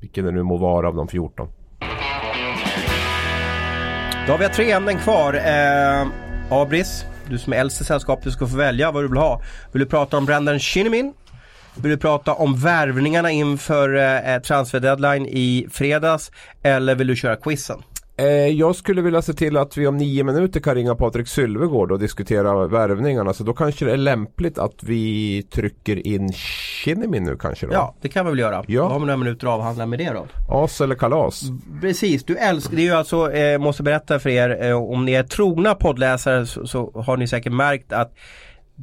Vilken 0.00 0.24
det 0.24 0.30
nu 0.30 0.42
må 0.42 0.56
vara 0.56 0.88
av 0.88 0.94
de 0.94 1.08
14. 1.08 1.48
Då 4.26 4.32
har 4.32 4.38
vi 4.38 4.48
tre 4.48 4.72
ämnen 4.72 4.98
kvar. 4.98 5.34
Eh, 5.34 6.06
Abris, 6.50 7.04
du 7.30 7.38
som 7.38 7.52
är 7.52 7.56
äldst 7.56 7.80
i 7.80 7.84
sällskapet, 7.84 8.24
du 8.24 8.30
ska 8.30 8.46
få 8.46 8.56
välja 8.56 8.90
vad 8.90 9.04
du 9.04 9.08
vill 9.08 9.18
ha. 9.18 9.42
Vill 9.72 9.80
du 9.80 9.86
prata 9.86 10.16
om 10.16 10.26
Brandon 10.26 10.58
Shinnimin? 10.58 11.12
Vill 11.74 11.90
du 11.90 11.96
prata 11.96 12.34
om 12.34 12.56
värvningarna 12.56 13.30
inför 13.30 13.94
eh, 13.94 14.38
transfer 14.40 14.80
deadline 14.80 15.26
i 15.26 15.68
fredags? 15.72 16.30
Eller 16.62 16.94
vill 16.94 17.06
du 17.06 17.16
köra 17.16 17.36
quizen? 17.36 17.82
Eh, 18.20 18.26
jag 18.48 18.76
skulle 18.76 19.02
vilja 19.02 19.22
se 19.22 19.32
till 19.32 19.56
att 19.56 19.76
vi 19.76 19.86
om 19.86 19.96
nio 19.96 20.24
minuter 20.24 20.60
kan 20.60 20.74
ringa 20.74 20.94
Patrik 20.94 21.28
Sylvegård 21.28 21.92
och 21.92 21.98
diskutera 21.98 22.66
värvningarna. 22.66 23.32
Så 23.32 23.44
då 23.44 23.52
kanske 23.52 23.84
det 23.84 23.92
är 23.92 23.96
lämpligt 23.96 24.58
att 24.58 24.82
vi 24.82 25.42
trycker 25.42 26.06
in 26.06 26.32
Kinnimin 26.32 27.24
nu 27.24 27.36
kanske 27.36 27.66
då? 27.66 27.72
Ja, 27.72 27.94
det 28.00 28.08
kan 28.08 28.26
vi 28.26 28.30
väl 28.30 28.38
göra. 28.38 28.64
Ja. 28.66 28.82
Då 28.82 28.88
har 28.88 29.00
vi 29.00 29.06
några 29.06 29.16
minuter 29.16 29.46
att 29.46 29.52
avhandla 29.52 29.86
med 29.86 29.98
det 29.98 30.10
då. 30.10 30.26
As 30.48 30.80
eller 30.80 30.94
kalas? 30.94 31.42
Precis, 31.80 32.24
du 32.24 32.36
älskar, 32.36 32.76
det 32.76 32.82
är 32.82 32.86
ju 32.86 32.92
alltså, 32.92 33.32
eh, 33.32 33.58
måste 33.58 33.82
berätta 33.82 34.18
för 34.18 34.30
er, 34.30 34.64
eh, 34.64 34.82
om 34.82 35.04
ni 35.04 35.12
är 35.12 35.22
trogna 35.22 35.74
poddläsare 35.74 36.46
så, 36.46 36.66
så 36.66 37.02
har 37.06 37.16
ni 37.16 37.28
säkert 37.28 37.52
märkt 37.52 37.92
att 37.92 38.12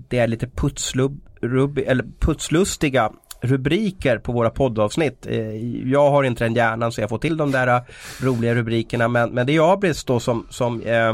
det 0.10 0.19
är 0.19 0.28
lite 0.28 0.47
putslub, 0.47 1.21
rub, 1.41 1.78
eller 1.78 2.06
putslustiga 2.19 3.12
rubriker 3.41 4.17
på 4.17 4.32
våra 4.32 4.50
poddavsnitt. 4.50 5.26
Eh, 5.30 5.89
jag 5.91 6.12
har 6.12 6.23
inte 6.23 6.43
den 6.43 6.54
hjärnan 6.54 6.91
så 6.91 7.02
jag 7.02 7.10
får 7.10 7.17
till 7.17 7.38
de 7.38 7.52
där 7.52 7.67
eh, 7.67 7.82
roliga 8.21 8.56
rubrikerna 8.56 9.08
men, 9.08 9.30
men 9.30 9.47
det 9.47 9.56
är 9.56 9.73
Abris 9.73 10.04
då 10.04 10.19
som, 10.19 10.47
som 10.50 10.82
eh, 10.82 11.13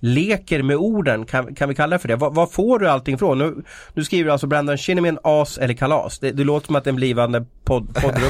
leker 0.00 0.62
med 0.62 0.76
orden, 0.76 1.24
kan, 1.26 1.54
kan 1.54 1.68
vi 1.68 1.74
kalla 1.74 1.96
det 1.96 1.98
för 2.00 2.08
det? 2.08 2.16
Vad 2.16 2.34
vad 2.34 2.52
får 2.52 2.78
du 2.78 2.88
allting 2.88 3.18
från? 3.18 3.38
Nu, 3.38 3.62
nu 3.94 4.04
skriver 4.04 4.24
du 4.24 4.32
alltså 4.32 4.46
Brandon 4.46 4.76
Shinnimin 4.78 5.18
as 5.22 5.58
eller 5.58 5.74
kalas. 5.74 6.18
Det, 6.18 6.30
det 6.32 6.44
låter 6.44 6.66
som 6.66 6.76
att 6.76 6.84
det 6.84 6.88
är 6.88 6.92
en 6.92 6.96
blivande 6.96 7.44
podd, 7.64 7.88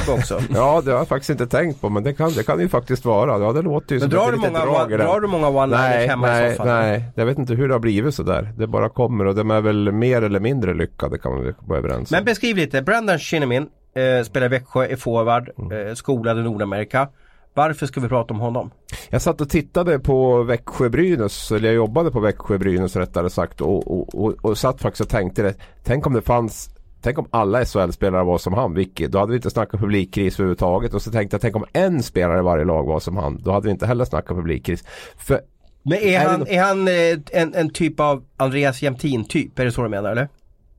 också. 0.09 0.39
Ja, 0.53 0.81
det 0.85 0.91
har 0.91 0.97
jag 0.97 1.07
faktiskt 1.07 1.29
inte 1.29 1.47
tänkt 1.47 1.81
på 1.81 1.89
men 1.89 2.03
det 2.03 2.13
kan 2.13 2.31
det 2.33 2.43
kan 2.43 2.59
ju 2.59 2.69
faktiskt 2.69 3.05
vara. 3.05 3.39
Ja, 3.43 3.51
det 3.53 3.61
låter 3.61 3.95
ju 3.95 3.99
Men 4.01 4.09
som 4.11 4.19
drar 4.19 4.31
du 4.31 4.37
många, 4.37 4.65
drag 4.65 4.91
i 4.91 4.97
drar 4.97 5.19
du 5.19 5.27
många 5.27 5.47
one-liners 5.47 5.89
Nej, 5.89 6.07
hemma 6.07 6.27
i 6.27 6.41
nej, 6.41 6.51
soffan? 6.51 6.67
nej. 6.67 7.03
Jag 7.15 7.25
vet 7.25 7.37
inte 7.37 7.53
hur 7.53 7.67
det 7.67 7.73
har 7.73 7.79
blivit 7.79 8.15
sådär. 8.15 8.53
Det 8.57 8.67
bara 8.67 8.89
kommer 8.89 9.25
och 9.27 9.35
de 9.35 9.51
är 9.51 9.61
väl 9.61 9.91
mer 9.91 10.21
eller 10.21 10.39
mindre 10.39 10.73
lyckade 10.73 11.17
kan 11.17 11.43
väl 11.43 11.53
vara 11.59 11.79
överens 11.79 12.11
om. 12.11 12.15
Men 12.15 12.25
beskriv 12.25 12.55
lite, 12.57 12.81
Brandon 12.81 13.19
Shinnimin 13.19 13.67
eh, 13.95 14.23
spelar 14.23 14.45
i 14.45 14.49
Växjö, 14.49 14.85
är 14.87 14.95
forward, 14.95 15.49
Mm. 15.59 15.87
eh, 15.87 15.93
skolad 15.93 16.39
i 16.39 16.41
Nordamerika. 16.41 17.07
Varför 17.53 17.85
ska 17.85 18.01
vi 18.01 18.07
prata 18.07 18.33
om 18.33 18.39
honom? 18.39 18.71
Jag 19.09 19.21
satt 19.21 19.41
och 19.41 19.49
tittade 19.49 19.99
på 19.99 20.43
Växjö-Brynäs, 20.43 21.51
eller 21.51 21.67
jag 21.67 21.75
jobbade 21.75 22.11
på 22.11 22.19
Växjö-Brynäs 22.19 22.95
rättare 22.95 23.29
sagt 23.29 23.61
och, 23.61 23.91
och, 23.91 24.15
och, 24.15 24.45
och 24.45 24.57
satt 24.57 24.81
faktiskt 24.81 25.01
och 25.01 25.09
tänkte 25.09 25.43
det. 25.43 25.55
Tänk 25.83 26.07
om 26.07 26.13
det 26.13 26.21
fanns 26.21 26.69
Tänk 27.03 27.17
om 27.17 27.27
alla 27.31 27.65
SHL-spelare 27.65 28.23
var 28.23 28.37
som 28.37 28.53
han, 28.53 28.73
Vicky. 28.73 29.07
Då 29.07 29.19
hade 29.19 29.29
vi 29.29 29.35
inte 29.35 29.49
snackat 29.49 29.79
publikkris 29.79 30.35
överhuvudtaget. 30.35 30.93
Och 30.93 31.01
så 31.01 31.11
tänkte 31.11 31.35
jag, 31.35 31.41
tänk 31.41 31.55
om 31.55 31.65
en 31.73 32.03
spelare 32.03 32.39
i 32.39 32.41
varje 32.41 32.65
lag 32.65 32.85
var 32.85 32.99
som 32.99 33.17
han. 33.17 33.41
Då 33.43 33.51
hade 33.51 33.65
vi 33.65 33.71
inte 33.71 33.85
heller 33.85 34.05
snackat 34.05 34.37
publikkris. 34.37 34.83
För 35.17 35.41
Men 35.83 35.97
är, 35.97 36.01
Är 36.01 36.29
han, 36.29 36.39
nå- 36.39 36.45
är 36.49 36.61
han 36.61 36.87
eh, 36.87 37.41
en, 37.41 37.53
en 37.53 37.69
typ 37.69 37.99
av 37.99 38.23
Andreas 38.37 38.81
Jämtin-typ? 38.81 39.59
Är 39.59 39.65
det 39.65 39.71
så 39.71 39.83
du 39.83 39.89
menar 39.89 40.11
eller? 40.11 40.29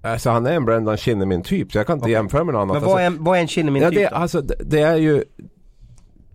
alltså, 0.03 0.31
han 0.31 0.47
är 0.47 0.53
en 0.53 0.65
Brendan 0.65 0.97
Kinnamin 0.97 1.43
typ, 1.43 1.73
så 1.73 1.79
jag 1.79 1.87
kan 1.87 1.99
inte 1.99 2.11
jämföra 2.11 2.45
med 2.45 2.55
något 2.55 2.63
annat. 2.63 2.75
Men 2.75 2.85
vad 2.85 3.03
Alltså, 3.03 3.21
är, 3.21 3.25
vad 3.25 3.37
är 3.37 3.41
en 3.41 3.49
Shinnimin 3.49 3.83
Ja, 3.83 3.91
det, 3.91 4.07
alltså, 4.07 4.41
det, 4.41 4.55
det 4.65 4.81
är 4.81 4.97
ju 4.97 5.25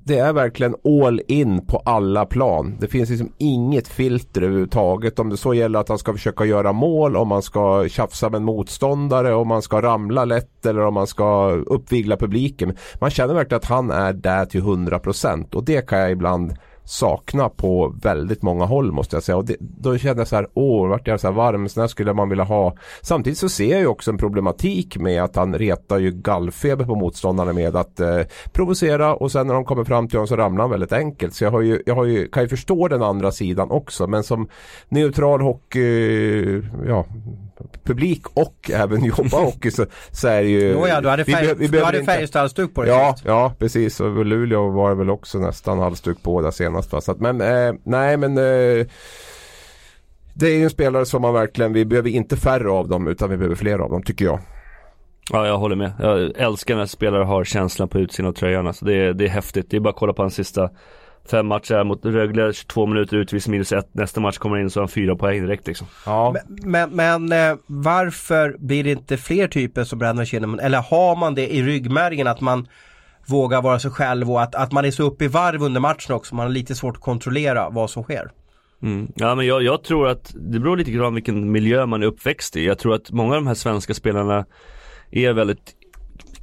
det 0.07 0.17
är 0.17 0.33
verkligen 0.33 0.75
all 0.85 1.21
in 1.27 1.65
på 1.65 1.77
alla 1.77 2.25
plan. 2.25 2.77
Det 2.79 2.87
finns 2.87 3.09
liksom 3.09 3.31
inget 3.37 3.87
filter 3.87 4.41
överhuvudtaget. 4.41 5.19
Om 5.19 5.29
det 5.29 5.37
så 5.37 5.53
gäller 5.53 5.79
att 5.79 5.89
han 5.89 5.97
ska 5.97 6.13
försöka 6.13 6.45
göra 6.45 6.73
mål, 6.73 7.15
om 7.15 7.27
man 7.27 7.41
ska 7.41 7.87
tjafsa 7.89 8.29
med 8.29 8.37
en 8.37 8.43
motståndare, 8.43 9.33
om 9.33 9.47
man 9.47 9.61
ska 9.61 9.81
ramla 9.81 10.25
lätt 10.25 10.65
eller 10.65 10.81
om 10.81 10.93
man 10.93 11.07
ska 11.07 11.49
uppvigla 11.49 12.17
publiken. 12.17 12.77
Man 13.01 13.09
känner 13.09 13.33
verkligen 13.33 13.57
att 13.57 13.65
han 13.65 13.91
är 13.91 14.13
där 14.13 14.45
till 14.45 14.61
100% 14.61 15.55
och 15.55 15.65
det 15.65 15.87
kan 15.87 15.99
jag 15.99 16.11
ibland 16.11 16.53
sakna 16.87 17.49
på 17.49 17.95
väldigt 18.01 18.41
många 18.41 18.65
håll 18.65 18.91
måste 18.91 19.15
jag 19.15 19.23
säga. 19.23 19.37
Och 19.37 19.45
det, 19.45 19.55
då 19.59 19.97
kände 19.97 20.21
jag 20.21 20.27
så 20.27 20.35
här, 20.35 20.47
åh, 20.53 20.87
vart 20.87 21.07
jag 21.07 21.19
så 21.19 21.27
här 21.27 21.33
varm, 21.33 21.69
så 21.69 21.81
här 21.81 21.87
skulle 21.87 22.13
man 22.13 22.29
vilja 22.29 22.43
ha. 22.43 22.75
Samtidigt 23.01 23.39
så 23.39 23.49
ser 23.49 23.71
jag 23.71 23.79
ju 23.79 23.87
också 23.87 24.11
en 24.11 24.17
problematik 24.17 24.97
med 24.97 25.23
att 25.23 25.35
han 25.35 25.57
retar 25.57 25.97
ju 25.97 26.11
gallfeber 26.11 26.85
på 26.85 26.95
motståndarna 26.95 27.53
med 27.53 27.75
att 27.75 27.99
eh, 27.99 28.19
provocera 28.51 29.15
och 29.15 29.31
sen 29.31 29.47
när 29.47 29.53
de 29.53 29.65
kommer 29.65 29.83
fram 29.83 30.07
till 30.07 30.17
honom 30.17 30.27
så 30.27 30.35
ramlar 30.35 30.63
han 30.63 30.71
väldigt 30.71 30.93
enkelt. 30.93 31.33
Så 31.33 31.43
jag, 31.43 31.51
har 31.51 31.61
ju, 31.61 31.81
jag 31.85 31.95
har 31.95 32.05
ju, 32.05 32.27
kan 32.27 32.43
ju 32.43 32.49
förstå 32.49 32.87
den 32.87 33.03
andra 33.03 33.31
sidan 33.31 33.71
också. 33.71 34.07
Men 34.07 34.23
som 34.23 34.47
neutral 34.89 35.41
hockey, 35.41 36.61
ja, 36.87 37.05
publik 37.83 38.27
och 38.33 38.71
även 38.73 39.05
jobba 39.05 39.37
hockey 39.43 39.71
så, 39.71 39.85
så 40.11 40.27
är 40.27 40.41
det 40.43 40.49
ju... 40.49 40.71
Jo, 40.71 40.87
ja, 40.87 41.01
du 41.01 41.09
hade, 41.09 41.23
vi 41.23 41.33
färg, 41.33 41.47
vi 41.47 41.53
du 41.65 41.71
behöver 41.71 41.85
hade 41.85 41.99
inte- 41.99 42.11
Färjestad-halsduk 42.11 42.73
på 42.73 42.81
dig 42.81 42.91
Ja, 42.91 43.15
ja 43.25 43.53
precis. 43.59 43.99
Och 43.99 44.25
Luleå 44.25 44.69
var 44.69 44.95
väl 44.95 45.09
också 45.09 45.37
nästan 45.39 45.79
halsduk 45.79 46.23
på 46.23 46.41
där 46.41 46.51
senast. 46.51 46.91
Va? 46.91 47.01
Så 47.01 47.11
att, 47.11 47.19
men 47.19 47.41
eh, 47.41 47.73
nej 47.83 48.17
men 48.17 48.37
eh, 48.37 48.85
det 50.33 50.47
är 50.47 50.57
ju 50.57 50.63
en 50.63 50.69
spelare 50.69 51.05
som 51.05 51.21
man 51.21 51.33
verkligen, 51.33 51.73
vi 51.73 51.85
behöver 51.85 52.09
inte 52.09 52.37
färre 52.37 52.69
av 52.69 52.87
dem 52.87 53.07
utan 53.07 53.29
vi 53.29 53.37
behöver 53.37 53.55
fler 53.55 53.79
av 53.79 53.89
dem 53.89 54.03
tycker 54.03 54.25
jag. 54.25 54.39
Ja, 55.31 55.47
jag 55.47 55.57
håller 55.57 55.75
med. 55.75 55.91
Jag 55.99 56.31
älskar 56.37 56.75
när 56.75 56.85
spelare 56.85 57.23
har 57.23 57.43
känslan 57.43 57.87
på 57.89 57.99
utsidan 57.99 58.29
av 58.29 58.33
tröjan. 58.33 58.67
Alltså 58.67 58.85
det, 58.85 58.93
är, 58.93 59.13
det 59.13 59.25
är 59.25 59.29
häftigt. 59.29 59.65
Det 59.69 59.77
är 59.77 59.81
bara 59.81 59.89
att 59.89 59.95
kolla 59.95 60.13
på 60.13 60.21
hans 60.21 60.35
sista 60.35 60.69
fem 61.31 61.47
matcher 61.47 61.83
mot 61.83 62.05
Rögle, 62.05 62.53
22 62.53 62.85
minuter 62.85 63.17
utvis 63.17 63.47
minus 63.47 63.71
ett. 63.71 63.89
Nästa 63.91 64.19
match 64.19 64.37
kommer 64.37 64.57
in 64.57 64.69
så 64.69 64.79
har 64.79 64.83
han 64.83 64.89
fyra 64.89 65.15
poäng 65.15 65.41
direkt 65.41 65.67
liksom. 65.67 65.87
Ja. 66.05 66.35
Men, 66.47 66.89
men 66.89 67.31
eh, 67.31 67.55
varför 67.65 68.55
blir 68.59 68.83
det 68.83 68.91
inte 68.91 69.17
fler 69.17 69.47
typer 69.47 69.83
som 69.83 69.99
Brandon 69.99 70.25
Shinnimin? 70.25 70.59
Eller 70.59 70.81
har 70.81 71.15
man 71.15 71.35
det 71.35 71.53
i 71.53 71.63
ryggmärgen 71.63 72.27
att 72.27 72.41
man 72.41 72.67
vågar 73.27 73.61
vara 73.61 73.79
sig 73.79 73.91
själv 73.91 74.31
och 74.31 74.41
att, 74.41 74.55
att 74.55 74.71
man 74.71 74.85
är 74.85 74.91
så 74.91 75.03
uppe 75.03 75.25
i 75.25 75.27
varv 75.27 75.63
under 75.63 75.81
matchen 75.81 76.15
också. 76.15 76.35
Man 76.35 76.45
har 76.45 76.53
lite 76.53 76.75
svårt 76.75 76.95
att 76.95 77.03
kontrollera 77.03 77.69
vad 77.69 77.89
som 77.89 78.03
sker. 78.03 78.31
Mm. 78.81 79.11
Ja 79.15 79.35
men 79.35 79.45
jag, 79.45 79.63
jag 79.63 79.83
tror 79.83 80.07
att 80.07 80.35
det 80.35 80.59
beror 80.59 80.77
lite 80.77 80.91
grann 80.91 81.13
vilken 81.13 81.51
miljö 81.51 81.85
man 81.85 82.03
är 82.03 82.07
uppväxt 82.07 82.55
i. 82.55 82.65
Jag 82.65 82.79
tror 82.79 82.93
att 82.95 83.11
många 83.11 83.35
av 83.35 83.41
de 83.41 83.47
här 83.47 83.53
svenska 83.53 83.93
spelarna 83.93 84.45
är 85.11 85.33
väldigt 85.33 85.75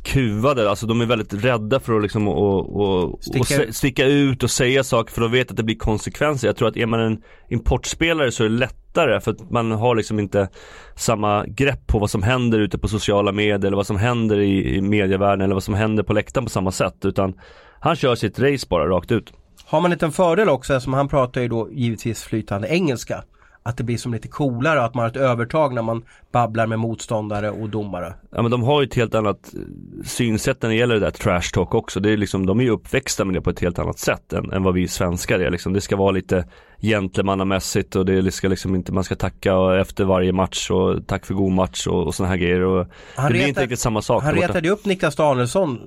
kuvade, 0.04 0.70
alltså 0.70 0.86
de 0.86 1.00
är 1.00 1.06
väldigt 1.06 1.44
rädda 1.44 1.80
för 1.80 1.96
att 1.96 2.02
liksom 2.02 2.28
och, 2.28 2.80
och, 2.80 3.24
Sticka 3.24 3.40
och 3.40 3.46
se- 3.46 3.72
sticka 3.72 4.06
ut 4.06 4.42
och 4.42 4.50
säga 4.50 4.84
saker 4.84 5.12
för 5.12 5.20
de 5.20 5.32
vet 5.32 5.50
att 5.50 5.56
det 5.56 5.62
blir 5.62 5.76
konsekvenser. 5.76 6.48
Jag 6.48 6.56
tror 6.56 6.68
att 6.68 6.76
är 6.76 6.86
man 6.86 7.00
en 7.00 7.22
importspelare 7.48 8.32
så 8.32 8.44
är 8.44 8.48
det 8.48 8.54
lättare 8.54 9.20
för 9.20 9.30
att 9.30 9.50
man 9.50 9.70
har 9.70 9.94
liksom 9.94 10.18
inte 10.18 10.48
samma 10.96 11.44
grepp 11.46 11.86
på 11.86 11.98
vad 11.98 12.10
som 12.10 12.22
händer 12.22 12.58
ute 12.60 12.78
på 12.78 12.88
sociala 12.88 13.32
medier 13.32 13.66
eller 13.66 13.76
vad 13.76 13.86
som 13.86 13.96
händer 13.96 14.38
i, 14.40 14.76
i 14.76 14.80
medievärlden 14.80 15.40
eller 15.44 15.54
vad 15.54 15.62
som 15.62 15.74
händer 15.74 16.02
på 16.02 16.12
läktaren 16.12 16.44
på 16.44 16.50
samma 16.50 16.70
sätt 16.70 17.04
utan 17.04 17.34
han 17.80 17.96
kör 17.96 18.14
sitt 18.14 18.38
race 18.38 18.66
bara 18.70 18.88
rakt 18.88 19.12
ut. 19.12 19.32
Har 19.66 19.80
man 19.80 19.92
inte 19.92 20.06
en 20.06 20.12
fördel 20.12 20.48
också, 20.48 20.80
som 20.80 20.94
han 20.94 21.08
pratar 21.08 21.40
ju 21.40 21.48
då 21.48 21.68
givetvis 21.72 22.22
flytande 22.22 22.68
engelska 22.68 23.24
att 23.66 23.76
det 23.76 23.84
blir 23.84 23.96
som 23.96 24.12
lite 24.12 24.28
coolare 24.28 24.78
och 24.78 24.84
att 24.84 24.94
man 24.94 25.02
har 25.02 25.10
ett 25.10 25.16
övertag 25.16 25.74
när 25.74 25.82
man 25.82 26.04
babblar 26.32 26.66
med 26.66 26.78
motståndare 26.78 27.50
och 27.50 27.68
domare. 27.68 28.14
Ja 28.30 28.42
men 28.42 28.50
de 28.50 28.62
har 28.62 28.80
ju 28.80 28.86
ett 28.86 28.94
helt 28.94 29.14
annat 29.14 29.54
eh, 29.54 29.60
synsätt 30.04 30.62
när 30.62 30.68
det 30.68 30.76
gäller 30.76 30.94
det 30.94 31.00
där 31.00 31.10
trash 31.10 31.52
talk 31.52 31.74
också. 31.74 32.00
Det 32.00 32.12
är 32.12 32.16
liksom, 32.16 32.46
de 32.46 32.60
är 32.60 32.64
ju 32.64 32.70
uppväxta 32.70 33.24
med 33.24 33.34
det 33.34 33.40
på 33.40 33.50
ett 33.50 33.60
helt 33.60 33.78
annat 33.78 33.98
sätt 33.98 34.32
än, 34.32 34.52
än 34.52 34.62
vad 34.62 34.74
vi 34.74 34.88
svenskar 34.88 35.40
är. 35.40 35.50
Liksom. 35.50 35.72
Det 35.72 35.80
ska 35.80 35.96
vara 35.96 36.10
lite 36.10 36.44
gentlemannamässigt 36.84 37.96
och 37.96 38.06
det 38.06 38.32
ska 38.32 38.48
liksom 38.48 38.74
inte, 38.74 38.92
man 38.92 39.04
ska 39.04 39.14
tacka 39.14 39.80
efter 39.80 40.04
varje 40.04 40.32
match 40.32 40.70
och 40.70 41.06
tack 41.06 41.26
för 41.26 41.34
god 41.34 41.52
match 41.52 41.86
och, 41.86 42.06
och 42.06 42.14
sådana 42.14 42.30
här 42.30 42.36
grejer. 42.38 42.60
Och 42.60 42.86
Han 43.16 43.26
det 43.26 43.32
blir 43.32 43.46
inte 43.48 43.62
riktigt 43.62 43.78
samma 43.78 44.02
sak. 44.02 44.22
Han 44.22 44.34
retade 44.34 44.70
upp 44.70 44.84
Niklas 44.84 45.16
Danielsson, 45.16 45.78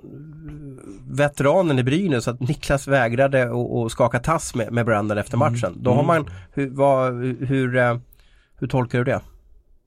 veteranen 1.10 1.80
i 1.80 1.84
Brynäs, 1.84 2.28
att 2.28 2.40
Niklas 2.40 2.88
vägrade 2.88 3.44
att- 3.44 3.92
skaka 3.92 4.20
tass 4.20 4.56
med, 4.56 4.72
med 4.72 4.86
Brandon 4.86 5.18
efter 5.18 5.38
Mm. 5.38 5.54
matchen. 5.54 5.74
Då 5.84 5.92
har 5.94 6.04
man, 6.04 6.26
hur, 6.54 6.70
vad, 6.70 7.14
hur, 7.48 7.76
eh, 7.78 7.98
hur 8.60 8.68
tolkar 8.68 8.98
du 8.98 9.04
det? 9.04 9.22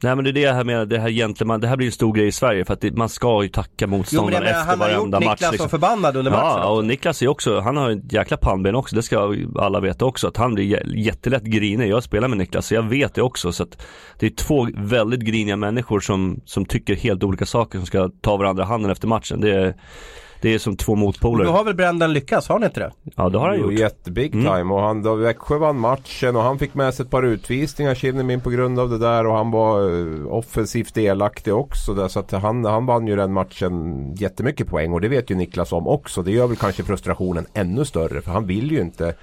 Nej 0.03 0.17
men 0.17 0.25
det 0.25 0.31
är 0.31 0.33
det 0.33 0.53
här 0.53 0.65
med 0.65 0.89
det 0.89 0.99
här 0.99 1.09
gentleman, 1.11 1.61
det 1.61 1.69
här 1.69 1.77
blir 1.77 1.87
en 1.87 1.93
stor 1.93 2.13
grej 2.13 2.27
i 2.27 2.33
Sverige 2.33 2.65
för 2.65 2.75
att 2.75 2.81
det, 2.81 2.97
man 2.97 3.09
ska 3.09 3.43
ju 3.43 3.49
tacka 3.49 3.71
Jo 3.79 3.87
men 3.89 3.99
motståndaren 3.99 4.35
jag 4.35 4.43
menar, 4.43 4.61
efter 4.61 4.71
han 4.71 4.81
har 4.81 4.89
gjort 4.89 4.97
varenda 4.97 5.19
Niklas 5.19 5.41
match. 5.41 5.51
liksom. 5.53 5.71
förbannad 5.71 6.17
under 6.17 6.31
matchen. 6.31 6.43
Ja, 6.63 6.69
och 6.69 6.85
Niklas 6.85 7.23
är 7.23 7.29
också, 7.29 7.61
han 7.61 7.77
har 7.77 7.91
ett 7.91 8.13
jäkla 8.13 8.37
pannben 8.37 8.75
också, 8.75 8.97
det 8.97 9.03
ska 9.03 9.35
alla 9.59 9.81
veta 9.81 10.05
också, 10.05 10.29
att 10.29 10.37
han 10.37 10.55
blir 10.55 10.65
jä- 10.65 10.97
jättelätt 10.97 11.43
grinig. 11.43 11.89
Jag 11.89 12.03
spelar 12.03 12.29
med 12.29 12.39
Niklas, 12.39 12.67
så 12.67 12.75
jag 12.75 12.83
vet 12.83 13.15
det 13.15 13.23
också. 13.23 13.53
Så 13.53 13.63
att 13.63 13.83
det 14.19 14.27
är 14.27 14.31
två 14.31 14.69
väldigt 14.77 15.21
griniga 15.21 15.57
människor 15.57 16.01
som, 16.01 16.41
som 16.45 16.65
tycker 16.65 16.97
helt 16.97 17.23
olika 17.25 17.47
saker, 17.47 17.79
som 17.79 17.87
ska 17.87 18.11
ta 18.21 18.37
varandra 18.37 18.63
i 18.65 18.67
handen 18.67 18.91
efter 18.91 19.09
matchen. 19.09 19.41
Det 19.41 19.51
är, 19.51 19.75
det 20.42 20.55
är 20.55 20.59
som 20.59 20.76
två 20.76 20.94
motpoler. 20.94 21.44
då 21.44 21.50
har 21.50 21.64
väl 21.64 21.74
Brendan 21.74 22.12
lyckats, 22.12 22.48
har 22.48 22.55
han 22.55 22.64
inte 22.64 22.81
det? 22.81 22.92
Ja, 23.16 23.29
det 23.29 23.38
har 23.38 23.48
han 23.48 23.57
Jo, 23.61 23.70
gjort. 23.70 23.81
jättebig 23.81 24.35
Mm. 24.35 24.46
time 24.46 24.74
och 24.74 24.81
han, 24.81 25.03
då 25.03 25.14
Växjö 25.14 25.59
vann 25.59 25.79
matchen 25.79 26.37
och 26.37 26.42
han 26.42 26.59
fick 26.59 26.74
med 26.74 26.94
sig 26.94 27.05
ett 27.05 27.11
par 27.11 27.22
utvisningar 27.22 27.94
Kinnemin 27.94 28.40
på 28.40 28.50
grund 28.50 28.79
av 28.79 28.90
det 28.90 28.98
där 28.98 29.26
och 29.26 29.35
han 29.37 29.50
var 29.50 29.81
eh, 30.00 30.26
offensivt 30.26 30.94
delaktig 30.94 31.55
också 31.55 31.94
där, 31.94 32.09
så 32.09 32.20
att 32.20 32.31
han, 32.33 32.64
han 32.64 32.87
vann 32.87 33.07
ju 33.07 33.16
den 33.16 33.33
matchen 33.33 34.14
jättemycket 34.14 34.66
poäng 34.68 34.92
och 34.92 35.00
det 35.00 35.09
vet 35.09 35.31
ju 35.31 35.35
Niklas 35.35 35.72
om 35.72 35.87
också. 35.88 36.22
Det 36.22 36.31
gör 36.33 36.46
väl 36.46 36.57
kanske 36.57 36.83
frustrationen 36.83 37.46
ännu 37.55 37.85
större 37.85 38.20
för 38.20 38.31
han 38.31 38.46
vill 38.46 38.70
ju 38.72 38.81
inte 38.81 39.14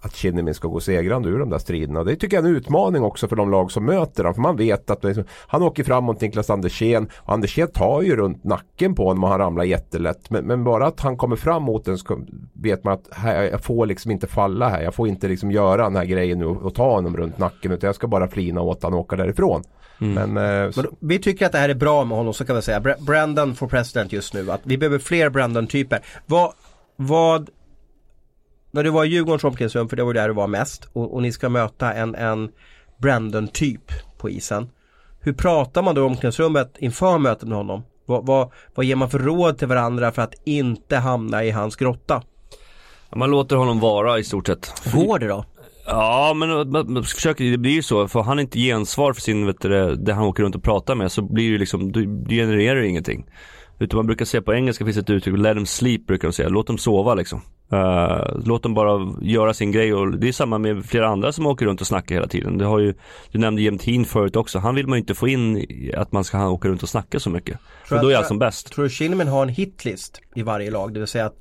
att 0.00 0.14
Kinnemin 0.14 0.54
ska 0.54 0.68
gå 0.68 0.80
segrande 0.80 1.28
ur 1.28 1.38
de 1.38 1.50
där 1.50 1.58
striderna. 1.58 2.04
Det 2.04 2.16
tycker 2.16 2.36
jag 2.36 2.44
är 2.44 2.48
en 2.48 2.56
utmaning 2.56 3.02
också 3.02 3.28
för 3.28 3.36
de 3.36 3.50
lag 3.50 3.72
som 3.72 3.84
möter 3.84 4.24
dem. 4.24 4.34
För 4.34 4.40
man 4.42 4.56
vet 4.56 4.90
att 4.90 5.04
liksom, 5.04 5.24
han 5.46 5.62
åker 5.62 5.84
fram 5.84 6.04
mot 6.04 6.20
Niklas 6.20 6.50
Andersén 6.50 7.08
och 7.16 7.32
Andersén 7.32 7.68
tar 7.68 8.02
ju 8.02 8.16
runt 8.16 8.44
nacken 8.44 8.94
på 8.94 9.04
honom 9.06 9.24
och 9.24 9.30
han 9.30 9.38
ramlar 9.38 9.64
jättelätt. 9.64 10.30
Men, 10.30 10.44
men 10.44 10.64
bara 10.64 10.86
att 10.86 11.00
han 11.00 11.16
kommer 11.16 11.36
fram 11.36 11.62
mot 11.62 11.84
den 11.84 11.98
så 11.98 12.20
vet 12.52 12.84
man 12.84 12.94
att 12.94 13.08
här, 13.12 13.42
jag 13.42 13.64
får 13.64 13.86
liksom 13.86 14.10
inte 14.10 14.26
falla 14.26 14.68
här. 14.68 14.82
Jag 14.82 14.94
får 14.94 15.08
inte 15.08 15.28
liksom 15.28 15.50
göra 15.50 15.82
den 15.82 15.96
här 15.96 16.04
grejen 16.04 16.38
nu 16.38 16.46
och, 16.46 16.62
och 16.62 16.74
ta 16.74 16.90
honom 16.94 17.16
runt 17.16 17.38
nacken 17.38 17.72
utan 17.72 17.88
jag 17.88 17.94
ska 17.94 18.06
bara 18.06 18.28
flina 18.28 18.60
åt 18.60 18.82
honom 18.82 18.98
och 18.98 19.04
åka 19.04 19.16
därifrån. 19.16 19.62
Men, 19.98 20.36
eh, 20.36 20.70
så, 20.70 20.82
Men 20.82 20.90
vi 21.00 21.18
tycker 21.18 21.46
att 21.46 21.52
det 21.52 21.58
här 21.58 21.68
är 21.68 21.74
bra 21.74 22.04
med 22.04 22.18
honom 22.18 22.34
så 22.34 22.44
kan 22.44 22.56
vi 22.56 22.62
säga. 22.62 22.80
Bra- 22.80 22.94
Brandon 23.00 23.54
for 23.54 23.66
president 23.66 24.12
just 24.12 24.34
nu. 24.34 24.50
Att 24.50 24.60
vi 24.64 24.78
behöver 24.78 24.98
fler 24.98 25.30
Brandon-typer. 25.30 26.00
Vad, 26.26 26.52
vad 26.96 27.50
när 28.70 28.84
du 28.84 28.90
var 28.90 29.04
i 29.04 29.08
Djurgårdens 29.08 29.44
omklädningsrum, 29.44 29.88
för 29.88 29.96
det 29.96 30.04
var 30.04 30.14
där 30.14 30.28
du 30.28 30.34
var 30.34 30.46
mest 30.46 30.88
och, 30.92 31.14
och 31.14 31.22
ni 31.22 31.32
ska 31.32 31.48
möta 31.48 31.92
en, 31.92 32.14
en 32.14 32.50
Brandon-typ 32.98 33.92
på 34.18 34.30
isen. 34.30 34.70
Hur 35.20 35.32
pratar 35.32 35.82
man 35.82 35.94
då 35.94 36.00
i 36.00 36.04
omklädningsrummet 36.04 36.76
inför 36.78 37.18
mötet 37.18 37.48
med 37.48 37.56
honom? 37.56 37.82
Vad, 38.06 38.26
vad, 38.26 38.50
vad 38.74 38.86
ger 38.86 38.96
man 38.96 39.10
för 39.10 39.18
råd 39.18 39.58
till 39.58 39.68
varandra 39.68 40.12
för 40.12 40.22
att 40.22 40.34
inte 40.44 40.96
hamna 40.96 41.44
i 41.44 41.50
hans 41.50 41.76
grotta? 41.76 42.22
Man 43.16 43.30
låter 43.30 43.56
honom 43.56 43.80
vara 43.80 44.18
i 44.18 44.24
stort 44.24 44.46
sett. 44.46 44.82
Går 44.94 45.18
det 45.18 45.28
då? 45.28 45.44
Ja 45.86 46.34
men 46.36 46.48
man, 46.70 46.92
man 46.92 47.04
försöker, 47.04 47.44
det 47.44 47.58
blir 47.58 47.72
ju 47.72 47.82
så, 47.82 48.08
får 48.08 48.22
han 48.22 48.38
inte 48.38 48.58
gensvar 48.58 49.12
för 49.12 49.20
sin, 49.20 49.46
vet 49.46 49.60
du, 49.60 49.96
det, 49.96 50.12
han 50.12 50.24
åker 50.24 50.42
runt 50.42 50.56
och 50.56 50.62
pratar 50.62 50.94
med 50.94 51.12
så 51.12 51.22
blir 51.22 51.52
det 51.52 51.58
liksom, 51.58 51.92
det 51.92 52.34
genererar 52.34 52.80
ju 52.80 52.88
ingenting. 52.88 53.26
Utan 53.78 53.96
man 53.96 54.06
brukar 54.06 54.24
säga 54.24 54.42
på 54.42 54.54
engelska 54.54 54.84
finns 54.84 54.96
ett 54.96 55.10
uttryck, 55.10 55.38
let 55.38 55.56
them 55.56 55.66
sleep 55.66 56.06
brukar 56.06 56.28
de 56.28 56.32
säga, 56.32 56.48
låt 56.48 56.66
dem 56.66 56.78
sova 56.78 57.14
liksom. 57.14 57.40
Eh, 57.72 58.36
låt 58.44 58.62
dem 58.62 58.74
bara 58.74 59.14
göra 59.22 59.54
sin 59.54 59.72
grej 59.72 59.94
och 59.94 60.18
det 60.18 60.28
är 60.28 60.32
samma 60.32 60.58
med 60.58 60.84
flera 60.84 61.08
andra 61.08 61.32
som 61.32 61.46
åker 61.46 61.66
runt 61.66 61.80
och 61.80 61.86
snackar 61.86 62.14
hela 62.14 62.26
tiden. 62.28 62.58
Det 62.58 62.64
har 62.64 62.78
ju, 62.78 62.94
du 63.32 63.38
nämnde 63.38 63.62
Jämtin 63.62 64.04
förut 64.04 64.36
också, 64.36 64.58
han 64.58 64.74
vill 64.74 64.86
man 64.86 64.96
ju 64.96 65.00
inte 65.00 65.14
få 65.14 65.28
in 65.28 65.66
att 65.96 66.12
man 66.12 66.24
ska 66.24 66.48
åka 66.48 66.68
runt 66.68 66.82
och 66.82 66.88
snacka 66.88 67.20
så 67.20 67.30
mycket. 67.30 67.58
För 67.84 67.96
jag- 67.96 68.04
då 68.04 68.08
är 68.10 68.14
han 68.14 68.22
tror- 68.22 68.28
som 68.28 68.38
bäst. 68.38 68.72
Tror 68.72 68.84
du 68.84 68.90
Kinnaman 68.90 69.28
har 69.28 69.42
en 69.42 69.48
hitlist 69.48 70.20
i 70.34 70.42
varje 70.42 70.70
lag? 70.70 70.94
Det 70.94 71.00
vill 71.00 71.08
säga 71.08 71.26
att 71.26 71.36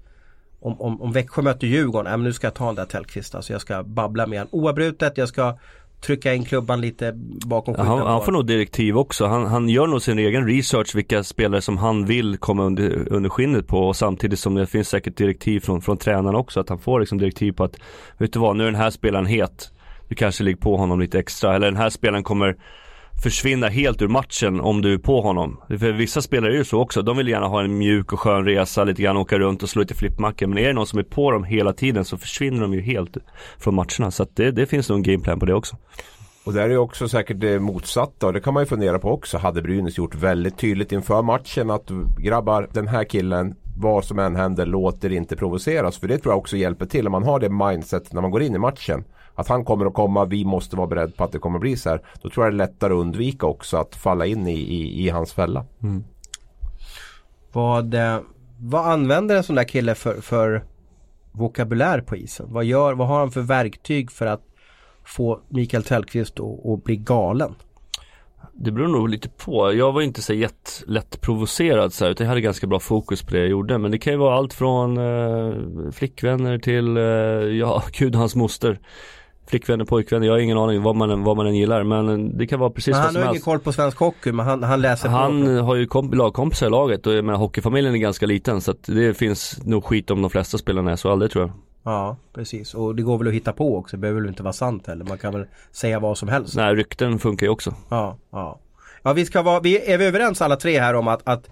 om, 0.60 0.82
om, 0.82 1.02
om 1.02 1.12
Växjö 1.12 1.42
möter 1.42 1.68
Djurgården, 1.68 2.08
äh, 2.12 2.18
men 2.18 2.24
nu 2.24 2.34
ska 2.34 2.48
jag 2.48 2.54
ta 2.54 2.66
den 2.66 2.76
där 2.76 2.86
Tellqvist. 2.86 3.36
Alltså 3.36 3.54
jag 3.54 3.62
ska 3.62 3.84
babbla 3.84 4.28
med 4.28 4.40
honom 4.40 4.50
oavbrutet. 4.64 5.18
Jag 5.18 5.28
ska 5.28 5.58
trycka 6.02 6.34
in 6.34 6.46
klubban 6.46 6.82
lite 6.82 7.14
bakom 7.46 7.74
skylten 7.76 7.88
Han, 7.88 8.08
han 8.08 8.26
får 8.26 8.32
nog 8.32 8.48
direktiv 8.48 8.98
också. 8.98 9.26
Han, 9.26 9.46
han 9.46 9.70
gör 9.70 9.88
nog 9.88 10.02
sin 10.02 10.20
egen 10.20 10.48
research 10.48 10.96
vilka 10.96 11.24
spelare 11.24 11.62
som 11.62 11.78
han 11.78 12.06
vill 12.06 12.38
komma 12.38 12.64
under, 12.64 13.14
under 13.14 13.30
skinnet 13.30 13.68
på 13.68 13.80
och 13.80 13.96
samtidigt 13.96 14.40
som 14.40 14.56
det 14.56 14.68
finns 14.68 14.90
säkert 14.90 15.18
direktiv 15.18 15.60
från, 15.60 15.82
från 15.82 15.98
tränaren 15.98 16.36
också 16.36 16.60
att 16.60 16.70
han 16.70 16.80
får 16.80 17.00
liksom 17.00 17.18
direktiv 17.18 17.52
på 17.52 17.64
att 17.64 17.76
vet 18.18 18.34
du 18.34 18.40
vad, 18.40 18.56
nu 18.56 18.64
är 18.64 18.72
den 18.72 18.82
här 18.82 18.90
spelaren 18.90 19.26
het. 19.26 19.72
Du 20.08 20.16
kanske 20.16 20.44
ligger 20.44 20.58
på 20.58 20.78
honom 20.78 21.00
lite 21.00 21.20
extra 21.20 21.56
eller 21.56 21.68
den 21.68 21.78
här 21.78 21.90
spelaren 21.90 22.24
kommer 22.24 22.56
försvinna 23.24 23.68
helt 23.68 24.02
ur 24.02 24.08
matchen 24.08 24.62
om 24.62 24.82
du 24.82 24.94
är 24.94 24.98
på 24.98 25.22
honom. 25.22 25.62
För 25.68 25.92
vissa 25.92 26.22
spelare 26.22 26.54
är 26.54 26.58
ju 26.58 26.64
så 26.64 26.80
också. 26.80 27.02
De 27.02 27.18
vill 27.18 27.28
gärna 27.28 27.48
ha 27.48 27.64
en 27.64 27.78
mjuk 27.78 28.14
och 28.14 28.20
skön 28.20 28.46
resa, 28.46 28.84
lite 28.84 29.02
grann 29.02 29.18
åka 29.18 29.40
runt 29.40 29.64
och 29.64 29.70
slå 29.70 29.82
lite 29.82 29.96
flippmackor. 29.96 30.48
Men 30.48 30.58
är 30.58 30.68
det 30.68 30.74
någon 30.74 30.88
som 30.88 31.00
är 31.00 31.04
på 31.04 31.32
dem 31.32 31.44
hela 31.44 31.74
tiden 31.74 32.06
så 32.06 32.18
försvinner 32.18 32.62
de 32.62 32.74
ju 32.74 32.82
helt 32.82 33.18
från 33.60 33.76
matcherna. 33.76 34.12
Så 34.12 34.24
att 34.24 34.36
det, 34.36 34.52
det 34.52 34.66
finns 34.66 34.90
nog 34.90 34.98
en 34.98 35.04
gameplan 35.04 35.40
på 35.40 35.46
det 35.46 35.54
också. 35.54 35.78
Och 36.44 36.54
där 36.54 36.62
är 36.62 36.70
ju 36.70 36.78
också 36.78 37.10
säkert 37.10 37.40
det 37.40 37.60
motsatta 37.60 38.28
och 38.28 38.34
det 38.34 38.40
kan 38.40 38.54
man 38.54 38.64
ju 38.64 38.68
fundera 38.68 39.00
på 39.00 39.12
också. 39.12 39.38
Hade 39.38 39.62
Brynäs 39.62 39.98
gjort 39.98 40.16
väldigt 40.16 40.58
tydligt 40.58 40.92
inför 40.92 41.22
matchen 41.22 41.72
att 41.72 41.92
grabbar, 42.18 42.70
den 42.74 42.88
här 42.88 43.04
killen, 43.04 43.56
vad 43.80 44.06
som 44.06 44.20
än 44.20 44.36
händer, 44.36 44.66
låter 44.66 45.12
inte 45.12 45.36
provoceras. 45.36 45.98
För 45.98 46.08
det 46.08 46.18
tror 46.18 46.32
jag 46.32 46.40
också 46.40 46.58
hjälper 46.58 46.86
till 46.86 47.06
om 47.06 47.12
man 47.12 47.24
har 47.24 47.40
det 47.40 47.50
mindset 47.50 48.14
när 48.14 48.22
man 48.22 48.32
går 48.32 48.42
in 48.42 48.56
i 48.56 48.58
matchen. 48.58 49.04
Att 49.36 49.48
han 49.48 49.66
kommer 49.66 49.86
att 49.86 49.94
komma, 49.94 50.26
vi 50.26 50.46
måste 50.46 50.76
vara 50.76 50.88
beredda 50.88 51.12
på 51.12 51.24
att 51.24 51.32
det 51.32 51.40
kommer 51.40 51.58
att 51.58 51.62
bli 51.62 51.78
så 51.78 51.90
här. 51.90 52.02
Då 52.22 52.30
tror 52.30 52.46
jag 52.46 52.54
det 52.54 52.56
är 52.56 52.68
lättare 52.68 52.94
att 52.94 53.00
undvika 53.00 53.46
också 53.46 53.78
att 53.78 53.96
falla 53.96 54.26
in 54.26 54.48
i, 54.48 54.60
i, 54.60 55.06
i 55.06 55.10
hans 55.10 55.34
fälla. 55.34 55.66
Mm. 55.84 56.04
Vad, 57.52 57.94
eh, 57.94 58.20
vad 58.60 58.92
använder 58.92 59.36
en 59.36 59.44
sån 59.44 59.56
där 59.56 59.64
kille 59.64 59.96
för, 59.96 60.22
för 60.22 60.64
vokabulär 61.32 62.02
på 62.02 62.16
isen? 62.16 62.46
Vad, 62.50 62.66
gör, 62.66 62.94
vad 62.94 63.08
har 63.08 63.20
han 63.20 63.32
för 63.32 63.42
verktyg 63.42 64.12
för 64.12 64.26
att 64.26 64.42
få 65.06 65.40
Mikael 65.50 65.84
Tellqvist 65.84 66.40
att, 66.40 66.66
att 66.66 66.84
bli 66.84 66.96
galen? 66.96 67.56
Det 68.54 68.72
beror 68.72 68.88
nog 68.88 69.10
lite 69.10 69.30
på. 69.30 69.74
Jag 69.74 69.92
var 69.92 70.02
inte 70.02 70.22
så 70.22 70.34
jätt 70.34 70.84
lätt 70.88 71.22
provocerad 71.22 71.94
så 71.94 72.06
här, 72.06 72.12
utan 72.12 72.26
jag 72.26 72.30
hade 72.30 72.42
ganska 72.42 72.68
bra 72.68 72.80
fokus 72.80 73.24
på 73.24 73.32
det 73.34 73.40
jag 73.40 73.48
gjorde. 73.48 73.78
Men 73.78 73.92
det 73.92 73.98
kan 73.98 74.14
ju 74.14 74.20
vara 74.20 74.36
allt 74.36 74.54
från 74.54 74.98
eh, 74.98 75.54
flickvänner 75.92 76.58
till, 76.60 76.98
eh, 76.98 77.04
ja 77.58 77.84
gud 77.98 78.16
hans 78.16 78.36
moster. 78.36 78.80
Flickvänner, 79.50 79.86
pojkvänner, 79.86 80.28
jag 80.28 80.34
har 80.34 80.40
ingen 80.40 80.58
aning 80.58 80.82
vad 80.84 80.96
man, 80.96 81.24
vad 81.24 81.38
man 81.38 81.48
än 81.48 81.56
gillar. 81.56 81.84
Men 81.84 82.38
det 82.38 82.48
kan 82.48 82.60
vara 82.60 82.70
precis 82.70 82.88
Men 82.92 82.98
vad 82.98 83.04
han 83.04 83.14
som 83.14 83.22
har 83.22 83.26
ingen 83.26 83.34
helst. 83.34 83.46
koll 83.46 83.60
på 83.60 83.72
svensk 83.72 83.98
hockey 84.00 84.32
men 84.32 84.46
han, 84.46 84.64
han 84.64 84.82
läser 84.82 85.10
Han 85.10 85.46
på. 85.46 85.52
har 85.52 85.76
ju 85.76 85.86
komp- 85.86 86.16
lagkompisar 86.16 86.68
i 86.68 86.70
laget 86.70 87.08
och 87.08 87.14
jag 87.14 87.26
menar, 87.26 87.40
hockeyfamiljen 87.40 87.94
är 87.94 87.98
ganska 87.98 88.26
liten 88.26 88.62
så 88.62 88.72
att 88.72 88.84
det 88.84 89.14
finns 89.18 89.60
nog 89.66 89.86
skit 89.86 90.12
om 90.12 90.22
de 90.22 90.32
flesta 90.32 90.58
spelarna 90.58 90.92
är 90.92 90.96
så 90.96 91.12
aldrig 91.12 91.32
tror 91.32 91.44
jag. 91.46 91.52
Ja 91.88 92.18
precis 92.34 92.74
och 92.74 92.96
det 92.96 93.04
går 93.04 93.18
väl 93.18 93.28
att 93.28 93.34
hitta 93.34 93.54
på 93.54 93.78
också. 93.78 93.98
Det 93.98 94.02
behöver 94.02 94.22
väl 94.22 94.30
inte 94.30 94.44
vara 94.44 94.54
sant 94.54 94.88
heller. 94.88 95.06
Man 95.06 95.18
kan 95.18 95.34
väl 95.34 95.46
säga 95.72 96.00
vad 96.00 96.18
som 96.18 96.30
helst. 96.30 96.56
Nej, 96.56 96.76
rykten 96.76 97.20
funkar 97.20 97.46
ju 97.46 97.50
också. 97.50 97.74
Ja, 97.90 98.18
ja. 98.32 98.60
Ja 99.04 99.14
vi 99.14 99.26
ska 99.26 99.42
vara, 99.42 99.60
vi, 99.60 99.92
är 99.92 99.98
vi 99.98 100.06
överens 100.06 100.42
alla 100.42 100.56
tre 100.56 100.80
här 100.80 100.94
om 100.94 101.08
att, 101.08 101.22
att 101.24 101.50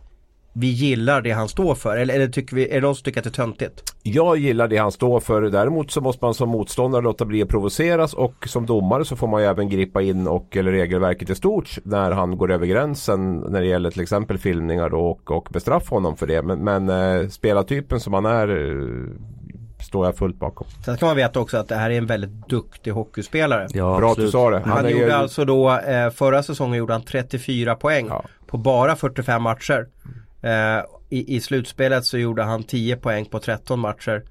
vi 0.54 0.68
gillar 0.68 1.22
det 1.22 1.32
han 1.32 1.48
står 1.48 1.76
för? 1.76 1.98
Eller, 1.98 2.14
eller 2.14 2.28
tycker 2.28 2.56
vi, 2.56 2.70
är 2.70 2.76
det 2.76 2.82
någon 2.82 2.96
som 2.96 3.04
tycker 3.04 3.20
att 3.20 3.24
det 3.24 3.30
är 3.30 3.44
töntigt? 3.46 3.84
Jag 4.04 4.38
gillar 4.38 4.68
det 4.68 4.78
han 4.78 4.92
står 4.92 5.20
för. 5.20 5.42
Däremot 5.42 5.92
så 5.92 6.02
måste 6.02 6.26
man 6.26 6.34
som 6.34 6.50
motståndare 6.50 7.02
låta 7.02 7.26
bli 7.26 7.42
att 7.42 7.50
provoceras 7.50 8.14
och 8.14 8.48
som 8.48 8.66
domare 8.66 9.06
så 9.06 9.16
får 9.16 9.28
man 9.28 9.42
ju 9.42 9.48
även 9.48 9.70
gripa 9.70 10.02
in 10.02 10.28
och 10.28 10.58
eller 10.58 10.72
regelverket 10.72 11.30
i 11.30 11.36
stort 11.36 11.78
när 11.84 12.12
han 12.12 12.38
går 12.38 12.52
över 12.52 12.66
gränsen 12.66 13.36
när 13.36 13.62
det 13.62 13.68
gäller 13.68 13.92
till 13.92 14.02
exempel 14.02 14.38
filmningar 14.38 14.90
då, 14.90 15.00
och, 15.00 15.32
och 15.32 15.48
bestraffa 15.52 15.96
honom 15.96 16.18
för 16.18 16.28
det. 16.28 16.42
Men, 16.42 16.64
men 16.64 16.90
eh, 16.90 17.28
spelartypen 17.30 18.00
som 18.00 18.14
han 18.14 18.26
är 18.26 18.48
eh, 18.48 19.10
står 19.86 20.06
jag 20.06 20.18
fullt 20.18 20.40
bakom. 20.40 20.68
Sen 20.86 20.98
ska 20.98 21.06
man 21.06 21.16
veta 21.16 21.40
också 21.40 21.58
att 21.58 21.68
det 21.68 21.76
här 21.76 21.90
är 21.90 21.98
en 21.98 22.06
väldigt 22.06 22.50
duktig 22.50 22.92
hockeyspelare. 22.92 23.68
Ja, 23.74 23.98
Bra 23.98 24.12
att 24.12 24.18
du 24.18 24.32
sa 24.32 24.50
det. 24.50 24.60
Han, 24.60 24.86
är 24.86 24.90
gjorde 24.90 25.06
ju- 25.06 25.12
alltså 25.12 25.46
då, 25.46 25.72
eh, 25.78 26.10
förra 26.10 26.44
säsongen 26.44 26.78
gjorde 26.78 26.94
han 26.94 27.02
34 27.04 27.76
poäng 27.76 28.08
Ja. 28.08 28.24
på 28.48 28.58
bara 28.58 28.96
45 28.96 29.42
matcher. 29.42 29.88
Eh, 30.42 30.84
i, 31.10 31.36
I 31.36 31.42
slutspelet 31.42 32.06
så 32.06 32.18
gjorde 32.18 32.44
han 32.44 32.64
10 32.64 32.96
poäng 32.98 33.26
på 33.26 33.40
13 33.40 33.80
matcher. 33.80 34.24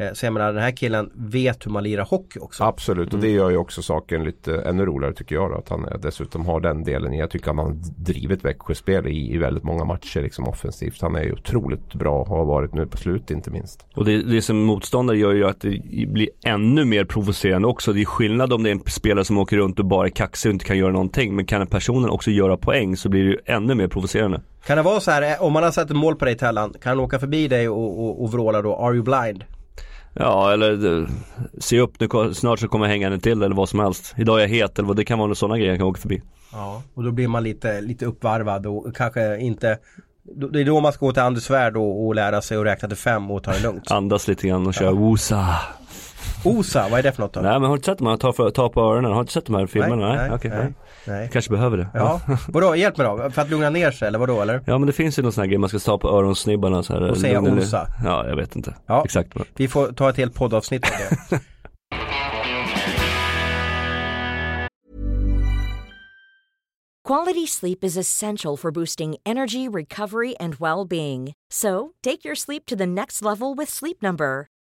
Eh, 0.00 0.12
så 0.12 0.26
jag 0.26 0.32
menar 0.32 0.52
den 0.52 0.62
här 0.62 0.70
killen 0.70 1.10
vet 1.14 1.66
hur 1.66 1.70
man 1.70 1.82
lirar 1.82 2.04
hockey 2.04 2.38
också. 2.38 2.64
Absolut 2.64 3.14
och 3.14 3.20
det 3.20 3.28
gör 3.28 3.50
ju 3.50 3.56
också 3.56 3.82
saken 3.82 4.24
lite 4.24 4.60
ännu 4.60 4.86
roligare 4.86 5.14
tycker 5.14 5.34
jag. 5.34 5.50
Då, 5.50 5.56
att 5.56 5.68
han 5.68 5.86
dessutom 6.02 6.46
har 6.46 6.60
den 6.60 6.84
delen. 6.84 7.12
Jag 7.12 7.30
tycker 7.30 7.50
att 7.50 7.56
han 7.56 7.66
har 7.66 7.74
drivit 7.96 8.44
Växjöspel 8.44 9.06
i, 9.06 9.34
i 9.34 9.38
väldigt 9.38 9.64
många 9.64 9.84
matcher 9.84 10.22
liksom 10.22 10.48
offensivt. 10.48 11.02
Han 11.02 11.16
är 11.16 11.22
ju 11.22 11.32
otroligt 11.32 11.94
bra 11.94 12.20
och 12.20 12.26
har 12.26 12.44
varit 12.44 12.74
nu 12.74 12.86
på 12.86 12.96
slut 12.96 13.30
inte 13.30 13.50
minst. 13.50 13.86
Och 13.94 14.04
det, 14.04 14.22
det 14.22 14.42
som 14.42 14.62
motståndare 14.62 15.18
gör 15.18 15.32
ju 15.32 15.44
att 15.44 15.60
det 15.60 16.06
blir 16.08 16.28
ännu 16.44 16.84
mer 16.84 17.04
provocerande 17.04 17.68
också. 17.68 17.92
Det 17.92 18.00
är 18.00 18.04
skillnad 18.04 18.52
om 18.52 18.62
det 18.62 18.70
är 18.70 18.74
en 18.74 18.82
spelare 18.86 19.24
som 19.24 19.38
åker 19.38 19.56
runt 19.56 19.78
och 19.78 19.84
bara 19.84 20.06
är 20.06 20.10
kaxig 20.10 20.48
och 20.48 20.52
inte 20.52 20.64
kan 20.64 20.78
göra 20.78 20.92
någonting. 20.92 21.36
Men 21.36 21.46
kan 21.46 21.60
en 21.60 21.66
personen 21.66 22.10
också 22.10 22.30
göra 22.30 22.56
poäng 22.56 22.96
så 22.96 23.08
blir 23.08 23.24
det 23.24 23.30
ju 23.30 23.38
ännu 23.44 23.74
mer 23.74 23.88
provocerande. 23.88 24.40
Kan 24.66 24.76
det 24.76 24.82
vara 24.82 25.00
så 25.00 25.10
här, 25.10 25.22
eh, 25.22 25.42
om 25.42 25.52
man 25.52 25.62
har 25.62 25.70
sett 25.70 25.90
ett 25.90 25.96
mål 25.96 26.16
på 26.16 26.24
dig 26.24 26.36
Tellan, 26.36 26.74
kan 26.82 26.90
han 26.90 27.00
åka 27.00 27.18
förbi 27.18 27.48
dig 27.48 27.68
och, 27.68 28.04
och, 28.04 28.22
och 28.22 28.32
vråla 28.32 28.62
då 28.62 28.76
“Are 28.76 28.94
you 28.94 29.02
blind?” 29.02 29.44
Ja 30.14 30.52
eller 30.52 31.06
se 31.58 31.80
upp 31.80 32.00
nu 32.00 32.34
snart 32.34 32.58
så 32.58 32.68
kommer 32.68 32.86
jag 32.86 32.92
hänga 32.92 33.06
en 33.08 33.20
till 33.20 33.42
eller 33.42 33.56
vad 33.56 33.68
som 33.68 33.80
helst. 33.80 34.14
Idag 34.18 34.36
är 34.36 34.40
jag 34.40 34.48
het 34.48 34.78
eller 34.78 34.88
vad 34.88 34.96
det 34.96 35.04
kan 35.04 35.18
vara 35.18 35.34
sådana 35.34 35.58
grejer 35.58 35.70
jag 35.70 35.78
kan 35.78 35.86
åka 35.86 36.00
förbi. 36.00 36.22
Ja, 36.52 36.82
och 36.94 37.02
då 37.04 37.10
blir 37.10 37.28
man 37.28 37.42
lite, 37.42 37.80
lite 37.80 38.06
uppvarvad 38.06 38.66
och 38.66 38.96
kanske 38.96 39.38
inte 39.38 39.78
det 40.22 40.60
är 40.60 40.64
då 40.64 40.80
man 40.80 40.92
ska 40.92 41.06
gå 41.06 41.12
till 41.12 41.22
Anders 41.22 41.42
Svärd 41.42 41.76
och, 41.76 42.06
och 42.06 42.14
lära 42.14 42.42
sig 42.42 42.56
att 42.56 42.64
räkna 42.64 42.88
till 42.88 42.96
fem 42.96 43.30
och 43.30 43.42
ta 43.42 43.52
det 43.52 43.62
lugnt. 43.62 43.90
Andas 43.90 44.28
lite 44.28 44.48
grann 44.48 44.66
och 44.66 44.74
köra 44.74 44.86
ja. 44.86 44.92
wosa. 44.92 45.46
Osa, 46.44 46.88
vad 46.90 46.98
är 46.98 47.02
det 47.02 47.12
för 47.12 47.22
något 47.22 47.32
då? 47.32 47.40
Nej 47.40 47.52
men 47.52 47.62
har 47.62 47.68
du 47.68 47.74
inte 47.74 47.86
sett 47.86 48.00
man 48.00 48.18
tar, 48.18 48.32
för, 48.32 48.50
tar 48.50 48.68
på 48.68 48.80
öronen? 48.80 49.10
Har 49.10 49.14
du 49.14 49.20
inte 49.20 49.32
sett 49.32 49.46
de 49.46 49.54
här 49.54 49.66
filmerna? 49.66 50.08
Nej, 50.08 50.16
nej, 50.16 50.32
okay, 50.32 50.50
nej, 50.50 50.72
nej. 51.04 51.30
kanske 51.32 51.50
behöver 51.50 51.76
det. 51.76 51.88
Ja. 51.94 52.20
vadå, 52.48 52.76
hjälp 52.76 52.96
mig 52.96 53.06
då? 53.06 53.30
För 53.30 53.42
att 53.42 53.50
lugna 53.50 53.70
ner 53.70 53.90
sig 53.90 54.08
eller 54.08 54.18
vadå 54.18 54.40
eller? 54.42 54.62
Ja 54.66 54.78
men 54.78 54.86
det 54.86 54.92
finns 54.92 55.18
ju 55.18 55.22
någon 55.22 55.32
sån 55.32 55.42
här 55.42 55.48
grej 55.48 55.58
man 55.58 55.68
ska 55.68 55.78
ta 55.78 55.98
på 55.98 56.08
öronsnibbarna 56.08 56.82
så 56.82 56.92
här. 56.92 57.10
Och 57.10 57.16
säga 57.16 57.40
osa? 57.40 57.86
Ja, 58.04 58.28
jag 58.28 58.36
vet 58.36 58.56
inte. 58.56 58.74
Ja. 58.86 59.04
Exakt. 59.04 59.32
Vi 59.56 59.68
får 59.68 59.86
ta 59.86 60.10
ett 60.10 60.16
helt 60.16 60.34
poddavsnitt 60.34 60.84
av 60.84 60.90
det. 61.30 61.40
Quality 67.10 67.46
sleep 67.46 67.82
is 67.82 67.96
essential 67.96 68.56
for 68.56 68.70
boosting 68.70 69.16
energy, 69.26 69.68
recovery 69.68 70.36
and 70.38 70.54
well-being. 70.60 71.32
So, 71.50 71.94
take 72.02 72.24
your 72.24 72.36
sleep 72.36 72.66
to 72.66 72.76
the 72.76 72.86
next 72.86 73.20
level 73.20 73.52
with 73.52 73.68
Sleep 73.68 74.00
Number. 74.00 74.49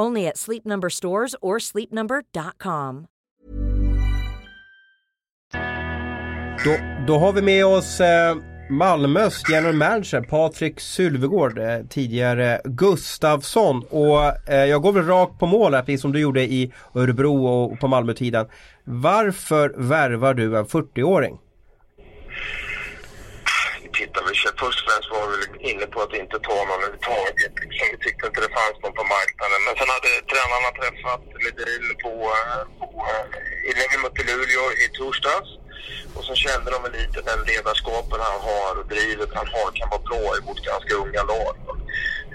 Only 0.00 0.28
at 0.28 0.38
Sleep 0.38 0.64
Number 0.64 0.90
stores 0.90 1.36
or 1.42 1.58
sleepnumber.com. 1.58 3.06
Då, 6.64 6.76
då 7.06 7.18
har 7.18 7.32
vi 7.32 7.42
med 7.42 7.66
oss 7.66 8.00
eh, 8.00 8.36
Malmös 8.70 9.42
general 9.50 9.74
manager 9.74 10.20
Patrik 10.20 10.80
Sylvegård, 10.80 11.58
eh, 11.58 11.78
tidigare 11.88 12.60
Gustavsson. 12.64 13.84
Och 13.90 14.48
eh, 14.48 14.64
jag 14.64 14.82
går 14.82 14.92
väl 14.92 15.04
rakt 15.04 15.38
på 15.38 15.46
mål 15.46 15.74
här, 15.74 15.82
precis 15.82 16.00
som 16.00 16.12
du 16.12 16.20
gjorde 16.20 16.42
i 16.42 16.72
Örebro 16.94 17.46
och 17.46 17.80
på 17.80 17.88
Malmötiden. 17.88 18.46
Varför 18.84 19.74
värvar 19.76 20.34
du 20.34 20.58
en 20.58 20.64
40-åring? 20.64 21.38
Tittar 24.10 24.24
vi. 24.28 24.34
Först 24.64 24.80
och 24.80 24.86
främst 24.88 25.10
var 25.14 25.24
vi 25.30 25.36
liksom 25.42 25.60
inne 25.70 25.86
på 25.94 25.98
att 26.02 26.14
inte 26.22 26.36
ta 26.48 26.56
någon 26.58 26.70
överhuvudtaget. 26.76 27.52
Liksom, 27.62 27.86
vi 27.92 27.98
tyckte 28.04 28.26
inte 28.26 28.40
det 28.46 28.52
fanns 28.58 28.78
någon 28.82 28.98
på 29.00 29.04
marknaden. 29.16 29.60
Men 29.66 29.74
sen 29.78 29.90
hade 29.94 30.10
tränarna 30.30 30.70
träffat 30.80 31.22
Ledin 31.42 31.86
på, 32.04 32.12
på, 32.78 32.86
innan 33.68 33.86
vi 33.92 33.96
mötte 34.04 34.22
Luleå 34.28 34.64
i 34.84 34.86
torsdags. 34.98 35.50
Och 36.16 36.24
så 36.28 36.34
kände 36.44 36.68
de 36.74 36.78
väl 36.84 36.94
lite 37.00 37.18
den 37.30 37.40
ledarskapen 37.50 38.20
han 38.28 38.40
har 38.50 38.72
och 38.80 38.88
drivet 38.94 39.30
han 39.38 39.48
har 39.54 39.68
kan 39.78 39.88
vara 39.94 40.06
bra 40.10 40.26
i 40.38 40.40
vårt 40.46 40.62
ganska 40.70 40.92
unga 41.04 41.22
lag. 41.32 41.54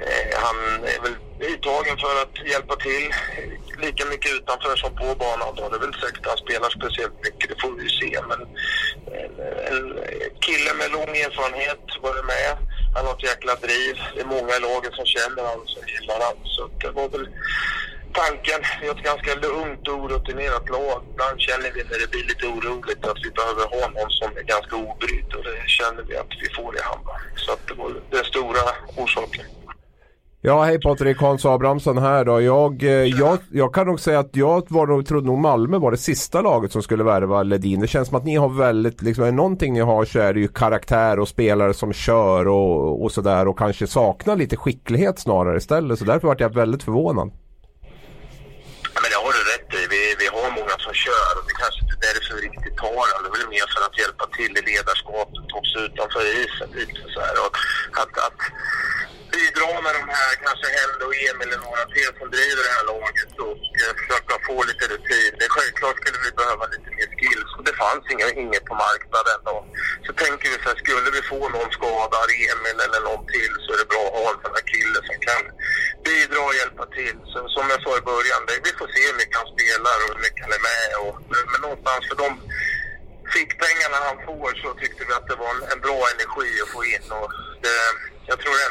Eh, 0.02 0.39
han 0.46 0.56
är 0.84 1.02
väl 1.02 1.16
uttagen 1.39 1.98
för 1.98 2.22
att 2.22 2.48
hjälpa 2.52 2.76
till 2.76 3.14
lika 3.78 4.06
mycket 4.06 4.32
utanför 4.32 4.76
som 4.76 4.96
på 4.96 5.16
banan. 5.16 5.56
Då. 5.56 5.70
Det 5.70 5.76
är 5.76 5.80
väl 5.80 5.93
säkert 5.93 6.26
att 6.26 6.34
han 6.34 6.38
spelar 6.38 6.70
speciellt 6.70 7.18
mycket, 7.24 7.50
det 7.50 7.62
får 7.62 7.72
vi 7.72 7.84
ju 7.84 7.89
se. 7.89 8.20
Men 8.30 8.39
en, 9.18 9.34
en 9.72 9.82
kille 10.46 10.72
med 10.80 10.91
lång 10.91 11.12
erfarenhet 11.26 11.84
var 12.02 12.24
med. 12.34 12.58
Han 12.96 13.06
har 13.06 13.14
ett 13.14 13.30
jäkla 13.32 13.56
driv. 13.56 13.96
Det 14.16 14.22
är 14.22 14.26
många 14.26 14.54
i 14.56 14.60
laget 14.60 14.93
som 14.93 15.06
känner 15.06 15.43
honom, 15.50 15.68
som 15.68 15.84
gillar 15.93 16.20
honom. 16.26 16.43
Så 16.56 16.62
det 16.82 16.91
var 17.00 17.10
väl 17.10 17.28
tanken. 18.14 18.62
Vi 18.82 18.88
har 18.88 18.96
ett 18.96 19.10
ganska 19.12 19.36
lugnt 19.36 19.88
och 19.88 20.00
orutinerat 20.04 20.70
lag. 20.70 21.04
Ibland 21.12 21.39
känner 21.48 21.72
vi 21.76 21.84
när 21.84 22.00
det 22.00 22.10
blir 22.12 22.26
lite 22.32 22.46
oroligt 22.48 23.06
att 23.06 23.20
vi 23.26 23.30
behöver 23.39 23.66
ha 23.76 23.84
någon 23.89 24.12
som 24.20 24.38
är 24.38 24.46
ganska 24.54 24.76
obrydd 24.76 25.34
och 25.38 25.43
det 25.43 25.58
känner 25.80 26.04
vi 26.10 26.18
att 26.18 26.34
vi 26.41 26.48
får 26.58 26.72
i 26.78 26.82
Hammarby. 26.82 27.30
Så 27.36 27.52
att 27.52 27.68
det 27.68 27.74
var 27.74 27.89
den 28.16 28.26
stora 28.26 28.64
orsaken. 28.96 29.46
Ja, 30.48 30.64
hej 30.64 30.80
Patrik, 30.80 31.18
Hans 31.22 31.46
Abrahamsson 31.46 31.98
här 31.98 32.26
då. 32.26 32.41
Jag, 32.41 32.84
eh, 32.84 32.89
jag, 32.89 33.38
jag 33.52 33.74
kan 33.74 33.88
nog 33.88 34.00
säga 34.00 34.20
att 34.20 34.36
jag 34.36 34.66
var 34.70 34.88
nog, 34.88 35.08
trodde 35.08 35.28
nog 35.28 35.39
Malmö 35.39 35.78
var 35.78 35.91
det 35.91 35.98
sista 35.98 36.41
laget 36.41 36.72
som 36.72 36.84
skulle 36.84 37.04
värva 37.04 37.43
Ledin. 37.43 37.80
Det 37.80 37.88
känns 37.88 38.08
som 38.08 38.18
att 38.18 38.26
ni 38.26 38.36
har 38.36 38.50
väldigt, 38.50 39.02
liksom, 39.02 39.24
är 39.24 39.28
det 39.28 39.41
någonting 39.43 39.74
ni 39.74 39.80
har 39.80 40.06
så 40.06 40.20
är 40.20 40.34
det 40.34 40.39
ju 40.39 40.48
karaktär 40.48 41.20
och 41.20 41.28
spelare 41.28 41.74
som 41.74 41.93
kör 41.93 42.48
och, 42.48 43.04
och 43.04 43.12
sådär 43.12 43.48
och 43.48 43.58
kanske 43.58 43.88
saknar 43.88 44.36
lite 44.36 44.58
skicklighet 44.58 45.20
snarare 45.20 45.58
istället. 45.58 46.00
Så 46.00 46.06
därför 46.06 46.28
vart 46.28 46.39
jag 46.39 46.54
väldigt 46.54 46.84
förvånad. 46.84 47.28
Ja, 48.93 49.00
men 49.02 49.10
det 49.12 49.20
har 49.26 49.32
du 49.38 49.41
rätt 49.54 49.70
i. 49.80 49.82
Vi, 49.93 50.02
vi 50.22 50.28
har 50.36 50.50
många 50.60 50.76
som 50.86 50.93
kör 51.06 51.32
och 51.39 51.46
det 51.50 51.56
kanske 51.64 51.80
inte 51.84 51.96
är 51.96 52.14
därför 52.14 52.34
vi 52.38 52.41
riktigt 52.48 52.78
tar 52.84 53.04
det. 53.08 53.18
Det 53.24 53.30
är 53.30 53.34
väl 53.38 53.50
mer 53.58 53.68
för 53.74 53.82
att 53.88 53.96
hjälpa 54.04 54.26
till 54.38 54.54
i 54.60 54.62
ledarskapet 54.72 55.48
också 55.60 55.76
utanför 55.88 56.24
isen. 56.43 56.68
Lite 56.80 57.02
så 57.14 57.20
här. 57.26 57.36
Och 57.46 57.56
att, 58.02 58.14
att 58.28 58.39
bidra 59.36 59.70
med 59.86 59.94
de 60.00 60.04
här, 60.18 60.32
kanske 60.46 60.68
Hände 60.78 61.04
och 61.10 61.18
Emil 61.28 61.50
eller 61.54 61.66
några 61.68 61.86
till 61.96 62.12
som 62.20 62.28
driver 62.36 62.62
det 62.68 62.74
här 62.78 62.86
laget 62.94 63.32
och 63.46 63.58
eh, 63.82 63.94
försöka 64.00 64.34
få 64.48 64.56
lite 64.70 64.86
rutin. 64.94 65.32
Det 65.38 65.46
är 65.50 65.54
självklart 65.58 65.98
skulle 66.00 66.20
vi 66.26 66.32
behöva 66.42 66.64
lite 66.74 66.90
mer 66.98 67.10
skills 67.18 67.52
och 67.58 67.64
det 67.68 67.76
fanns 67.84 68.04
inga, 68.14 68.28
inget 68.44 68.66
på 68.70 68.76
marknaden. 68.86 69.40
Då. 69.48 69.58
så 70.06 70.12
tänker 70.24 70.48
vi 70.52 70.58
så 70.60 70.68
här, 70.70 70.78
skulle 70.84 71.10
vi 71.18 71.22
få 71.34 71.42
någon 71.56 71.72
skadad, 71.78 72.30
Emil 72.52 72.78
eller 72.86 73.02
någon 73.10 73.24
till, 73.36 73.54
så 73.64 73.70
är 73.74 73.80
det 73.82 73.90
bra 73.94 74.04
att 74.08 74.18
ha 74.20 74.26
en 74.34 74.42
sån 74.44 74.56
här 74.58 74.68
kille 74.74 75.00
som 75.10 75.18
kan 75.28 75.42
bidra 76.08 76.40
och 76.50 76.58
hjälpa 76.62 76.86
till. 76.98 77.18
Så, 77.32 77.38
som 77.56 77.66
jag 77.74 77.80
sa 77.86 77.92
i 78.02 78.10
början, 78.12 78.42
det, 78.48 78.56
vi 78.68 78.72
får 78.80 78.90
se 78.96 79.02
hur 79.10 79.18
mycket 79.22 79.40
han 79.42 79.54
spelar 79.56 79.96
och 80.02 80.10
hur 80.14 80.22
mycket 80.26 80.44
han 80.46 80.58
är 80.60 80.64
med. 80.72 80.88
Och, 81.04 81.16
men 81.52 81.60
någonstans 81.66 82.04
för 82.10 82.18
de 82.24 82.30
fickpengarna 83.36 83.98
han 84.10 84.20
får 84.28 84.50
så 84.62 84.70
tyckte 84.82 85.02
vi 85.08 85.14
att 85.14 85.28
det 85.32 85.38
var 85.44 85.52
en, 85.56 85.64
en 85.74 85.82
bra 85.88 86.00
energi 86.14 86.50
att 86.64 86.74
få 86.76 86.82
in. 86.94 87.08
Och 87.20 87.30
det, 87.64 87.78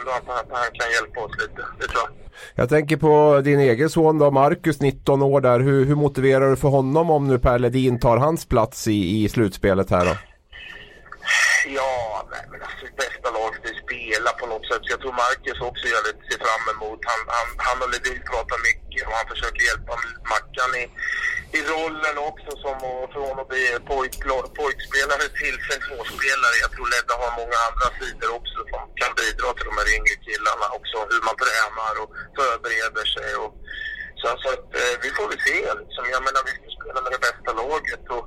ändå 0.04 0.10
att 0.10 0.36
han, 0.36 0.36
att 0.36 0.58
han 0.58 0.72
kan 0.72 0.90
hjälpa 0.92 1.20
oss 1.20 1.32
lite. 1.38 1.62
Det 1.80 1.86
tror 1.86 2.02
jag. 2.02 2.10
Jag 2.54 2.68
tänker 2.68 2.96
på 2.96 3.40
din 3.44 3.60
egen 3.60 3.90
son 3.90 4.18
då, 4.18 4.30
Marcus, 4.30 4.80
19 4.80 5.22
år 5.22 5.40
där. 5.40 5.60
Hur, 5.60 5.84
hur 5.84 5.94
motiverar 5.94 6.50
du 6.50 6.56
för 6.56 6.68
honom 6.68 7.10
om 7.10 7.28
nu 7.28 7.38
Per 7.38 7.58
Ledin 7.58 8.00
tar 8.00 8.16
hans 8.16 8.46
plats 8.46 8.88
i, 8.88 9.24
i 9.24 9.28
slutspelet 9.28 9.90
här 9.90 10.04
då? 10.04 10.16
Ja, 11.66 12.26
nej, 12.30 12.40
men 12.50 12.60
alltså 12.62 12.86
bästa 12.96 13.30
spela 13.94 14.30
på 14.40 14.46
något 14.52 14.66
sätt. 14.68 14.82
Så 14.84 14.90
jag 14.94 15.00
tror 15.00 15.20
Marcus 15.24 15.60
också 15.70 15.84
gör 15.92 16.02
lite 16.06 16.24
ser 16.28 16.40
fram 16.46 16.64
emot. 16.74 17.00
Han, 17.10 17.20
han, 17.36 17.48
han 17.66 17.78
och 17.84 17.90
Ledin 17.92 18.20
pratar 18.32 18.58
mycket 18.68 19.02
och 19.08 19.14
han 19.18 19.26
försöker 19.32 19.62
hjälpa 19.68 19.92
Mackan 20.32 20.70
i, 20.82 20.84
i 21.58 21.60
rollen 21.72 22.16
också 22.30 22.50
som 22.64 22.76
från 23.12 23.36
att 23.40 23.50
bli 23.52 23.64
pojk, 23.92 24.14
pojkspelare 24.60 25.26
till 25.40 25.56
seniorspelare. 25.68 26.56
Jag 26.64 26.70
tror 26.72 26.86
Ledda 26.92 27.14
har 27.22 27.32
många 27.40 27.58
andra 27.68 27.88
sidor 27.98 28.30
också 28.38 28.58
som 28.72 28.82
kan 29.00 29.12
bidra 29.20 29.48
till 29.54 29.68
de 29.70 29.74
här 29.80 29.90
yngre 29.96 30.16
killarna 30.28 30.66
också. 30.78 30.96
Hur 31.10 31.22
man 31.28 31.36
tränar 31.42 31.94
och 32.02 32.10
förbereder 32.38 33.06
sig. 33.16 33.30
Och, 33.42 33.52
så 34.20 34.24
alltså, 34.32 34.50
eh, 34.80 34.94
vi 35.04 35.08
får 35.16 35.26
väl 35.30 35.42
se. 35.48 35.58
Liksom. 35.80 36.04
Jag 36.14 36.22
menar, 36.26 36.42
vi 36.48 36.52
ska 36.58 36.66
spela 36.78 36.98
med 37.04 37.12
det 37.16 37.22
bästa 37.28 37.50
laget. 37.62 38.04
Och, 38.16 38.26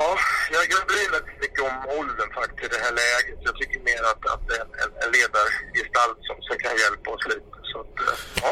ja, 0.00 0.10
jag, 0.54 0.64
jag 0.74 0.82
bryr 0.90 1.08
mig 1.10 1.20
inte 1.22 1.36
mycket 1.44 1.62
om 1.70 1.76
åldern 1.98 2.30
faktiskt 2.40 2.64
i 2.66 2.68
det 2.74 2.82
här 2.84 2.94
läget. 3.02 3.38
Jag 3.48 3.54
tycker 3.56 3.78
mer 3.90 4.02
att, 4.12 4.22
att 4.34 4.42
det 4.48 4.54
är 4.60 4.64
en, 4.82 4.92
en 5.02 5.10
ledargestalt 5.16 6.18
som, 6.28 6.36
som 6.46 6.56
kan 6.64 6.74
hjälpa 6.82 7.08
oss 7.14 7.24
lite. 7.32 7.56
Så 7.70 7.76
att, 7.84 7.94
eh, 8.08 8.16
ja. 8.42 8.50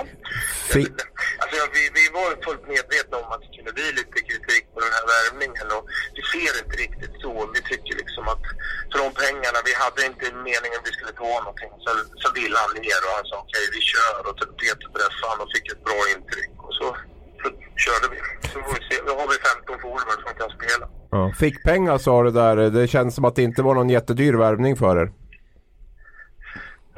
Alltså, 1.41 1.55
ja, 1.61 1.67
vi, 1.77 1.83
vi 1.99 2.05
var 2.19 2.29
fullt 2.47 2.65
medvetna 2.75 3.15
om 3.23 3.29
att 3.33 3.43
det 3.45 3.53
kunde 3.57 3.73
bli 3.79 3.89
lite 4.01 4.19
kritik 4.29 4.65
på 4.73 4.79
den 4.85 4.93
här 4.97 5.07
värvningen 5.15 5.67
och 5.77 5.85
vi 6.17 6.23
ser 6.33 6.53
inte 6.63 6.77
riktigt 6.85 7.15
så. 7.23 7.33
Vi 7.55 7.61
tycker 7.71 7.95
liksom 8.03 8.25
att 8.35 8.45
för 8.91 8.99
de 9.03 9.09
pengarna, 9.25 9.59
vi 9.69 9.75
hade 9.85 10.01
inte 10.11 10.25
meningen 10.49 10.79
att 10.79 10.89
vi 10.91 10.97
skulle 10.97 11.17
ta 11.25 11.33
någonting. 11.45 11.73
Så, 11.85 11.91
så 12.23 12.29
ville 12.39 12.57
han 12.65 12.73
ner 12.87 13.01
och 13.07 13.15
han 13.19 13.27
sa 13.31 13.37
okej, 13.45 13.65
okay, 13.65 13.75
vi 13.77 13.81
kör 13.93 14.21
och 14.29 14.37
Peter 14.61 14.89
träffade 14.97 15.31
han 15.33 15.41
och 15.45 15.53
fick 15.55 15.67
ett 15.73 15.85
bra 15.89 16.01
intryck. 16.15 16.55
Och 16.67 16.75
så, 16.79 16.87
så 17.43 17.49
körde 17.85 18.07
vi. 18.13 18.19
Så 18.53 18.57
får 18.65 18.73
vi 18.79 18.83
se. 18.89 18.97
Då 19.07 19.13
har 19.21 19.27
vi 19.33 19.37
15 19.51 19.81
forwards 19.83 20.23
som 20.27 20.35
kan 20.41 20.51
spela. 20.59 20.87
Ja. 21.11 21.33
Fick 21.43 21.57
pengar 21.65 21.99
sa 21.99 22.23
du 22.23 22.31
där. 22.31 22.57
Det 22.57 22.89
känns 22.89 23.15
som 23.15 23.25
att 23.25 23.37
det 23.37 23.43
inte 23.43 23.63
var 23.63 23.75
någon 23.75 23.91
jättedyr 23.91 24.35
värvning 24.35 24.77
för 24.77 24.97
er. 25.03 25.09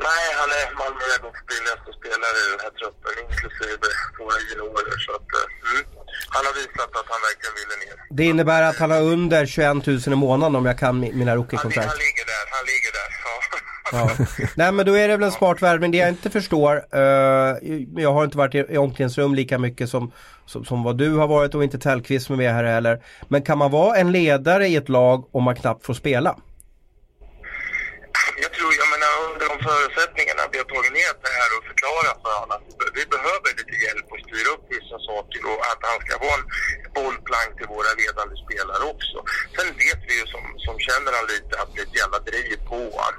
Nej, 0.08 0.26
han 0.40 0.50
är 0.60 0.66
Malmö 0.80 1.04
Rebels 1.12 1.40
billigaste 1.50 1.90
spelare 1.98 2.36
i 2.44 2.46
den 2.54 2.60
här 2.64 2.72
truppen, 2.80 3.12
inklusive 3.22 3.86
våra 4.18 4.38
juniorer. 4.48 4.98
Så 5.06 5.10
att, 5.18 5.28
eh, 5.38 5.70
mm. 5.70 5.84
Han 6.34 6.42
har 6.46 6.54
visat 6.60 6.90
att 7.00 7.08
han 7.14 7.20
verkligen 7.28 7.54
ville 7.60 7.76
ner. 7.82 7.96
Det 8.18 8.24
innebär 8.32 8.62
att 8.70 8.78
han 8.82 8.90
har 8.90 9.02
under 9.14 9.46
21 9.46 9.86
000 9.86 10.00
i 10.06 10.16
månaden 10.26 10.56
om 10.56 10.66
jag 10.66 10.78
kan 10.78 11.00
mina 11.00 11.32
rookie-kontrakt? 11.36 11.88
Han, 11.88 11.96
han 11.96 12.04
ligger 12.06 12.24
där, 12.34 12.44
han 12.56 12.64
ligger 12.72 12.92
där. 12.98 13.08
Ja. 13.26 13.58
Ja. 13.92 14.10
Nej 14.56 14.72
men 14.72 14.86
då 14.86 14.94
är 14.96 15.08
det 15.08 15.16
väl 15.16 15.24
en 15.26 15.32
smart 15.32 15.62
värvning. 15.62 15.90
Det 15.90 15.98
jag 15.98 16.08
inte 16.08 16.30
förstår, 16.30 16.76
eh, 16.92 17.56
jag 18.02 18.12
har 18.12 18.24
inte 18.24 18.38
varit 18.38 18.54
i, 18.54 18.76
omklädningsrum 18.76 19.34
lika 19.34 19.58
mycket 19.58 19.88
som, 19.90 20.12
som, 20.46 20.64
som 20.64 20.82
vad 20.82 20.98
du 20.98 21.10
har 21.16 21.26
varit 21.28 21.54
och 21.54 21.64
inte 21.64 21.78
Tellqvist 21.78 22.26
som 22.26 22.32
är 22.34 22.36
med 22.36 22.54
här 22.54 22.64
heller. 22.64 23.02
Men 23.28 23.42
kan 23.42 23.58
man 23.58 23.70
vara 23.70 23.96
en 23.96 24.12
ledare 24.12 24.66
i 24.66 24.76
ett 24.76 24.88
lag 24.88 25.28
om 25.36 25.42
man 25.42 25.56
knappt 25.56 25.86
får 25.86 25.94
spela? 25.94 26.36
Jag 28.44 28.52
tror, 28.56 28.70
jag 28.82 28.88
menar 28.94 29.10
under 29.26 29.46
de 29.52 29.56
förutsättningarna 29.68 30.42
vi 30.52 30.56
har 30.62 30.68
tagit 30.74 30.92
ner 31.00 31.12
det 31.26 31.34
här 31.40 31.50
och 31.56 31.62
förklarat 31.70 32.16
för 32.24 32.32
honom 32.40 32.52
att 32.56 32.64
vi- 32.80 32.92
vi 32.98 33.04
behöver 33.16 33.48
lite 33.58 33.74
hjälp 33.84 34.06
att 34.14 34.22
styra 34.26 34.48
upp 34.54 34.64
vissa 34.76 34.96
saker 35.10 35.40
och 35.50 35.60
att 35.70 35.80
han 35.90 35.98
ska 36.04 36.12
vara 36.26 36.38
en 36.40 36.46
bollplank 36.96 37.50
till 37.58 37.70
våra 37.76 37.90
ledande 38.02 38.34
spelare 38.44 38.82
också. 38.94 39.16
Sen 39.56 39.68
vet 39.84 40.00
vi 40.08 40.12
ju 40.20 40.24
som, 40.34 40.44
som 40.66 40.74
känner 40.88 41.10
han 41.18 41.26
lite 41.34 41.52
att 41.60 41.70
det 41.72 41.78
är 41.82 41.86
ett 41.88 41.98
jävla 42.02 42.18
driv 42.30 42.56
på 42.70 42.80
han. 43.04 43.14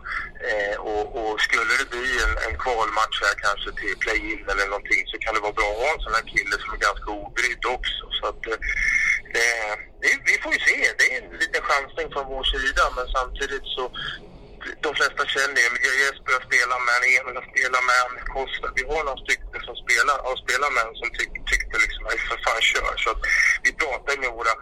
Eh, 0.49 0.75
och, 0.91 1.05
och 1.19 1.33
skulle 1.47 1.73
det 1.81 1.87
bli 1.95 2.07
en, 2.25 2.33
en 2.45 2.55
kvalmatch 2.83 3.17
här 3.21 3.35
kanske 3.45 3.69
till 3.79 3.95
play-in 4.03 4.43
eller 4.51 4.65
någonting 4.67 5.01
så 5.11 5.17
kan 5.23 5.33
det 5.35 5.39
vara 5.47 5.57
bra 5.59 5.69
att 5.71 5.81
ha 5.83 5.89
en 5.95 6.03
sån 6.05 6.13
här 6.17 6.27
kille 6.35 6.55
som 6.61 6.69
är 6.75 6.81
ganska 6.89 7.09
obrydd 7.23 7.65
också. 7.77 8.03
Så 8.19 8.23
att, 8.31 8.41
eh, 8.51 8.59
det, 9.33 9.47
det, 10.01 10.11
vi 10.29 10.35
får 10.43 10.51
ju 10.55 10.59
se. 10.69 10.77
Det 10.99 11.05
är 11.13 11.15
en 11.21 11.37
liten 11.43 11.63
chansning 11.69 12.07
från 12.13 12.25
vår 12.33 12.43
sida 12.53 12.83
men 12.95 13.07
samtidigt 13.17 13.65
så 13.75 13.83
de 14.85 14.89
flesta 14.99 15.23
känner 15.35 15.59
ju 15.63 15.67
jag 15.87 15.95
Jesper 16.03 16.31
har 16.37 16.43
spelat 16.49 16.79
med 16.87 16.95
en, 16.99 17.05
Emil 17.17 17.35
har 17.39 17.47
spelat 17.53 17.83
med 17.89 17.97
en, 18.05 18.13
Costa. 18.35 18.67
Vi 18.77 18.83
har 18.91 19.01
några 19.07 19.21
stycken 19.25 19.61
som 19.67 19.75
spelar, 19.83 20.15
har 20.27 20.35
spelat 20.45 20.71
med 20.75 20.83
en 20.87 20.95
som 21.01 21.09
tyck, 21.17 21.33
tyckte 21.51 21.75
liksom, 21.85 22.01
nej 22.09 22.17
för 22.27 22.37
fan 22.45 22.61
kör. 22.71 22.93
Så 23.03 23.07
att 23.13 23.21
vi 23.65 23.69
pratade 23.81 24.17
med 24.23 24.31
våra 24.39 24.53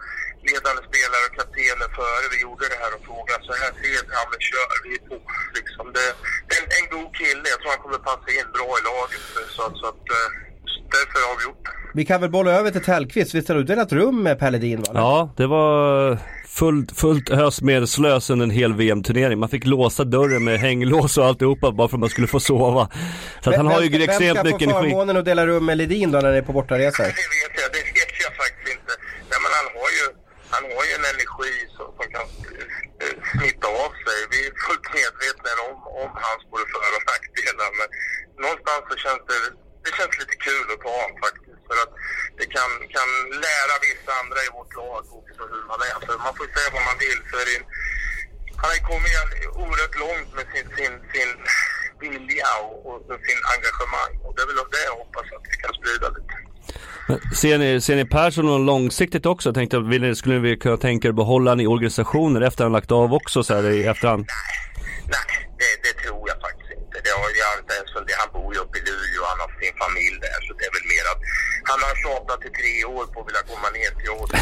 ledande 0.48 0.80
spelare 0.90 1.24
och 1.28 1.34
kaptener 1.40 1.88
före 1.98 2.24
vi 2.34 2.38
gjorde 2.46 2.64
det 2.72 2.78
här 2.82 2.92
och 2.96 3.02
frågade 3.08 3.42
så 3.48 3.52
här 3.60 3.70
ser 3.80 4.00
vi, 4.06 4.12
ja 4.18 4.22
men 4.30 4.40
kör, 4.50 4.68
vi 4.84 4.90
är 4.98 5.02
på. 5.10 5.16
Liksom, 5.58 5.84
det, 5.96 6.06
det 6.46 6.52
är 6.56 6.60
en, 6.64 6.70
en 6.78 6.86
god 6.94 7.10
kille, 7.20 7.44
jag 7.52 7.58
tror 7.60 7.72
han 7.74 7.82
kommer 7.84 8.00
passa 8.10 8.28
in 8.38 8.48
bra 8.56 8.68
i 8.80 8.82
laget. 8.90 9.22
Så, 9.56 9.60
att- 9.66 9.78
så 9.80 9.86
att 9.92 10.04
eh, 10.18 10.28
därför 10.94 11.20
har 11.28 11.36
vi 11.94 12.04
kan 12.04 12.20
väl 12.20 12.30
bolla 12.30 12.50
över 12.50 12.70
till 12.70 12.84
Tellqvist. 12.84 13.34
Visst 13.34 13.48
har 13.48 13.54
du 13.56 13.62
delat 13.64 13.92
rum 13.92 14.22
med 14.22 14.38
Pelledin? 14.38 14.80
Va? 14.80 14.90
Ja, 14.94 15.34
det 15.36 15.46
var 15.46 16.18
fullt, 16.48 16.98
fullt 16.98 17.30
ös 17.30 17.62
med 17.62 17.88
slös 17.88 18.30
under 18.30 18.44
en 18.44 18.50
hel 18.50 18.72
VM-turnering. 18.74 19.38
Man 19.38 19.48
fick 19.48 19.64
låsa 19.66 20.04
dörren 20.04 20.44
med 20.44 20.58
hänglås 20.60 21.18
och 21.18 21.24
alltihopa 21.26 21.66
bara 21.72 21.88
för 21.88 21.96
att 21.96 22.00
man 22.00 22.08
skulle 22.14 22.26
få 22.36 22.40
sova. 22.40 22.88
Så 23.42 23.50
att 23.50 23.56
han 23.56 23.66
har 23.72 23.80
ju 23.82 23.88
vem, 23.88 24.02
extremt 24.02 24.38
Vem 24.38 24.44
ska 24.46 24.52
mycket 24.52 24.70
få 24.70 24.76
energi. 24.76 24.90
förmånen 24.90 25.16
att 25.20 25.24
dela 25.30 25.42
rum 25.50 25.64
med 25.68 25.76
Ledin 25.80 26.10
då 26.12 26.18
när 26.24 26.30
ni 26.32 26.38
är 26.42 26.46
på 26.50 26.54
bortaresor? 26.58 27.04
Det 27.04 27.26
vet 27.38 27.54
jag, 27.62 27.68
det 27.76 27.82
vet 27.98 28.12
jag 28.24 28.32
faktiskt 28.42 28.68
inte. 28.76 28.92
Nej, 29.30 29.38
men 29.44 29.50
han, 29.58 29.66
har 29.78 29.90
ju, 29.98 30.04
han 30.54 30.62
har 30.74 30.82
ju 30.88 30.92
en 30.98 31.06
energi 31.14 31.52
som, 31.76 31.86
som 31.98 32.06
kan 32.16 32.26
eh, 33.02 33.16
smitta 33.32 33.66
av 33.84 33.90
sig. 34.04 34.18
Vi 34.32 34.38
är 34.48 34.52
fullt 34.66 34.86
medvetna 34.98 35.50
om, 35.68 35.76
om 36.02 36.10
hans 36.26 36.42
både 36.52 36.64
för 36.72 36.80
och 36.98 37.04
nackdelar. 37.12 37.68
Men 37.80 37.88
någonstans 38.44 38.82
så 38.90 38.94
känns 39.04 39.22
det, 39.30 39.38
det 39.84 39.92
känns 39.98 40.14
lite 40.22 40.36
kul 40.48 40.64
att 40.74 40.80
ta 40.86 40.92
honom 41.02 41.18
faktiskt. 41.26 41.51
För 41.72 41.80
att 41.84 41.94
det 42.38 42.48
kan, 42.56 42.70
kan 42.96 43.10
lära 43.46 43.74
vissa 43.88 44.12
andra 44.20 44.38
i 44.46 44.50
vårt 44.58 44.72
lag 44.80 45.02
också 45.20 45.42
hur 45.52 45.64
man 45.70 45.78
är. 45.88 45.96
För 46.06 46.14
man 46.26 46.34
får 46.38 46.46
säga 46.56 46.68
vad 46.76 46.84
man 46.90 46.98
vill. 47.04 47.20
Är 47.40 47.46
det, 47.50 47.60
han 48.60 48.68
har 48.72 48.80
kommit 48.90 49.14
oerhört 49.62 49.96
långt 50.04 50.30
med 50.36 50.46
sin, 50.52 50.66
sin, 50.76 50.94
sin 51.12 51.30
vilja 52.02 52.50
och, 52.62 52.86
och 52.86 53.20
sin 53.28 53.40
engagemang. 53.54 54.12
Och 54.24 54.32
det 54.34 54.42
är 54.42 54.46
väl 54.46 54.56
det 54.76 54.84
jag 54.90 54.96
hoppas 55.02 55.26
att 55.36 55.44
vi 55.50 55.56
kan 55.62 55.72
sprida 55.78 56.08
lite. 56.16 56.34
Men 57.08 57.18
Ser 57.34 57.58
ni, 57.58 57.80
ser 57.80 57.96
ni 57.96 58.04
Persson 58.04 58.46
något 58.46 58.66
långsiktigt 58.66 59.26
också? 59.26 59.48
Jag 59.48 59.54
tänkte, 59.54 59.78
vill 59.78 60.02
ni, 60.02 60.14
skulle 60.14 60.38
ni 60.38 60.56
kunna 60.56 60.76
tänka 60.76 61.08
er 61.08 61.12
behålla 61.12 61.50
han 61.50 61.60
i 61.60 61.66
organisationer 61.66 62.40
efter 62.40 62.64
han 62.64 62.72
lagt 62.72 62.92
av 62.92 63.14
också 63.14 63.42
så 63.42 63.54
här 63.54 63.70
i 63.70 63.86
efterhand? 63.86 64.26
Nej, 65.04 65.48
det, 65.58 65.88
det 65.88 66.02
tror 66.02 66.28
jag 66.28 66.41
Det 67.12 67.18
har 67.24 67.32
jag 67.44 67.52
inte 67.62 67.74
ens 67.78 67.90
funderat. 67.96 68.20
Han 68.24 68.30
bor 68.36 68.48
ju 68.54 68.58
uppe 68.64 68.76
i 68.80 68.82
Luleå 68.88 69.20
och 69.24 69.30
han 69.32 69.40
har 69.44 69.50
sin 69.60 69.74
familj 69.84 70.16
där. 70.26 70.38
Så 70.46 70.50
det 70.58 70.64
är 70.68 70.72
väl 70.76 70.86
mer 70.94 71.04
att 71.12 71.20
han 71.70 71.78
har 71.86 71.94
tjatat 72.04 72.40
i 72.48 72.50
tre 72.60 72.72
år 72.96 73.04
på 73.12 73.16
att 73.20 73.26
vilja 73.28 73.44
komma 73.52 73.68
ner 73.78 73.90
till 74.00 74.12
oss. 74.20 74.32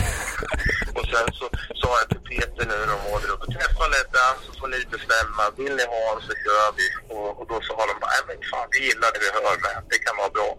och 0.99 1.05
sen 1.12 1.27
så 1.39 1.45
sa 1.81 1.89
jag 2.01 2.07
till 2.12 2.25
Peter 2.31 2.64
nu 2.71 2.75
när 2.81 2.89
de 2.95 2.99
var 3.07 3.18
där 3.23 3.33
uppe. 3.35 3.47
Träffa 3.57 3.85
Ledda 3.95 4.25
så 4.45 4.51
får 4.59 4.68
ni 4.75 4.79
bestämma. 4.95 5.43
Vill 5.61 5.75
ni 5.79 5.85
ha 5.93 5.99
honom 6.09 6.23
så 6.29 6.33
kör 6.45 6.68
vi. 6.79 6.87
Och, 7.14 7.29
och 7.41 7.47
då 7.51 7.57
sa 7.68 7.75
de 7.91 7.95
bara, 8.03 8.11
nej 8.16 8.23
men 8.29 8.37
fan 8.51 8.68
vi 8.75 8.79
gillar 8.89 9.09
det 9.14 9.21
vi 9.25 9.31
hör 9.39 9.57
med. 9.66 9.77
Det 9.93 9.99
kan 10.07 10.14
vara 10.23 10.33
bra. 10.37 10.51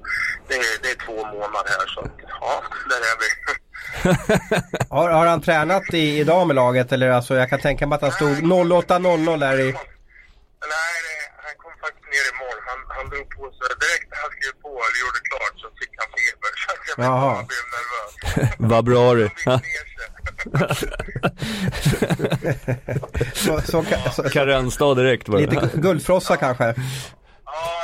Det, 0.50 0.56
är- 0.70 0.80
det 0.84 0.90
är 0.96 1.00
två 1.08 1.18
månader 1.36 1.72
här 1.78 1.88
så 1.94 2.00
att, 2.06 2.16
ja, 2.44 2.54
där 2.92 3.02
är 3.12 3.18
vi. 3.24 3.30
Har, 4.90 5.10
har 5.10 5.26
han 5.26 5.42
tränat 5.42 5.94
i, 5.94 6.20
idag 6.20 6.48
med 6.48 6.56
laget? 6.56 6.92
Eller 6.92 7.10
alltså 7.10 7.36
jag 7.36 7.50
kan 7.50 7.60
tänka 7.60 7.88
mig 7.88 7.96
att 7.96 8.02
han 8.02 8.12
stod 8.12 8.30
08.00 8.30 9.40
där 9.40 9.60
i... 9.60 9.76
Ner 12.12 12.26
imorgon. 12.34 12.64
Han, 12.72 12.80
han 12.98 13.06
drog 13.12 13.26
på 13.36 13.44
sig 13.58 13.68
direkt 13.84 14.08
när 14.12 14.20
han 14.26 14.32
skrev 14.36 14.54
på 14.66 14.72
eller 14.86 14.98
gjorde 15.04 15.20
klart 15.30 15.56
så 15.64 15.68
fick 15.80 15.94
han 16.02 16.10
feber. 16.16 16.52
Så 16.64 16.68
att 16.74 16.84
jag 16.90 16.96
Jaha. 17.06 17.36
han 17.36 17.46
blev 17.52 17.66
nervös. 17.76 18.12
Vad 18.72 18.84
bra 18.90 19.06
du. 19.20 19.28
Så, 23.34 23.62
så, 23.62 23.84
så, 24.16 24.30
Karensdag 24.30 24.98
direkt 24.98 25.30
var 25.30 25.40
lite 25.40 25.70
det. 25.74 25.82
guldfrossa 25.82 26.38
kanske? 26.38 26.64
Ja, 26.64 26.74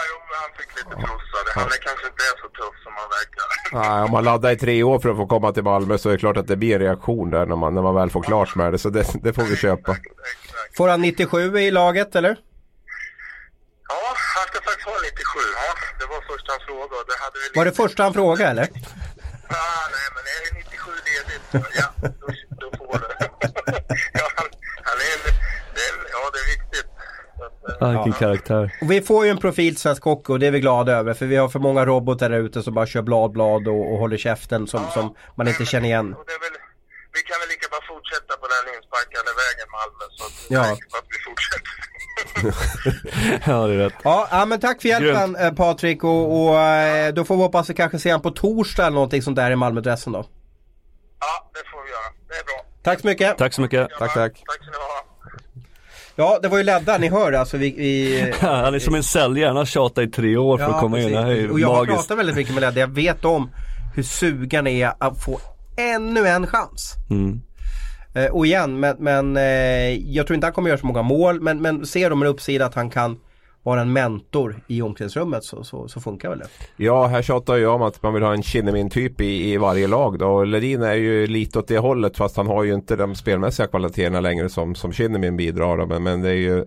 jo, 0.09 0.15
men 0.30 0.38
han 0.41 0.51
fick 0.57 0.75
lite 0.75 0.95
frossade. 1.07 1.51
Han 1.55 1.63
är 1.63 1.82
kanske 1.88 2.07
inte 2.07 2.23
är 2.23 2.38
så 2.41 2.47
tuff 2.47 2.84
som 2.84 2.93
han 2.95 3.09
verkar. 3.17 3.47
Nej, 3.71 4.03
om 4.03 4.11
man 4.11 4.23
laddar 4.23 4.51
i 4.51 4.57
tre 4.57 4.84
år 4.84 4.99
för 4.99 5.09
att 5.09 5.17
få 5.17 5.28
komma 5.28 5.51
till 5.53 5.63
Malmö 5.63 5.97
så 5.97 6.09
är 6.09 6.13
det 6.13 6.19
klart 6.19 6.38
att 6.38 6.47
det 6.47 6.55
blir 6.55 6.73
en 6.73 6.80
reaktion 6.82 7.30
där 7.32 7.45
när 7.45 7.55
man, 7.55 7.73
när 7.75 7.82
man 7.82 7.95
väl 7.95 8.09
får 8.09 8.23
klart 8.23 8.55
med 8.55 8.73
det. 8.73 8.78
Så 8.78 8.89
det, 8.89 9.05
det 9.23 9.34
får 9.34 9.43
vi 9.43 9.55
köpa. 9.55 9.91
Exakt. 9.91 10.78
Får 10.78 10.88
han 10.88 11.01
97 11.01 11.59
i 11.59 11.71
laget 11.71 12.15
eller? 12.15 12.38
Ja, 13.89 13.95
han 14.36 14.45
ska 14.47 14.61
faktiskt 14.61 14.88
ha 14.88 14.97
97. 15.10 15.39
Ja, 15.62 15.70
det 15.99 16.05
var 16.14 16.20
första 16.32 16.49
han 16.55 16.62
frågade. 16.70 17.03
Det 17.12 17.18
hade 17.24 17.38
vi 17.43 17.45
Var 17.60 17.66
det 17.70 17.76
första 17.84 17.99
han 18.03 18.14
frågade 18.20 18.49
eller? 18.51 18.68
Ah, 19.49 19.84
nej, 19.95 20.08
men 20.16 20.24
är 20.34 20.39
det 20.45 20.51
97 20.58 20.91
ledigt? 21.10 21.45
Ja, 21.82 21.88
då, 22.22 22.28
då 22.62 22.68
får 22.78 22.97
du. 23.01 23.08
ja, 24.20 24.26
han, 24.38 24.47
han 24.89 24.97
är, 25.10 25.16
det 25.76 25.82
är, 25.88 25.93
ja, 26.16 26.22
det 26.34 26.39
är 26.45 26.49
viktigt. 26.55 26.89
Ah, 27.82 27.91
vilken 27.91 28.14
karaktär. 28.14 28.78
Och 28.82 28.91
vi 28.91 29.01
får 29.01 29.26
ju 29.26 29.32
en 29.32 29.38
profil 29.38 29.78
svensk 29.78 30.03
hockey 30.03 30.34
och 30.34 30.39
det 30.39 30.47
är 30.47 30.51
vi 30.51 30.60
glada 30.60 30.91
över 30.93 31.14
för 31.14 31.26
vi 31.26 31.36
har 31.36 31.49
för 31.49 31.60
många 31.60 31.86
robotar 31.86 32.30
där 32.30 32.39
ute 32.39 32.64
som 32.64 32.74
bara 32.74 32.86
kör 32.88 33.01
blad 33.01 33.32
blad 33.32 33.68
och, 33.68 33.91
och 33.93 33.97
håller 33.99 34.18
käften 34.18 34.68
som, 34.68 34.91
som 34.93 35.16
man 35.38 35.47
inte 35.47 35.66
känner 35.66 35.88
igen. 35.88 36.14
Och 36.14 36.24
det 36.28 36.34
är 36.34 36.39
väl, 36.39 36.58
vi 37.14 37.22
kan 37.30 37.39
väl 37.41 37.49
lika 37.49 37.68
bara 37.72 37.86
fortsätta 37.93 38.34
på 38.41 38.47
den 38.53 38.64
insparkade 38.76 39.32
vägen 39.43 39.68
Malmö 39.78 40.05
så 40.18 40.24
att, 40.28 40.36
Ja. 40.55 40.64
så 40.91 40.97
att 40.99 41.08
vi 41.14 41.18
fortsätter. 41.30 41.72
Ja, 43.45 43.68
det 43.68 43.74
är 43.74 43.78
rätt. 43.78 43.93
Ja, 44.03 44.45
men 44.47 44.59
tack 44.59 44.82
för 44.82 44.89
hjälpen 44.89 45.36
eh, 45.36 45.51
Patrik 45.53 46.03
och, 46.03 46.47
och 46.49 46.59
eh, 46.59 47.13
då 47.13 47.26
får 47.26 47.36
vi 47.36 47.41
hoppas 47.41 47.61
att 47.65 47.70
vi 47.70 47.74
kanske 47.74 47.99
se 47.99 48.11
han 48.11 48.22
på 48.22 48.32
torsdag 48.32 48.84
eller 48.86 48.93
någonting 48.95 49.22
sånt 49.22 49.36
där 49.36 49.51
i 49.51 49.55
Malmödressen 49.55 50.13
då. 50.13 50.20
ja, 51.20 51.49
det 51.53 51.70
får 51.72 51.84
vi 51.84 51.89
göra. 51.89 52.13
Det 52.30 52.34
är 52.34 52.43
bra. 52.43 52.65
Tack 52.84 52.99
så 53.01 53.07
mycket! 53.07 53.38
Tack 53.38 53.53
så 53.53 53.61
mycket. 53.61 53.88
Tack, 53.99 54.13
tack. 54.13 54.34
Tack 54.34 54.34
ska 54.63 54.72
ni 54.72 54.78
ha. 54.78 55.03
Ja, 56.15 56.39
det 56.41 56.47
var 56.47 56.57
ju 56.57 56.63
Ledda, 56.63 56.97
ni 56.97 57.09
hör 57.09 57.34
alltså 57.34 57.57
vi... 57.57 57.72
vi 57.78 58.34
Han 58.39 58.74
är 58.76 58.80
som 58.80 58.95
en 58.95 59.03
säljare, 59.03 59.47
han 59.47 59.57
har 59.57 59.65
tjatat 59.65 60.03
i 60.03 60.07
tre 60.07 60.38
år 60.38 60.57
för 60.57 60.65
att 60.65 60.80
komma 60.80 60.99
in. 60.99 61.11
Det 61.11 61.22
här 61.22 61.32
är 61.32 61.51
Och 61.51 61.59
jag 61.59 61.68
har 61.68 61.76
magiskt. 61.76 61.95
pratat 61.97 62.18
väldigt 62.18 62.36
mycket 62.36 62.53
med 62.53 62.61
Ledda, 62.61 62.80
jag 62.80 62.88
vet 62.88 63.26
om 63.26 63.49
hur 63.95 64.03
sugen 64.03 64.68
är 64.68 64.93
att 64.99 65.24
få 65.24 65.39
ännu 65.78 66.28
en 66.28 66.47
chans. 66.47 66.93
Mm. 67.09 67.41
Eh, 68.18 68.32
och 68.32 68.45
igen, 68.45 68.80
men, 68.80 68.95
men 68.99 69.38
eh, 69.38 70.13
jag 70.13 70.28
tror 70.28 70.36
inte 70.36 70.47
han 70.47 70.53
kommer 70.53 70.70
göra 70.70 70.80
så 70.80 70.86
många 70.86 71.01
mål 71.01 71.41
men, 71.41 71.61
men 71.61 71.86
ser 71.86 72.09
de 72.09 72.22
en 72.22 72.28
uppsida 72.28 72.65
att 72.65 72.76
han 72.76 72.89
kan 72.89 73.20
vara 73.63 73.82
en 73.82 73.93
mentor 73.93 74.63
i 74.68 74.82
omklädningsrummet 74.82 75.43
så, 75.43 75.63
så, 75.63 75.88
så 75.88 75.99
funkar 75.99 76.30
väl 76.30 76.39
det. 76.39 76.47
Ja, 76.78 77.07
här 77.07 77.22
tjatar 77.22 77.55
jag 77.55 77.76
om 77.76 77.82
att 77.82 78.03
man 78.03 78.13
vill 78.13 78.24
ha 78.24 78.34
en 78.34 78.43
Kinnemin-typ 78.43 79.22
i, 79.22 79.53
i 79.53 79.57
varje 79.57 79.88
lag 79.88 80.20
då. 80.20 80.28
Och 80.28 80.47
Ledin 80.47 80.82
är 80.82 80.93
ju 80.93 81.28
lite 81.28 81.59
åt 81.59 81.68
det 81.68 81.78
hållet 81.78 82.18
fast 82.18 82.38
han 82.38 82.47
har 82.47 82.63
ju 82.63 82.74
inte 82.74 82.95
de 82.95 83.15
spelmässiga 83.15 83.68
kvaliteterna 83.68 84.20
längre 84.20 84.49
som, 84.49 84.76
som 84.76 84.93
Kinnemin 84.93 85.38
bidrar 85.38 85.78
då. 85.78 85.86
Men, 85.86 86.03
men 86.03 86.22
det 86.22 86.30
är 86.30 86.34
ju 86.34 86.65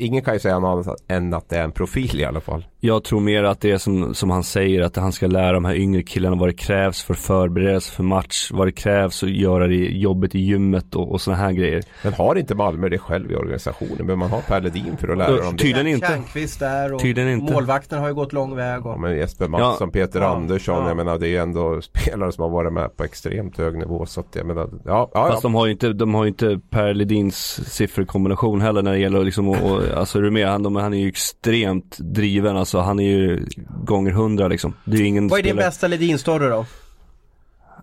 ingen 0.00 0.22
kan 0.24 0.34
ju 0.34 0.40
säga 0.40 0.58
något 0.58 0.86
annat 0.86 1.00
än 1.08 1.34
att 1.34 1.48
det 1.48 1.56
är 1.56 1.64
en 1.64 1.72
profil 1.72 2.20
i 2.20 2.24
alla 2.24 2.40
fall. 2.40 2.64
Jag 2.80 3.04
tror 3.04 3.20
mer 3.20 3.44
att 3.44 3.60
det 3.60 3.70
är 3.70 3.78
som, 3.78 4.14
som 4.14 4.30
han 4.30 4.44
säger 4.44 4.82
att 4.82 4.96
han 4.96 5.12
ska 5.12 5.26
lära 5.26 5.52
de 5.52 5.64
här 5.64 5.74
yngre 5.74 6.02
killarna 6.02 6.36
vad 6.36 6.48
det 6.48 6.52
krävs 6.52 7.02
för 7.02 7.14
förberedelse 7.14 7.92
för 7.92 8.02
match, 8.02 8.50
vad 8.52 8.66
det 8.66 8.72
krävs 8.72 9.22
att 9.22 9.30
göra 9.30 9.66
det 9.66 9.74
jobbet 9.74 10.34
i 10.34 10.38
gymmet 10.38 10.94
och, 10.96 11.12
och 11.12 11.20
sådana 11.20 11.42
här 11.42 11.52
grejer. 11.52 11.82
Men 12.04 12.12
har 12.12 12.34
inte 12.36 12.54
Malmö 12.54 12.88
det 12.88 12.98
själv 12.98 13.32
i 13.32 13.34
organisationen? 13.36 14.06
Men 14.06 14.18
man 14.18 14.30
har 14.30 14.40
Per 14.40 14.60
Ledin 14.60 14.96
för 15.00 15.08
att 15.08 15.18
lära 15.18 15.36
dem 15.36 15.56
det. 15.56 15.62
Tydligen 15.62 15.86
inte. 15.86 16.20
Där 16.58 16.92
och 16.92 17.00
Tydligen 17.00 17.30
inte. 17.30 17.52
målvakten 17.52 17.98
har 17.98 18.08
ju 18.08 18.14
gått 18.14 18.32
lång 18.32 18.56
väg. 18.56 18.86
Och... 18.86 18.92
Ja, 18.92 18.96
men 18.96 19.16
Jesper 19.16 19.48
Mattsson, 19.48 19.90
Peter 19.90 20.20
Ja. 20.20 20.26
Andersson, 20.26 20.82
Ja. 20.82 20.88
jag 20.88 20.96
menar 20.96 21.18
det 21.18 21.26
är 21.26 21.30
ju 21.30 21.36
ändå 21.36 21.80
spelare 21.82 22.32
som 22.32 22.42
har 22.42 22.50
varit 22.50 22.72
med 22.72 22.96
på 22.96 23.04
extremt 23.04 23.58
hög 23.58 23.78
nivå. 23.78 24.06
Så 24.06 24.20
att 24.20 24.26
jag 24.36 24.46
menar, 24.46 24.68
ja, 24.84 25.10
ja, 25.14 25.28
Fast 25.28 25.34
ja. 25.44 25.48
de 25.48 25.54
har 25.54 25.66
ju 25.66 25.72
inte, 25.72 25.92
de 25.92 26.14
har 26.14 26.24
ju 26.24 26.28
inte 26.28 26.60
Per 26.70 26.94
Ledins 26.94 27.60
sifferkombination 27.74 28.60
heller 28.60 28.82
när 28.82 28.92
det 28.92 28.98
gäller 28.98 29.24
liksom 29.24 29.48
och 29.48 29.82
alltså 29.94 30.18
med? 30.30 30.48
Han, 30.48 30.76
han 30.76 30.94
är 30.94 30.98
ju 30.98 31.08
extremt 31.08 31.96
driven 31.98 32.56
alltså. 32.56 32.78
Han 32.78 33.00
är 33.00 33.04
ju 33.08 33.46
gånger 33.84 34.10
hundra 34.10 34.48
liksom. 34.48 34.74
Det 34.84 34.96
är 34.96 35.00
ju 35.00 35.06
ingen 35.06 35.28
Vad 35.28 35.38
är 35.38 35.42
din 35.42 35.52
spelare- 35.52 35.68
bästa 35.68 35.88
Ledin-story 35.88 36.48
då? 36.50 36.66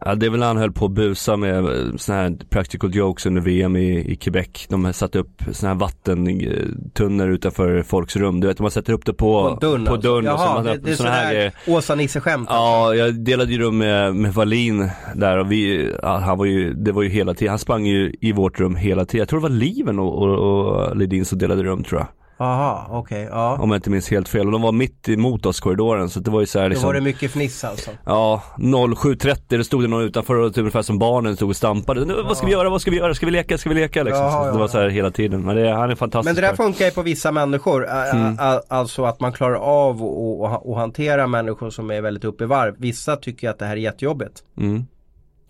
Ja, 0.06 0.16
det 0.16 0.26
är 0.26 0.30
väl 0.30 0.40
när 0.40 0.48
han 0.48 0.58
höll 0.58 0.72
på 0.72 0.86
att 0.86 0.92
busa 0.92 1.38
med 1.38 1.58
eh, 1.58 1.96
såna 1.96 2.18
här 2.18 2.38
practical 2.50 2.96
jokes 2.96 3.26
under 3.26 3.42
VM 3.42 3.76
i, 3.76 4.12
i 4.12 4.16
Quebec. 4.16 4.68
De 4.70 4.86
har 4.86 4.92
satt 4.92 5.16
upp 5.16 5.42
såna 5.52 5.74
här 5.74 5.80
vattentunnor 5.80 7.30
utanför 7.30 7.84
folks 7.84 8.16
rum. 8.16 8.40
Du 8.40 8.48
vet, 8.48 8.60
man 8.60 8.72
sätter 8.72 8.94
upp 8.94 9.06
det 9.06 9.14
på, 9.14 9.44
På 9.44 9.66
dörren 9.66 9.86
på 9.86 9.94
alltså. 9.94 10.10
dörren 10.10 10.34
och 10.34 10.40
så 10.40 10.46
Jaha, 10.46 10.64
det, 10.64 10.78
det 10.78 10.92
är 10.92 10.96
såna 10.96 11.10
här 11.10 11.28
sådär 11.28 11.78
Åsa-Nisse-skämt. 11.78 12.48
Ja, 12.50 12.96
jag 12.96 13.16
delade 13.16 13.52
ju 13.52 13.60
rum 13.60 13.78
med, 13.78 14.16
med 14.16 14.34
Wallin 14.34 14.90
där 15.16 15.38
och 15.38 15.52
vi, 15.52 15.92
ja, 16.02 16.18
han 16.18 16.38
var 16.38 16.46
ju, 16.46 16.74
det 16.74 16.92
var 16.92 17.04
ju 17.04 17.10
hela 17.10 17.34
tiden, 17.34 17.50
han 17.50 17.60
sprang 17.60 17.86
ju 17.86 18.14
i 18.22 18.32
vårt 18.32 18.60
rum 18.60 18.76
hela 18.76 19.06
tiden. 19.06 19.20
Jag 19.20 19.30
tror 19.30 19.40
det 19.40 19.44
var 19.44 19.50
Liven 19.50 20.00
och, 20.00 20.22
och, 20.22 20.40
och 20.40 20.98
Ledin 20.98 21.26
som 21.26 21.38
delade 21.38 21.64
rum 21.64 21.84
tror 21.84 22.02
jag. 22.02 22.08
Jaha, 22.40 22.86
okej. 22.90 23.28
ja. 23.32 23.58
Om 23.62 23.70
jag 23.70 23.78
inte 23.78 23.90
minns 23.90 24.10
helt 24.10 24.30
fel. 24.30 24.46
Och 24.46 24.52
de 24.52 24.62
var 24.62 24.72
mitt 24.72 25.10
emot 25.10 25.46
oss 25.46 25.60
korridoren 25.60 26.10
så 26.10 26.20
det 26.20 26.32
var 26.32 26.40
ju 26.40 26.46
så 26.46 26.60
här 26.60 26.66
Då 26.66 26.70
liksom 26.70 26.88
var 26.88 26.94
det 26.94 27.02
mycket 27.02 27.32
fniss 27.32 27.64
alltså. 27.64 27.92
Ja, 28.06 28.44
07.30 28.58 29.38
det 29.48 29.64
stod 29.64 29.84
det 29.84 29.88
någon 29.88 30.04
utanför 30.04 30.36
och 30.36 30.54
typ 30.54 30.60
ungefär 30.60 30.82
som 30.82 31.00
barnen 31.00 31.36
stod 31.36 31.50
och 31.50 31.56
stampade. 31.56 32.06
Nu, 32.06 32.14
vad 32.28 32.38
ska 32.38 32.46
vi 32.46 32.52
göra, 32.52 32.70
vad 32.70 32.82
ska 32.82 32.92
vi 32.92 32.98
göra, 32.98 33.14
ska 33.14 33.26
vi 33.26 33.32
leka, 33.32 33.58
ska 33.58 33.70
vi 33.70 33.76
leka 33.76 34.04
liksom. 34.04 34.24
Jaha, 34.24 34.32
så 34.44 34.44
det 34.44 34.56
ja, 34.56 34.58
var 34.60 34.68
så 34.68 34.80
här 34.80 34.90
hela 34.90 35.12
tiden. 35.12 35.42
Men 35.42 35.56
det, 35.56 35.72
han 35.72 35.90
är 35.92 35.96
fantastisk. 35.96 36.36
Men 36.36 36.44
det 36.44 36.48
där 36.50 36.56
funkar 36.56 36.86
ju 36.86 36.92
på 36.92 37.02
vissa 37.02 37.32
människor. 37.32 37.88
Mm. 37.88 38.38
Alltså 38.68 39.04
att 39.06 39.20
man 39.20 39.32
klarar 39.34 39.56
av 39.56 40.04
att- 40.44 40.78
hantera 40.78 41.28
människor 41.28 41.70
som 41.70 41.92
är 41.92 42.02
väldigt 42.02 42.24
uppe 42.26 42.44
i 42.44 42.48
varv. 42.48 42.76
Vissa 42.78 43.16
tycker 43.16 43.50
att 43.50 43.60
det 43.60 43.66
här 43.66 43.74
är 43.74 43.78
jättejobbigt. 43.82 44.44
mm. 44.58 44.86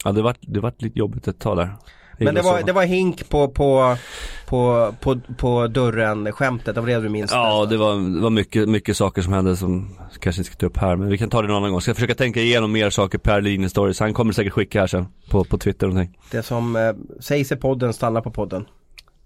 Ja 0.03 0.11
det 0.11 0.21
var, 0.21 0.35
det 0.41 0.59
var 0.59 0.73
lite 0.77 0.99
jobbigt 0.99 1.27
ett 1.27 1.39
tag 1.39 1.57
där. 1.57 1.69
Men 2.17 2.35
det 2.35 2.41
var, 2.41 2.61
det 2.61 2.71
var 2.71 2.83
hink 2.83 3.29
på, 3.29 3.47
på, 3.47 3.97
på, 4.45 4.93
på, 4.99 5.19
på 5.37 5.67
dörren 5.67 6.31
skämtet, 6.31 6.75
det 6.75 6.81
var 6.81 6.87
det 6.87 6.99
du 6.99 7.09
minns? 7.09 7.31
Ja 7.31 7.65
det 7.65 7.77
var, 7.77 8.15
det 8.15 8.21
var 8.21 8.29
mycket, 8.29 8.69
mycket 8.69 8.97
saker 8.97 9.21
som 9.21 9.33
hände 9.33 9.57
som 9.57 9.97
kanske 10.19 10.39
inte 10.41 10.51
ska 10.51 10.59
ta 10.59 10.65
upp 10.65 10.77
här 10.77 10.95
men 10.95 11.09
vi 11.09 11.17
kan 11.17 11.29
ta 11.29 11.41
det 11.41 11.47
någon 11.47 11.57
annan 11.57 11.71
gång. 11.71 11.81
Ska 11.81 11.93
försöka 11.93 12.15
tänka 12.15 12.39
igenom 12.39 12.71
mer 12.71 12.89
saker 12.89 13.17
per 13.17 13.41
linje 13.41 13.69
stories. 13.69 13.99
Han 13.99 14.13
kommer 14.13 14.33
säkert 14.33 14.53
skicka 14.53 14.79
här 14.79 14.87
sen 14.87 15.05
på, 15.29 15.43
på 15.43 15.57
Twitter 15.57 15.87
och 15.87 15.93
någonting. 15.93 16.19
Det 16.31 16.43
som 16.43 16.75
eh, 16.75 16.93
sägs 17.19 17.51
i 17.51 17.55
podden 17.55 17.93
stannar 17.93 18.21
på 18.21 18.31
podden. 18.31 18.65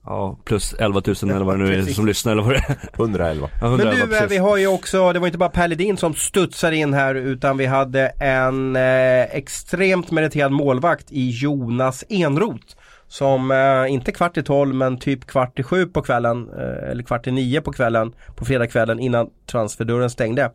Ja 0.06 0.38
plus 0.46 0.74
11 0.74 1.02
000 1.06 1.16
eller 1.24 1.46
vad 1.46 1.60
det 1.60 1.64
nu 1.64 1.76
är 1.76 1.82
som 1.94 2.06
lyssnar 2.06 2.32
eller 2.32 2.44
vad 2.44 2.54
det 2.54 2.66
är. 2.68 2.78
111. 2.94 3.50
Ja, 3.62 3.70
Men 3.70 3.80
111, 3.80 3.96
du, 3.96 4.02
eh, 4.02 4.20
precis. 4.20 4.32
vi 4.32 4.38
har 4.38 4.58
ju 4.58 4.68
också, 4.68 5.14
det 5.14 5.20
var 5.20 5.28
inte 5.28 5.38
bara 5.38 5.50
Per 5.50 5.68
Ledin 5.68 5.98
som 5.98 6.14
studsade 6.14 6.76
in 6.76 6.94
här 6.94 7.16
utan 7.16 7.58
vi 7.58 7.66
hade 7.66 8.08
en 8.08 8.76
eh, 8.76 9.22
extremt 9.22 10.12
meriterad 10.12 10.52
målvakt 10.52 11.12
i 11.12 11.30
Jonas 11.30 12.04
Enroth. 12.10 12.76
Som 13.12 13.52
eh, 13.52 13.94
inte 13.94 14.12
kvart 14.12 14.38
i 14.38 14.44
tolv 14.44 14.76
men 14.76 14.98
typ 14.98 15.28
kvart 15.28 15.60
i 15.60 15.64
sju 15.64 15.86
på 15.86 16.02
kvällen 16.02 16.50
eh, 16.58 16.90
eller 16.90 17.04
kvart 17.04 17.28
i 17.28 17.32
nio 17.32 17.62
på 17.62 17.72
kvällen 17.72 18.14
på 18.36 18.46
fredagskvällen 18.46 19.00
innan 19.00 19.30
transferdörren 19.46 20.10
stängde. 20.10 20.52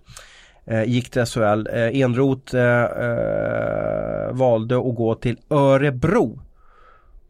Eh, 0.67 0.85
gick 0.85 1.11
till 1.11 1.27
SHL. 1.27 1.67
Eh, 1.73 2.01
Enroth 2.01 2.57
eh, 2.57 2.83
eh, 2.83 4.33
valde 4.33 4.77
att 4.77 4.95
gå 4.95 5.15
till 5.15 5.39
Örebro. 5.51 6.41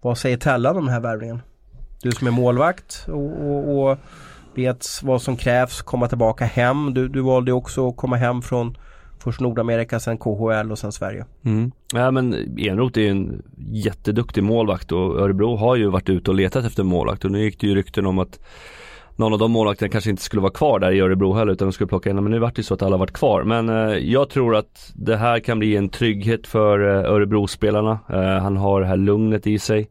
Vad 0.00 0.18
säger 0.18 0.36
Tellan 0.36 0.76
om 0.76 0.84
den 0.84 0.94
här 0.94 1.00
värvningen? 1.00 1.42
Du 2.02 2.10
som 2.10 2.26
är 2.26 2.30
målvakt 2.30 3.06
och, 3.08 3.46
och, 3.46 3.90
och 3.90 3.98
vet 4.54 4.86
vad 5.02 5.22
som 5.22 5.36
krävs, 5.36 5.82
komma 5.82 6.08
tillbaka 6.08 6.44
hem. 6.44 6.94
Du, 6.94 7.08
du 7.08 7.20
valde 7.20 7.52
också 7.52 7.88
att 7.88 7.96
komma 7.96 8.16
hem 8.16 8.42
från 8.42 8.76
först 9.26 9.40
Nordamerika, 9.40 10.00
sen 10.00 10.18
KHL 10.18 10.72
och 10.72 10.78
sen 10.78 10.92
Sverige. 10.92 11.24
Mm. 11.44 11.72
Ja 11.92 12.10
men 12.10 12.34
Enroth 12.58 12.98
är 12.98 13.10
en 13.10 13.42
jätteduktig 13.58 14.42
målvakt 14.42 14.92
och 14.92 15.20
Örebro 15.20 15.56
har 15.56 15.76
ju 15.76 15.86
varit 15.86 16.08
ute 16.08 16.30
och 16.30 16.34
letat 16.34 16.64
efter 16.64 16.82
målvakt 16.82 17.24
och 17.24 17.30
nu 17.30 17.42
gick 17.42 17.60
det 17.60 17.66
ju 17.66 17.74
rykten 17.74 18.06
om 18.06 18.18
att 18.18 18.40
någon 19.16 19.32
av 19.32 19.38
de 19.38 19.50
målvakterna 19.50 19.88
kanske 19.88 20.10
inte 20.10 20.22
skulle 20.22 20.42
vara 20.42 20.52
kvar 20.52 20.78
där 20.78 20.92
i 20.92 21.00
Örebro 21.00 21.32
heller 21.32 21.52
utan 21.52 21.68
de 21.68 21.72
skulle 21.72 21.88
plocka 21.88 22.10
in, 22.10 22.16
men 22.16 22.30
nu 22.30 22.38
vart 22.38 22.56
det 22.56 22.62
så 22.62 22.74
att 22.74 22.82
alla 22.82 22.96
varit 22.96 23.12
kvar. 23.12 23.42
Men 23.42 23.68
eh, 23.68 23.96
jag 23.96 24.30
tror 24.30 24.56
att 24.56 24.92
det 24.94 25.16
här 25.16 25.40
kan 25.40 25.58
bli 25.58 25.76
en 25.76 25.88
trygghet 25.88 26.46
för 26.46 26.88
eh, 26.88 27.12
Örebro-spelarna. 27.12 27.98
Eh, 28.08 28.42
han 28.42 28.56
har 28.56 28.80
det 28.80 28.86
här 28.86 28.96
lugnet 28.96 29.46
i 29.46 29.58
sig. 29.58 29.90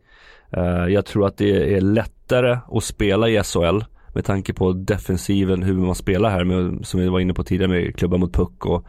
Eh, 0.51 0.88
jag 0.88 1.05
tror 1.05 1.27
att 1.27 1.38
det 1.38 1.75
är 1.75 1.81
lättare 1.81 2.57
att 2.71 2.83
spela 2.83 3.29
i 3.29 3.43
SHL 3.43 3.94
med 4.16 4.26
tanke 4.26 4.53
på 4.53 4.74
defensiven, 4.74 5.63
hur 5.63 5.74
man 5.74 5.95
spelar 5.95 6.30
här 6.30 6.43
med, 6.43 6.86
som 6.86 6.99
vi 6.99 7.07
var 7.07 7.20
inne 7.20 7.34
på 7.34 7.43
tidigare 7.43 7.72
med 7.72 7.95
klubba 7.95 8.18
mot 8.18 8.34
puck 8.34 8.66
och 8.66 8.86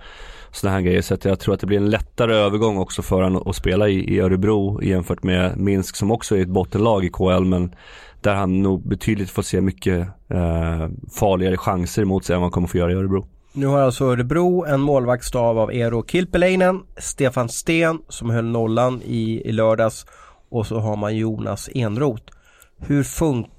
sådana 0.52 0.76
här 0.76 0.82
grejer. 0.82 1.02
Så 1.02 1.14
att 1.14 1.24
jag 1.24 1.40
tror 1.40 1.54
att 1.54 1.60
det 1.60 1.66
blir 1.66 1.78
en 1.78 1.90
lättare 1.90 2.34
övergång 2.34 2.78
också 2.78 3.02
för 3.02 3.22
honom 3.22 3.42
att 3.46 3.56
spela 3.56 3.88
i, 3.88 4.14
i 4.14 4.20
Örebro 4.20 4.82
jämfört 4.82 5.22
med 5.22 5.58
Minsk 5.58 5.96
som 5.96 6.10
också 6.10 6.36
är 6.36 6.42
ett 6.42 6.48
bottenlag 6.48 7.04
i 7.04 7.08
KL 7.08 7.44
men 7.44 7.74
där 8.20 8.34
han 8.34 8.62
nog 8.62 8.88
betydligt 8.88 9.30
får 9.30 9.42
se 9.42 9.60
mycket 9.60 10.08
eh, 10.28 10.88
farligare 11.18 11.56
chanser 11.56 12.02
emot 12.02 12.24
sig 12.24 12.34
än 12.34 12.40
vad 12.40 12.44
han 12.44 12.52
kommer 12.52 12.68
få 12.68 12.78
göra 12.78 12.92
i 12.92 12.94
Örebro. 12.94 13.26
Nu 13.52 13.66
har 13.66 13.80
alltså 13.80 14.04
Örebro 14.04 14.64
en 14.64 14.80
målvaktsstav 14.80 15.58
av 15.58 15.70
Eero 15.70 16.04
Kilpeläinen, 16.06 16.80
Stefan 16.98 17.48
Sten 17.48 17.98
som 18.08 18.30
höll 18.30 18.44
nollan 18.44 19.02
i, 19.04 19.42
i 19.48 19.52
lördags 19.52 20.06
och 20.48 20.66
så 20.66 20.78
har 20.78 20.96
man 20.96 21.16
Jonas 21.16 21.68
Enroth. 21.74 22.32
Hur 22.78 23.02
funkar 23.02 23.55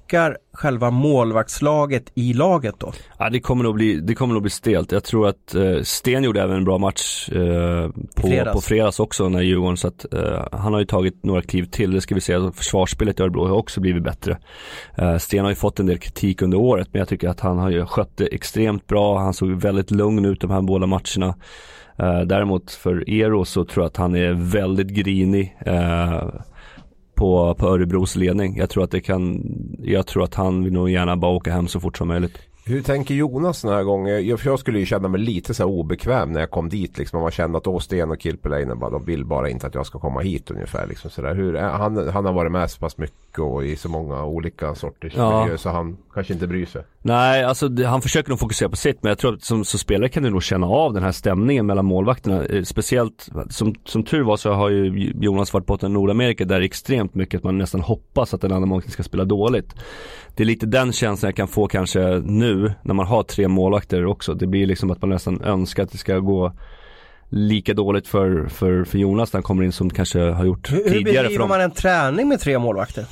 själva 0.52 0.90
målvaktslaget 0.90 2.12
i 2.14 2.32
laget 2.32 2.74
då? 2.78 2.92
Ja, 3.18 3.30
det, 3.30 3.40
kommer 3.40 3.64
nog 3.64 3.74
bli, 3.74 4.00
det 4.00 4.14
kommer 4.14 4.34
nog 4.34 4.42
bli 4.42 4.50
stelt. 4.50 4.92
Jag 4.92 5.04
tror 5.04 5.28
att 5.28 5.54
eh, 5.54 5.82
Sten 5.82 6.24
gjorde 6.24 6.42
även 6.42 6.56
en 6.56 6.64
bra 6.64 6.78
match 6.78 7.28
eh, 7.28 7.90
på, 8.16 8.26
Fredags. 8.26 8.52
på 8.52 8.60
fredags 8.60 9.00
också 9.00 9.28
när 9.28 9.40
Djurgården 9.40 9.76
så 9.76 9.88
att 9.88 10.12
eh, 10.12 10.46
han 10.52 10.72
har 10.72 10.80
ju 10.80 10.86
tagit 10.86 11.24
några 11.24 11.42
kliv 11.42 11.64
till. 11.64 11.92
Det 11.92 12.00
ska 12.00 12.14
vi 12.14 12.20
säga. 12.20 12.52
Försvarsspelet 12.54 13.20
i 13.20 13.22
Örebro 13.22 13.46
har 13.46 13.56
också 13.56 13.80
blivit 13.80 14.02
bättre. 14.02 14.38
Eh, 14.98 15.16
Sten 15.16 15.44
har 15.44 15.50
ju 15.50 15.56
fått 15.56 15.80
en 15.80 15.86
del 15.86 15.98
kritik 15.98 16.42
under 16.42 16.58
året 16.58 16.88
men 16.92 16.98
jag 16.98 17.08
tycker 17.08 17.28
att 17.28 17.40
han 17.40 17.58
har 17.58 17.70
ju 17.70 17.86
skött 17.86 18.16
det 18.16 18.26
extremt 18.26 18.86
bra. 18.86 19.18
Han 19.18 19.34
såg 19.34 19.50
väldigt 19.50 19.90
lugn 19.90 20.24
ut 20.24 20.40
de 20.40 20.50
här 20.50 20.62
båda 20.62 20.86
matcherna. 20.86 21.34
Eh, 21.98 22.20
däremot 22.20 22.70
för 22.70 23.10
Ero 23.10 23.44
så 23.44 23.64
tror 23.64 23.84
jag 23.84 23.90
att 23.90 23.96
han 23.96 24.16
är 24.16 24.32
väldigt 24.32 24.88
grinig. 24.88 25.56
Eh, 27.18 27.20
på, 27.20 27.54
på 27.54 27.66
Örebros 27.66 28.16
ledning. 28.16 28.56
Jag 28.56 28.70
tror 28.70 28.84
att 28.84 28.90
det 28.90 29.00
kan, 29.00 29.42
jag 29.78 30.06
tror 30.06 30.24
att 30.24 30.34
han 30.34 30.64
vill 30.64 30.72
nog 30.72 30.90
gärna 30.90 31.16
bara 31.16 31.32
åka 31.32 31.52
hem 31.52 31.68
så 31.68 31.80
fort 31.80 31.98
som 31.98 32.08
möjligt. 32.08 32.38
Hur 32.66 32.82
tänker 32.82 33.14
Jonas 33.14 33.62
den 33.62 33.72
här 33.72 33.82
gången? 33.82 34.26
Jag, 34.26 34.40
för 34.40 34.50
jag 34.50 34.58
skulle 34.58 34.78
ju 34.78 34.86
känna 34.86 35.08
mig 35.08 35.20
lite 35.20 35.54
så 35.54 35.62
här 35.62 35.70
obekväm 35.70 36.32
när 36.32 36.40
jag 36.40 36.50
kom 36.50 36.68
dit. 36.68 36.98
Liksom. 36.98 37.20
Man 37.20 37.30
kände 37.30 37.58
att 37.58 37.66
Åsten 37.66 38.10
och 38.10 38.20
Kilpeläinen 38.22 38.78
bara, 38.78 38.90
de 38.90 39.04
vill 39.04 39.24
bara 39.24 39.48
inte 39.50 39.66
att 39.66 39.74
jag 39.74 39.86
ska 39.86 39.98
komma 39.98 40.20
hit 40.20 40.50
ungefär. 40.50 40.86
Liksom, 40.86 41.10
så. 41.10 41.26
Hur, 41.26 41.54
han, 41.54 42.08
han 42.08 42.24
har 42.24 42.32
varit 42.32 42.52
med 42.52 42.70
så 42.70 42.80
pass 42.80 42.98
mycket 42.98 43.38
och 43.38 43.64
i 43.64 43.76
så 43.76 43.88
många 43.88 44.24
olika 44.24 44.74
sorters 44.74 45.12
Ja. 45.16 45.40
miljöer 45.40 45.56
så 45.56 45.68
han 45.70 45.96
kanske 46.14 46.32
inte 46.32 46.46
bryr 46.46 46.66
sig. 46.66 46.82
Nej, 47.02 47.44
alltså 47.44 47.68
det, 47.68 47.86
han 47.86 48.02
försöker 48.02 48.30
nog 48.30 48.38
fokusera 48.38 48.68
på 48.68 48.76
sitt 48.76 49.02
men 49.02 49.08
jag 49.10 49.18
tror 49.18 49.34
att 49.34 49.42
som, 49.44 49.64
som 49.64 49.78
spelare 49.78 50.08
kan 50.08 50.22
du 50.22 50.30
nog 50.30 50.42
känna 50.42 50.66
av 50.66 50.94
den 50.94 51.02
här 51.02 51.12
stämningen 51.12 51.66
mellan 51.66 51.84
målvakterna. 51.84 52.44
Eh, 52.44 52.62
Speciellt, 52.62 53.28
som, 53.50 53.74
som 53.84 54.02
tur 54.02 54.22
var 54.22 54.36
så 54.36 54.52
har 54.52 54.68
ju 54.68 55.12
Jonas 55.20 55.52
varit 55.52 55.66
borta 55.66 55.86
i 55.86 55.90
Nordamerika 55.90 56.44
där 56.44 56.60
extremt 56.60 57.14
mycket 57.14 57.38
att 57.38 57.44
man 57.44 57.58
nästan 57.58 57.80
hoppas 57.80 58.34
att 58.34 58.40
den 58.40 58.52
andra 58.52 58.66
målvakten 58.66 58.92
ska 58.92 59.02
spela 59.02 59.24
dåligt. 59.24 59.74
Det 60.36 60.42
är 60.42 60.46
lite 60.46 60.66
den 60.66 60.92
känslan 60.92 61.28
jag 61.28 61.36
kan 61.36 61.48
få 61.48 61.66
kanske 61.68 62.22
nu 62.24 62.72
när 62.82 62.94
man 62.94 63.06
har 63.06 63.22
tre 63.22 63.48
målvakter 63.48 64.06
också. 64.06 64.34
Det 64.34 64.46
blir 64.46 64.66
liksom 64.66 64.90
att 64.90 65.02
man 65.02 65.10
nästan 65.10 65.42
önskar 65.42 65.82
att 65.82 65.92
det 65.92 65.98
ska 65.98 66.18
gå 66.18 66.52
lika 67.30 67.74
dåligt 67.74 68.08
för, 68.08 68.46
för, 68.46 68.84
för 68.84 68.98
Jonas 68.98 69.32
när 69.32 69.38
han 69.38 69.42
kommer 69.42 69.64
in 69.64 69.72
som 69.72 69.90
kanske 69.90 70.20
har 70.20 70.44
gjort 70.44 70.72
Hur, 70.72 70.76
hur 70.76 70.82
tidigare. 70.82 71.16
för 71.16 71.22
bedriver 71.22 71.46
man 71.46 71.60
en 71.60 71.70
träning 71.70 72.28
med 72.28 72.40
tre 72.40 72.58
målvakter? 72.58 73.04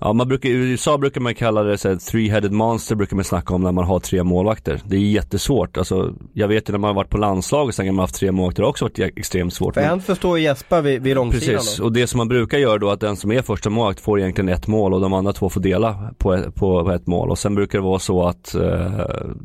Ja, 0.00 0.12
man 0.12 0.28
brukar, 0.28 0.48
i 0.48 0.52
USA 0.52 0.98
brukar 0.98 1.20
man 1.20 1.34
kalla 1.34 1.62
det 1.62 1.78
så 1.78 1.88
här, 1.88 1.96
three-headed 1.96 2.50
monster 2.50 2.94
brukar 2.94 3.16
man 3.16 3.24
snacka 3.24 3.54
om 3.54 3.62
när 3.62 3.72
man 3.72 3.84
har 3.84 4.00
tre 4.00 4.22
målvakter. 4.22 4.80
Det 4.84 4.96
är 4.96 5.00
jättesvårt. 5.00 5.76
Alltså, 5.76 6.14
jag 6.32 6.48
vet 6.48 6.68
ju 6.68 6.72
när 6.72 6.78
man 6.78 6.88
har 6.88 6.94
varit 6.94 7.10
på 7.10 7.18
landslaget 7.18 7.74
sen 7.74 7.86
när 7.86 7.92
man 7.92 7.98
har 7.98 8.02
haft 8.02 8.14
tre 8.14 8.32
målvakter 8.32 8.62
det 8.62 8.66
har 8.66 8.70
också 8.70 8.84
varit 8.84 8.98
extremt 8.98 9.54
svårt. 9.54 9.74
För 9.74 9.80
en 9.80 10.00
förstår 10.00 10.38
Jesper 10.38 10.82
vid, 10.82 11.02
vid 11.02 11.14
långsidan 11.14 11.54
Precis, 11.56 11.76
då. 11.76 11.84
och 11.84 11.92
det 11.92 12.06
som 12.06 12.18
man 12.18 12.28
brukar 12.28 12.58
göra 12.58 12.78
då 12.78 12.90
att 12.90 13.00
den 13.00 13.16
som 13.16 13.32
är 13.32 13.42
första 13.42 13.70
målvakt 13.70 14.00
får 14.00 14.20
egentligen 14.20 14.48
ett 14.48 14.66
mål 14.66 14.94
och 14.94 15.00
de 15.00 15.12
andra 15.12 15.32
två 15.32 15.48
får 15.48 15.60
dela 15.60 16.10
på 16.18 16.34
ett, 16.34 16.54
på, 16.54 16.84
på 16.84 16.92
ett 16.92 17.06
mål. 17.06 17.30
Och 17.30 17.38
sen 17.38 17.54
brukar 17.54 17.78
det 17.78 17.84
vara 17.84 17.98
så 17.98 18.26
att 18.26 18.54
eh, 18.54 18.60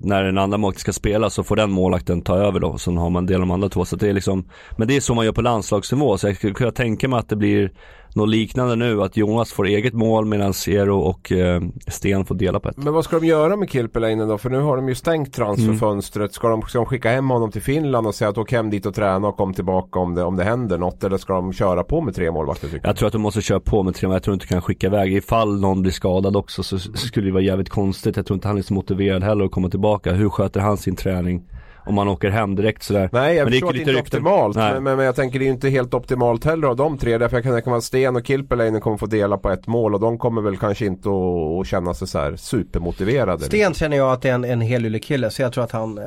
när 0.03 0.23
den 0.23 0.37
andra 0.37 0.57
målvakten 0.57 0.81
ska 0.81 0.93
spela 0.93 1.29
så 1.29 1.43
får 1.43 1.55
den 1.55 1.71
målvakten 1.71 2.21
ta 2.21 2.37
över 2.37 2.59
då. 2.59 2.77
Så 2.77 2.91
har 2.91 3.09
man 3.09 3.25
del 3.25 3.39
de 3.39 3.51
andra 3.51 3.69
två. 3.69 3.85
Så 3.85 3.95
det 3.95 4.09
är 4.09 4.13
liksom, 4.13 4.45
men 4.77 4.87
det 4.87 4.95
är 4.95 5.01
så 5.01 5.13
man 5.13 5.25
gör 5.25 5.31
på 5.31 5.41
landslagsnivå. 5.41 6.17
Så 6.17 6.27
jag 6.27 6.35
skulle 6.35 6.53
kunna 6.53 6.71
tänka 6.71 7.07
mig 7.07 7.19
att 7.19 7.29
det 7.29 7.35
blir 7.35 7.71
något 8.13 8.29
liknande 8.29 8.75
nu, 8.75 9.01
att 9.03 9.17
Jonas 9.17 9.51
får 9.51 9.67
eget 9.67 9.93
mål 9.93 10.25
medan 10.25 10.53
Eero 10.67 10.99
och 10.99 11.31
eh, 11.31 11.61
Sten 11.87 12.25
får 12.25 12.35
dela 12.35 12.59
på 12.59 12.69
ett. 12.69 12.77
Men 12.77 12.93
vad 12.93 13.03
ska 13.03 13.19
de 13.19 13.25
göra 13.25 13.55
med 13.55 13.69
Kilpeläinen 13.69 14.27
då? 14.27 14.37
För 14.37 14.49
nu 14.49 14.59
har 14.59 14.75
de 14.75 14.89
ju 14.89 14.95
stängt 14.95 15.33
transferfönstret. 15.33 16.33
Ska, 16.33 16.49
de, 16.49 16.61
ska 16.61 16.79
de 16.79 16.85
skicka 16.85 17.09
hem 17.09 17.29
honom 17.29 17.51
till 17.51 17.61
Finland 17.61 18.07
och 18.07 18.15
säga 18.15 18.29
att 18.29 18.37
åk 18.37 18.51
hem 18.51 18.69
dit 18.69 18.85
och 18.85 18.95
träna 18.95 19.27
och 19.27 19.37
kom 19.37 19.53
tillbaka 19.53 19.99
om 19.99 20.15
det, 20.15 20.23
om 20.23 20.35
det 20.35 20.43
händer 20.43 20.77
något? 20.77 21.03
Eller 21.03 21.17
ska 21.17 21.33
de 21.33 21.53
köra 21.53 21.83
på 21.83 22.01
med 22.01 22.15
tre 22.15 22.31
målvakter 22.31 22.79
Jag 22.83 22.95
tror 22.95 23.07
att 23.07 23.13
de 23.13 23.21
måste 23.21 23.41
köra 23.41 23.59
på 23.59 23.83
med 23.83 23.95
tre, 23.95 24.07
men 24.07 24.13
jag 24.13 24.23
tror 24.23 24.33
inte 24.33 24.45
de 24.45 24.49
kan 24.49 24.61
skicka 24.61 24.87
iväg. 24.87 25.13
Ifall 25.13 25.59
någon 25.59 25.81
blir 25.81 25.91
skadad 25.91 26.35
också 26.35 26.63
så 26.63 26.79
skulle 26.79 27.27
det 27.27 27.33
vara 27.33 27.43
jävligt 27.43 27.69
konstigt. 27.69 28.15
Jag 28.15 28.25
tror 28.25 28.35
inte 28.35 28.47
han 28.47 28.57
är 28.57 28.61
så 28.61 28.73
motiverad 28.73 29.23
heller 29.23 29.45
att 29.45 29.51
komma 29.51 29.69
tillbaka. 29.69 30.13
Hur 30.13 30.29
sköter 30.29 30.59
han 30.59 30.77
sin 30.77 30.95
träning? 30.95 31.41
Om 31.89 31.95
man 31.95 32.07
åker 32.07 32.29
hem 32.29 32.55
direkt 32.55 32.83
sådär. 32.83 33.09
Nej 33.13 33.35
jag 33.35 33.43
Men 33.45 33.51
det 33.51 33.51
förstår 33.51 33.67
att 33.67 33.73
det 33.73 33.79
inte 33.79 33.91
är 33.91 33.95
rykten. 33.95 34.19
optimalt. 34.19 34.55
Men, 34.55 34.83
men, 34.83 34.97
men 34.97 35.05
jag 35.05 35.15
tänker 35.15 35.39
det 35.39 35.43
är 35.43 35.47
ju 35.47 35.53
inte 35.53 35.69
helt 35.69 35.93
optimalt 35.93 36.45
heller 36.45 36.67
av 36.67 36.75
de 36.75 36.97
tre. 36.97 37.17
Därför 37.17 37.37
jag 37.37 37.43
kan 37.43 37.53
tänka 37.53 37.69
mig 37.69 37.77
att 37.77 37.83
Sten 37.83 38.15
och 38.15 38.27
Kilpeläinen 38.27 38.81
kommer 38.81 38.97
få 38.97 39.05
dela 39.05 39.37
på 39.37 39.49
ett 39.49 39.67
mål. 39.67 39.93
Och 39.93 39.99
de 39.99 40.17
kommer 40.17 40.41
väl 40.41 40.57
kanske 40.57 40.85
inte 40.85 41.09
att, 41.09 41.67
känna 41.67 41.93
sig 41.93 42.07
så 42.07 42.19
här 42.19 42.35
supermotiverade. 42.35 43.43
Sten 43.43 43.73
känner 43.73 43.97
jag 43.97 44.11
att 44.11 44.21
det 44.21 44.29
är 44.29 44.33
en, 44.33 44.43
en 44.43 44.61
helyllekille 44.61 45.29
så 45.29 45.41
jag 45.41 45.53
tror 45.53 45.63
att 45.63 45.71
han... 45.71 45.97
Eh, 45.97 46.03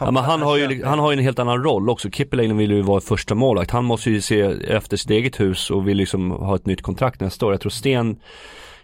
Ja, 0.00 0.10
men 0.10 0.24
han, 0.24 0.42
har 0.42 0.56
ju, 0.56 0.84
han 0.84 0.98
har 0.98 1.12
ju 1.12 1.18
en 1.18 1.24
helt 1.24 1.38
annan 1.38 1.62
roll 1.64 1.90
också. 1.90 2.10
Kippelainen 2.10 2.56
vill 2.56 2.70
ju 2.70 2.82
vara 2.82 3.00
första 3.00 3.34
målvakt. 3.34 3.70
Han 3.70 3.84
måste 3.84 4.10
ju 4.10 4.20
se 4.20 4.40
efter 4.68 4.96
sitt 4.96 5.10
eget 5.10 5.40
hus 5.40 5.70
och 5.70 5.88
vill 5.88 5.96
liksom 5.96 6.30
ha 6.30 6.56
ett 6.56 6.66
nytt 6.66 6.82
kontrakt 6.82 7.20
nästa 7.20 7.46
år. 7.46 7.52
Jag 7.52 7.60
tror 7.60 7.70
Sten, 7.70 8.16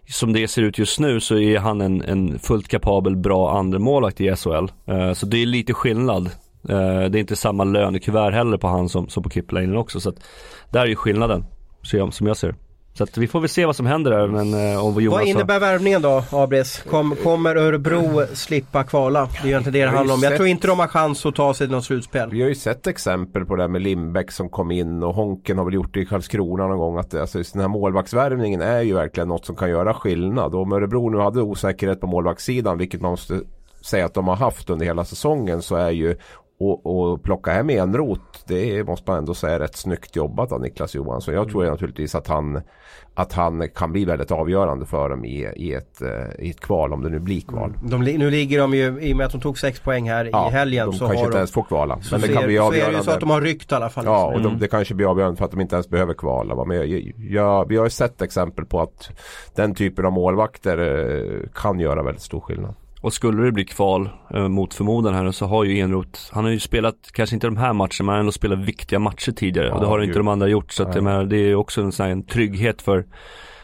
som 0.09 0.33
det 0.33 0.49
ser 0.49 0.63
ut 0.63 0.79
just 0.79 1.01
nu 1.01 1.21
så 1.21 1.39
är 1.39 1.59
han 1.59 1.81
en, 1.81 2.03
en 2.03 2.39
fullt 2.39 2.69
kapabel, 2.69 3.17
bra 3.17 3.59
andra 3.59 3.79
målvakt 3.79 4.21
i 4.21 4.37
SHL. 4.37 4.67
Eh, 4.87 5.13
så 5.13 5.27
det 5.27 5.43
är 5.43 5.47
lite 5.47 5.75
skillnad. 5.75 6.27
Eh, 6.69 7.05
det 7.11 7.19
är 7.19 7.21
inte 7.21 7.37
samma 7.37 7.65
lönekuvert 7.65 8.33
heller 8.33 8.59
på 8.59 8.69
han 8.69 8.89
som, 8.89 9.09
som 9.09 9.23
på 9.23 9.31
Kippelainen 9.31 9.77
också. 9.77 10.01
Så 10.01 10.09
att 10.09 10.17
där 10.71 10.81
är 10.81 10.87
ju 10.87 10.97
skillnaden, 10.97 11.45
jag, 11.93 12.15
som 12.15 12.27
jag 12.27 12.37
ser 12.37 12.49
det. 12.49 12.55
Så 12.95 13.05
att 13.05 13.19
vi 13.19 13.29
får 13.29 13.41
väl 13.41 13.49
se 13.49 13.67
vad 13.67 13.77
som 13.77 13.87
händer 13.87 14.11
där. 14.11 14.27
Men 14.27 14.73
eh, 14.73 14.85
om 14.85 15.03
Jonas 15.03 15.19
Vad 15.19 15.29
innebär 15.29 15.61
värvningen 15.61 16.03
då, 16.03 16.25
Abris? 16.31 16.85
Kom, 16.91 17.17
kommer 17.23 17.57
Örebro 17.57 18.27
slippa 18.35 18.85
kvala? 18.85 19.29
Det 19.43 19.49
är 19.49 19.53
ju 19.53 19.59
inte 19.59 19.71
det 19.71 19.85
det 19.85 19.91
handlar 19.91 20.15
om. 20.15 20.23
Jag 20.23 20.37
tror 20.37 20.49
inte 20.49 20.67
de 20.67 20.79
har 20.79 20.87
chans 20.87 21.27
att 21.27 21.35
ta 21.35 21.55
sig 21.55 21.67
till 21.67 21.77
något 21.77 21.85
slutspel. 21.85 22.31
Vi 22.31 22.43
har 22.43 22.49
ju 22.49 22.55
sett 22.55 22.87
exempel 22.87 23.45
på 23.45 23.57
det 23.57 23.63
här 23.63 23.69
med 23.69 23.83
Lindbäck 23.83 24.31
som 24.31 24.49
kom 24.49 24.71
in 24.71 25.03
och 25.03 25.15
Honken 25.15 25.59
har 25.59 25.65
väl 25.65 25.75
gjort 25.75 25.95
det 25.95 26.01
i 26.01 26.07
Karlskrona 26.07 26.67
någon 26.67 26.79
gång. 26.79 26.99
Att 26.99 27.11
det, 27.11 27.21
alltså, 27.21 27.39
just 27.39 27.53
den 27.53 27.61
här 27.61 27.69
målvaktsvärvningen 27.69 28.61
är 28.61 28.81
ju 28.81 28.95
verkligen 28.95 29.29
något 29.29 29.47
som 29.47 29.57
kan 29.57 29.71
göra 29.71 29.95
skillnad. 29.95 30.55
Och 30.55 30.63
om 30.63 30.73
Örebro 30.73 31.11
nu 31.11 31.19
hade 31.19 31.43
osäkerhet 31.43 32.01
på 32.01 32.07
målvaktssidan, 32.07 32.79
vilket 32.79 33.01
man 33.01 33.11
måste 33.11 33.41
säga 33.81 34.07
att 34.07 34.15
de 34.15 34.29
har 34.29 34.37
haft 34.37 34.71
under 34.71 34.87
hela 34.87 35.05
säsongen, 35.05 35.63
så 35.63 35.77
är 35.77 35.91
ju 35.91 36.17
och, 36.71 37.11
och 37.13 37.23
plocka 37.23 37.51
hem 37.53 37.71
Enrot, 37.71 38.21
det 38.47 38.85
måste 38.87 39.11
man 39.11 39.19
ändå 39.19 39.35
säga 39.35 39.55
är 39.55 39.59
rätt 39.61 39.77
snyggt 39.77 40.17
jobbat 40.17 40.53
av 40.53 40.61
Niklas 40.61 40.95
Johansson. 40.95 41.35
Jag 41.35 41.49
tror 41.51 41.65
naturligtvis 41.65 42.15
att 42.15 42.27
han, 42.29 42.61
att 43.15 43.33
han 43.33 43.69
kan 43.75 43.93
bli 43.93 44.05
väldigt 44.05 44.31
avgörande 44.31 44.87
för 44.87 45.09
dem 45.09 45.25
i, 45.25 45.49
i, 45.57 45.75
ett, 45.75 46.03
eh, 46.03 46.45
i 46.47 46.51
ett 46.51 46.61
kval, 46.61 46.93
om 46.93 47.03
det 47.03 47.09
nu 47.11 47.19
blir 47.19 47.41
kval. 47.41 47.73
De, 47.83 48.03
li- 48.03 48.19
nu 48.19 48.31
ligger 48.31 48.59
de 48.59 48.75
ju, 48.75 49.01
i 49.01 49.13
och 49.13 49.17
med 49.17 49.27
att 49.27 49.33
de 49.33 49.41
tog 49.41 49.59
sex 49.59 49.81
poäng 49.81 50.09
här 50.11 50.25
i 50.49 50.51
helgen 50.53 50.87
de 50.87 50.93
så 50.93 50.99
kanske 50.99 51.17
har 51.19 51.25
inte 51.25 51.37
de... 51.37 51.39
ens 51.39 51.53
får 51.53 51.63
kvala. 51.63 52.01
Så, 52.03 52.15
Men 52.15 52.21
det 52.21 52.27
ser, 52.27 52.35
kan 52.35 52.45
bli 52.45 52.57
så 52.57 52.73
är 52.73 52.91
det 52.91 52.97
ju 52.99 53.03
så 53.03 53.11
att 53.11 53.21
de 53.21 53.31
har 53.31 53.41
ryckt 53.41 53.73
i 53.73 53.75
alla 53.75 53.91
fall. 53.91 54.05
Ja, 54.05 54.27
och 54.27 54.33
Mm. 54.41 54.43
de, 54.43 54.59
det 54.59 54.69
kanske 54.69 54.95
blir 54.95 55.11
avgörande 55.11 55.37
för 55.37 55.45
att 55.45 55.51
de 55.51 55.61
inte 55.61 55.75
ens 55.77 55.89
behöver 55.89 56.15
kvala. 56.15 56.55
va. 56.55 56.65
Men 56.65 56.77
jag, 56.77 57.13
jag, 57.19 57.69
vi 57.69 57.77
har 57.77 57.85
ju 57.85 57.91
sett 57.91 58.23
exempel 58.23 58.65
på 58.65 58.81
att 58.81 59.11
den 59.55 59.75
typen 59.75 60.07
av 60.07 60.13
målvakter 60.13 60.79
eh, 60.79 61.49
kan 61.55 61.81
göra 61.81 62.03
väldigt 62.03 62.23
stor 62.23 62.41
skillnad. 62.41 62.75
Och 63.03 63.13
skulle 63.13 63.43
det 63.43 63.53
bli 63.53 63.65
kval 63.65 64.09
eh, 64.35 64.49
mot 64.49 64.75
förmodan 64.75 65.15
här 65.15 65.31
så 65.33 65.47
har 65.47 65.65
ju 65.65 65.79
Enroth, 65.79 66.21
han 66.33 66.45
har 66.45 66.51
ju 66.51 66.61
spelat, 66.61 66.95
kanske 67.13 67.37
inte 67.37 67.47
de 67.47 67.57
här 67.57 67.73
matcherna, 67.73 67.91
men 67.99 68.07
han 68.09 68.15
har 68.15 68.21
ändå 68.21 68.33
spelat 68.33 68.59
viktiga 68.59 68.99
matcher 68.99 69.33
tidigare 69.33 69.71
och 69.71 69.81
det 69.81 69.87
Ja, 69.87 69.91
har 69.91 69.99
inte 70.01 70.07
gud. 70.13 70.21
de 70.21 70.29
andra 70.29 70.49
gjort. 70.49 70.73
Så 70.73 70.83
att, 70.83 70.95
jag 70.95 71.05
menar, 71.05 71.25
det 71.25 71.37
är 71.37 71.55
också 71.55 71.81
en, 71.83 71.93
sån 71.93 72.05
här, 72.05 72.13
en 72.13 72.27
trygghet 72.27 72.83
för, 72.83 73.05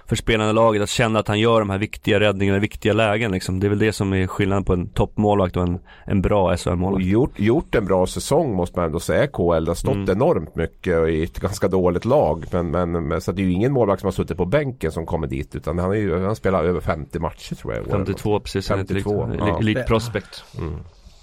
för 0.09 0.17
spelarna 0.17 0.51
i 0.51 0.53
laget 0.53 0.83
att 0.83 0.89
känna 0.89 1.19
att 1.19 1.29
han 1.29 1.41
gör 1.41 1.61
de 1.61 1.71
här 1.71 1.79
viktiga 1.79 2.21
räddningarna 2.21 2.59
viktiga 2.59 2.93
lägen 2.93 3.33
liksom. 3.33 3.61
Det 3.61 3.67
är 3.67 3.69
väl 3.69 3.79
det 3.79 3.93
som 3.93 4.13
är 4.13 4.27
skillnaden 4.27 4.65
på 4.65 4.73
en 4.73 4.87
toppmålvakt 4.89 5.57
och 5.57 5.63
en, 5.63 5.79
en 6.05 6.23
bra 6.23 6.57
SHL-målvakt. 6.57 7.05
gjort, 7.07 7.41
gjort 7.41 7.75
en 7.75 7.85
bra 7.85 8.07
säsong 8.07 8.55
måste 8.55 8.79
man 8.79 8.87
ändå 8.87 9.01
säga 9.01 9.27
KL. 9.27 9.65
Det 9.65 9.71
har 9.71 9.75
stått 9.75 9.95
Mm. 9.95 10.11
enormt 10.11 10.55
mycket 10.57 11.09
i 11.09 11.23
ett 11.23 11.41
ganska 11.41 11.69
dåligt 11.69 12.05
lag. 12.05 12.45
Men, 12.53 12.71
men, 12.71 12.93
men 12.93 13.21
så 13.21 13.33
det 13.33 13.43
är 13.43 13.45
ju 13.45 13.53
ingen 13.53 13.73
målvakt 13.73 14.01
som 14.01 14.07
har 14.07 14.13
suttit 14.13 14.37
på 14.37 14.45
bänken 14.47 14.93
som 14.93 15.07
kommer 15.07 15.27
dit. 15.27 15.55
Utan 15.55 15.79
han, 15.79 15.91
är 15.91 15.95
ju, 15.97 16.25
han 16.25 16.37
spelar 16.37 16.65
över 16.65 16.81
50 16.81 17.19
matcher 17.19 17.55
tror 17.55 17.75
jag. 17.75 17.83
i 17.83 17.87
år. 17.87 17.91
52 17.93 18.41
precis, 18.41 18.69
52, 18.69 19.27
52, 19.27 19.47
ja. 19.47 19.59
Elite 19.59 19.83
prospect. 19.83 20.45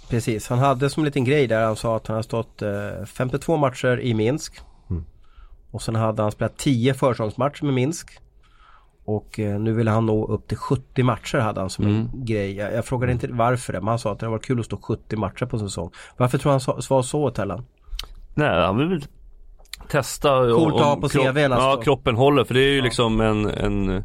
Precis, 0.09 0.47
han 0.47 0.59
hade 0.59 0.89
som 0.89 1.01
en 1.01 1.05
liten 1.05 1.23
grej 1.23 1.47
där 1.47 1.65
han 1.65 1.75
sa 1.75 1.95
att 1.95 2.07
han 2.07 2.15
har 2.15 2.23
stått 2.23 2.61
eh, 2.61 2.69
52 3.05 3.57
matcher 3.57 3.99
i 3.99 4.13
Minsk. 4.13 4.59
Mm. 4.89 5.03
Och 5.71 5.81
sen 5.81 5.95
hade 5.95 6.21
han 6.21 6.31
spelat 6.31 6.57
10 6.57 6.93
försäsongsmatcher 6.93 7.65
med 7.65 7.73
Minsk. 7.73 8.19
Och 9.07 9.39
eh, 9.39 9.59
nu 9.59 9.73
vill 9.73 9.87
han 9.87 10.05
nå 10.05 10.27
upp 10.27 10.47
till 10.47 10.57
70 10.57 11.03
matcher 11.03 11.37
hade 11.37 11.59
han 11.59 11.69
som 11.69 11.85
Mm. 11.85 11.95
en 12.13 12.25
grej. 12.25 12.55
Jag, 12.55 12.73
jag 12.73 12.85
frågade 12.85 13.11
inte 13.13 13.27
varför 13.31 13.73
det, 13.73 13.79
men 13.79 13.87
han 13.87 13.99
sa 13.99 14.11
att 14.11 14.19
det 14.19 14.27
var 14.27 14.39
kul 14.39 14.59
att 14.59 14.65
stå 14.65 14.77
70 14.77 15.15
matcher 15.17 15.45
på 15.45 15.59
säsong. 15.59 15.91
Varför 16.17 16.37
tror 16.37 16.51
han 16.51 16.59
så- 16.59 16.79
var 16.89 17.01
så 17.01 17.29
Tellan? 17.29 17.65
Nej, 18.35 18.61
han 18.65 18.77
vill 18.77 18.87
väl 18.87 19.03
testa 19.89 20.37
och- 20.37 20.55
Coolt 20.57 20.75
att 20.75 20.81
ha 20.81 20.95
på 20.95 21.07
kropp- 21.09 21.23
CV:n 21.33 21.53
alltså. 21.53 21.67
Ja, 21.67 21.81
kroppen 21.83 22.15
håller 22.15 22.43
för 22.43 22.53
det 22.53 22.61
är 22.61 22.71
ju 22.73 22.81
liksom 22.81 23.21
en, 23.21 23.45
en 23.45 24.03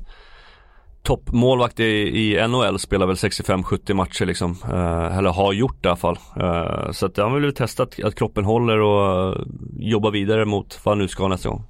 toppmålvakt 1.02 1.80
i, 1.80 1.84
i 1.84 2.48
NHL 2.48 2.78
spelar 2.78 3.06
väl 3.06 3.16
65-70 3.16 3.94
matcher 3.94 4.26
liksom. 4.26 4.56
Eh, 4.72 5.18
eller 5.18 5.30
har 5.30 5.52
gjort 5.52 5.76
det 5.82 5.86
i 5.86 5.90
alla 5.90 5.96
fall. 5.96 6.18
Eh, 6.36 6.90
så 6.90 7.06
att 7.06 7.16
han 7.16 7.34
vill 7.34 7.42
väl 7.42 7.54
testa 7.54 7.82
att, 7.82 8.04
att 8.04 8.14
kroppen 8.14 8.44
håller 8.44 8.80
och 8.80 9.28
eh, 9.36 9.42
jobba 9.78 10.10
vidare 10.10 10.44
mot 10.44 10.80
vad 10.84 10.92
han 10.92 10.98
nu 10.98 11.08
ska 11.08 11.28
nästa 11.28 11.48
gång. 11.48 11.64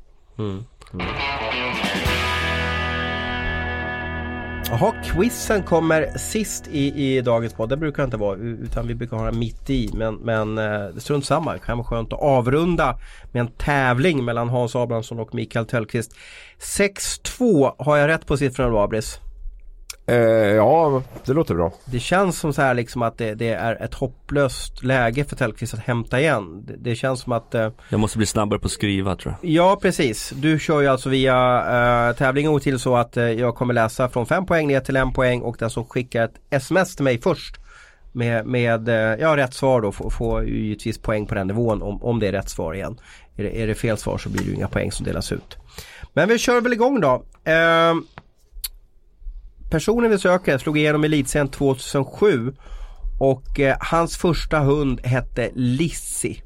Jaha, 4.71 4.93
quizen 5.03 5.63
kommer 5.63 6.19
sist 6.19 6.69
i, 6.69 7.17
i 7.17 7.21
dagens 7.21 7.55
podd. 7.55 7.69
Det 7.69 7.77
brukar 7.77 8.03
det 8.03 8.05
inte 8.05 8.17
vara 8.17 8.37
utan 8.37 8.87
vi 8.87 8.95
brukar 8.95 9.17
ha 9.17 9.25
den 9.25 9.39
mitt 9.39 9.71
i. 9.71 9.91
Men, 9.95 10.15
men 10.15 10.59
eh, 10.59 10.97
strunt 10.97 11.25
samma. 11.25 11.53
Det 11.53 11.59
kan 11.59 11.79
vara 11.79 11.87
skönt 11.87 12.13
att 12.13 12.21
avrunda 12.21 12.99
med 13.33 13.41
en 13.41 13.49
tävling 13.49 14.25
mellan 14.25 14.49
Hans 14.49 14.77
Abrahamsson 14.77 15.19
och 15.19 15.35
Mikael 15.35 15.67
Tellqvist. 15.67 16.15
6-2, 16.59 17.75
har 17.79 17.97
jag 17.97 18.09
rätt 18.09 18.27
på 18.27 18.37
siffrorna 18.37 18.71
då 18.71 18.79
Abris? 18.79 19.21
Eh, 20.11 20.17
ja, 20.55 21.03
det 21.25 21.33
låter 21.33 21.55
bra. 21.55 21.73
Det 21.85 22.01
känns 22.01 22.39
som 22.39 22.53
så 22.53 22.63
här 22.63 22.75
liksom 22.75 23.03
att 23.03 23.19
det, 23.19 23.35
det 23.35 23.49
är 23.49 23.83
ett 23.83 23.95
hopplöst 23.95 24.83
läge 24.83 25.25
för 25.25 25.37
Tellqvist 25.37 25.75
att 25.75 25.81
hämta 25.81 26.21
igen. 26.21 26.65
Det, 26.67 26.77
det 26.77 26.97
känns 26.97 27.21
som 27.21 27.33
att 27.33 27.55
eh, 27.55 27.69
Jag 27.89 28.01
måste 28.01 28.19
bli 28.19 28.27
snabbare 28.27 28.61
på 28.61 28.67
att 28.67 28.73
skriva 28.73 29.17
tror 29.17 29.35
jag. 29.41 29.51
Ja 29.51 29.79
precis. 29.83 30.33
Du 30.37 30.59
kör 30.59 30.81
ju 30.81 30.87
alltså 30.87 31.09
via 31.09 32.09
uh, 32.09 32.17
tävlingen 32.17 32.53
går 32.53 32.61
till 32.61 32.79
så 32.79 32.97
att 32.97 33.17
eh, 33.17 33.25
jag 33.25 33.55
kommer 33.55 33.75
läsa 33.75 34.09
från 34.09 34.27
5 34.27 34.47
poäng 34.47 34.67
ner 34.67 34.81
till 34.81 34.97
1 34.97 35.15
poäng 35.15 35.43
och 35.43 35.57
den 35.59 35.71
som 35.71 35.85
skickar 35.85 36.25
ett 36.25 36.35
sms 36.51 36.97
till 36.97 37.05
mig 37.05 37.21
först 37.21 37.57
med, 38.13 38.47
med 38.47 38.89
eh, 38.89 39.21
ja, 39.21 39.37
rätt 39.37 39.55
svar 39.55 39.81
då 39.81 39.93
får, 39.93 40.11
får 40.11 40.45
ju 40.45 40.61
givetvis 40.63 40.99
poäng 40.99 41.27
på 41.27 41.35
den 41.35 41.47
nivån 41.47 41.83
om, 41.83 42.03
om 42.03 42.19
det 42.19 42.29
är 42.29 42.33
rätt 42.33 42.49
svar 42.49 42.75
igen. 42.75 43.01
Är 43.37 43.43
det, 43.43 43.63
är 43.63 43.67
det 43.67 43.75
fel 43.75 43.97
svar 43.97 44.19
så 44.19 44.29
blir 44.29 44.43
det 44.43 44.49
ju 44.49 44.55
inga 44.55 44.69
poäng 44.69 44.93
som 44.93 45.07
delas 45.07 45.33
ut. 45.33 45.57
Men 46.13 46.29
vi 46.29 46.39
kör 46.39 46.61
väl 46.61 46.73
igång 46.73 47.01
då. 47.01 47.25
Eh, 47.45 47.95
personen 49.71 50.11
vi 50.11 50.19
söker 50.19 50.59
slog 50.59 50.79
igenom 50.79 51.05
elitserien 51.05 51.49
2007 51.49 52.55
och 53.19 53.61
eh, 53.61 53.77
hans 53.81 54.17
första 54.17 54.59
hund 54.61 55.01
hette 55.07 55.51
Lissi. 55.55 56.43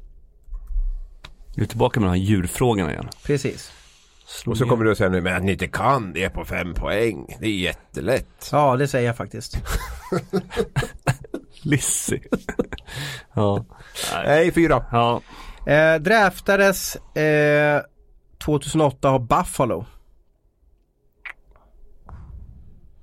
Nu 1.55 1.63
är 1.63 1.67
tillbaka 1.67 1.99
med 1.99 2.07
de 2.09 2.11
här 2.11 2.25
djurfrågorna 2.25 2.91
igen. 2.91 3.09
Precis. 3.25 3.71
Slå 4.27 4.51
Och 4.51 4.57
så 4.57 4.63
ner. 4.63 4.69
kommer 4.69 4.85
du 4.85 4.91
att 4.91 4.97
säga 4.97 5.09
nu, 5.09 5.21
men 5.21 5.35
att 5.37 5.43
ni 5.43 5.51
inte 5.51 5.67
kan 5.67 6.13
det 6.13 6.29
på 6.29 6.45
fem 6.45 6.73
poäng. 6.73 7.35
Det 7.39 7.45
är 7.47 7.51
jättelätt. 7.57 8.49
Ja 8.51 8.75
det 8.77 8.87
säger 8.87 9.07
jag 9.07 9.17
faktiskt. 9.17 9.57
Lissi. 11.61 12.23
ja. 13.33 13.65
Nej, 14.25 14.51
fyra. 14.51 14.85
ja. 14.91 15.21
Eh, 15.73 15.95
draftades 16.01 16.95
eh, 16.95 17.81
2008 18.45 19.09
av 19.09 19.27
Buffalo. 19.27 19.85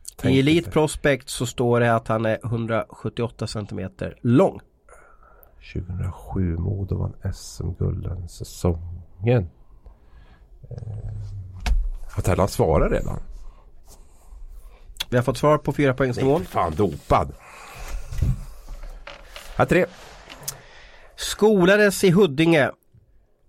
Tänk 0.08 0.11
I 0.30 0.38
Elite 0.38 0.54
lite. 0.54 0.70
Prospect 0.70 1.28
så 1.28 1.46
står 1.46 1.80
det 1.80 1.94
att 1.94 2.08
han 2.08 2.26
är 2.26 2.38
178 2.44 3.46
cm 3.46 3.90
lång. 4.20 4.60
2007 5.72 6.56
Modo 6.56 6.98
vann 6.98 7.32
SM-guld 7.34 8.02
den 8.04 8.28
säsongen. 8.28 9.50
Eh, 10.70 10.76
Har 12.14 12.22
Tellan 12.22 12.48
svarat 12.48 12.92
redan? 12.92 13.18
Vi 15.10 15.16
har 15.16 15.24
fått 15.24 15.36
svar 15.38 15.58
på 15.58 15.72
fyra 15.72 15.94
poängsnivån. 15.94 16.40
Nej, 16.40 16.48
fan 16.48 16.74
dopad. 16.76 17.32
Här 19.56 19.64
tre. 19.66 19.86
Skolades 21.16 22.04
i 22.04 22.10
Huddinge. 22.10 22.70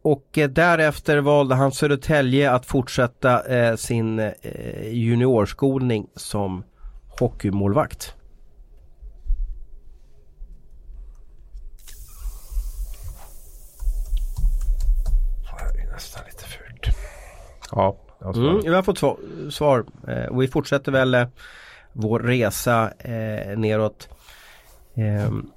Och 0.03 0.37
eh, 0.37 0.49
därefter 0.49 1.17
valde 1.17 1.55
han 1.55 1.71
Södertälje 1.71 2.51
att 2.51 2.65
fortsätta 2.65 3.45
eh, 3.45 3.75
sin 3.75 4.19
eh, 4.19 4.33
juniorskolning 4.91 6.07
som 6.15 6.63
hockeymålvakt. 7.19 8.15
Det 15.41 15.63
här 15.63 15.87
är 15.87 15.91
nästan 15.91 16.23
lite 16.25 16.43
fult. 16.43 16.95
Ja, 17.71 17.97
av 18.19 18.37
Mm, 18.37 18.61
vi 18.63 18.75
har 18.75 18.83
fått 18.83 18.97
svar, 18.97 19.17
svar. 19.49 19.85
Eh, 20.07 20.25
och 20.25 20.41
vi 20.41 20.47
fortsätter 20.47 20.91
väl 20.91 21.13
eh, 21.13 21.27
vår 21.93 22.19
resa 22.19 22.91
eh, 22.99 23.57
neråt. 23.57 24.09
Ehm, 24.95 25.51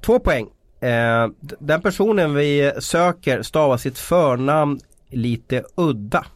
två 0.00 0.18
poäng. 0.18 0.48
Eh, 0.82 1.28
den 1.58 1.80
personen 1.82 2.34
vi 2.34 2.72
söker 2.78 3.42
stavar 3.42 3.76
sitt 3.76 3.98
förnamn 3.98 4.80
lite 5.10 5.64
udda. 5.74 6.26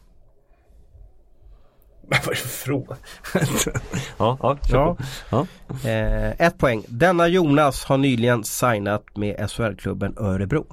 Vad 2.09 2.19
är 2.19 2.29
det 2.29 2.35
för 2.35 2.47
fråga? 2.47 2.95
Ja, 4.17 4.37
ja, 4.41 4.57
Ja. 4.69 4.97
ja. 5.29 5.47
Eh, 5.89 6.41
ett 6.47 6.57
poäng. 6.57 6.83
Denna 6.87 7.27
Jonas 7.27 7.85
har 7.85 7.97
nyligen 7.97 8.43
signat 8.43 9.03
med 9.15 9.49
SHL-klubben 9.49 10.13
Örebro. 10.17 10.65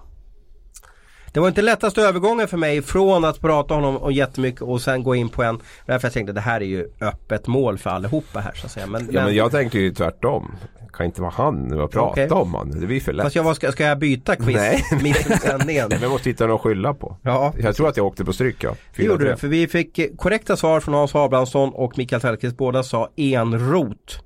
Det 1.35 1.41
var 1.41 1.49
inte 1.49 1.63
lättaste 1.63 2.03
övergången 2.03 2.49
för 2.49 2.57
mig 2.57 2.83
från 2.83 3.25
att 3.25 3.41
prata 3.41 3.75
om 3.75 3.83
honom 3.83 4.03
och 4.03 4.13
jättemycket 4.13 4.63
och 4.63 4.81
sen 4.81 5.03
gå 5.03 5.15
in 5.15 5.29
på 5.29 5.43
en. 5.43 5.61
Därför 5.87 6.07
jag 6.07 6.13
tänkte 6.13 6.33
det 6.33 6.41
här 6.41 6.61
är 6.61 6.65
ju 6.65 6.89
öppet 7.01 7.47
mål 7.47 7.79
för 7.79 7.91
allihopa 7.91 8.41
här 8.41 8.53
så 8.55 8.67
att 8.67 8.73
säga. 8.73 8.87
Men, 8.87 9.09
Ja 9.13 9.25
men 9.25 9.35
jag 9.35 9.51
tänkte 9.51 9.79
ju 9.79 9.95
tvärtom. 9.95 10.57
Kan 10.93 11.07
inte 11.07 11.21
vara 11.21 11.33
han 11.37 11.55
nu 11.55 11.81
och 11.81 11.91
prata 11.91 12.11
Okej. 12.11 12.31
om 12.31 12.55
han. 12.55 12.81
Det 12.81 12.87
blir 12.87 13.01
för 13.01 13.13
lätt. 13.13 13.25
Fast 13.25 13.37
jag, 13.37 13.57
ska, 13.57 13.73
ska 13.73 13.85
jag 13.85 13.99
byta 13.99 14.37
quiz 14.37 14.57
Nej. 14.57 14.83
mitt 15.03 15.31
i 15.31 15.39
sändningen? 15.39 15.93
Men 16.01 16.11
måste 16.11 16.29
hitta 16.29 16.47
något 16.47 16.55
att 16.55 16.61
skylla 16.61 16.95
på. 16.95 17.17
Ja. 17.23 17.53
Jag 17.59 17.77
tror 17.77 17.89
att 17.89 17.97
jag 17.97 18.07
åkte 18.07 18.25
på 18.25 18.33
stryk 18.33 18.65
ja. 18.65 18.75
Det 18.97 19.03
gjorde 19.03 19.25
4-3. 19.25 19.31
du, 19.31 19.37
för 19.37 19.49
vi 19.49 19.69
fick 19.69 20.19
korrekta 20.19 20.57
svar 20.57 20.81
från 20.81 20.95
Hans 20.95 21.15
Abrahamsson 21.15 21.71
och 21.71 21.99
Mikael 21.99 22.21
Tellqvist. 22.21 22.57
Båda 22.57 22.83
sa 22.83 23.09
enrot. 23.17 24.25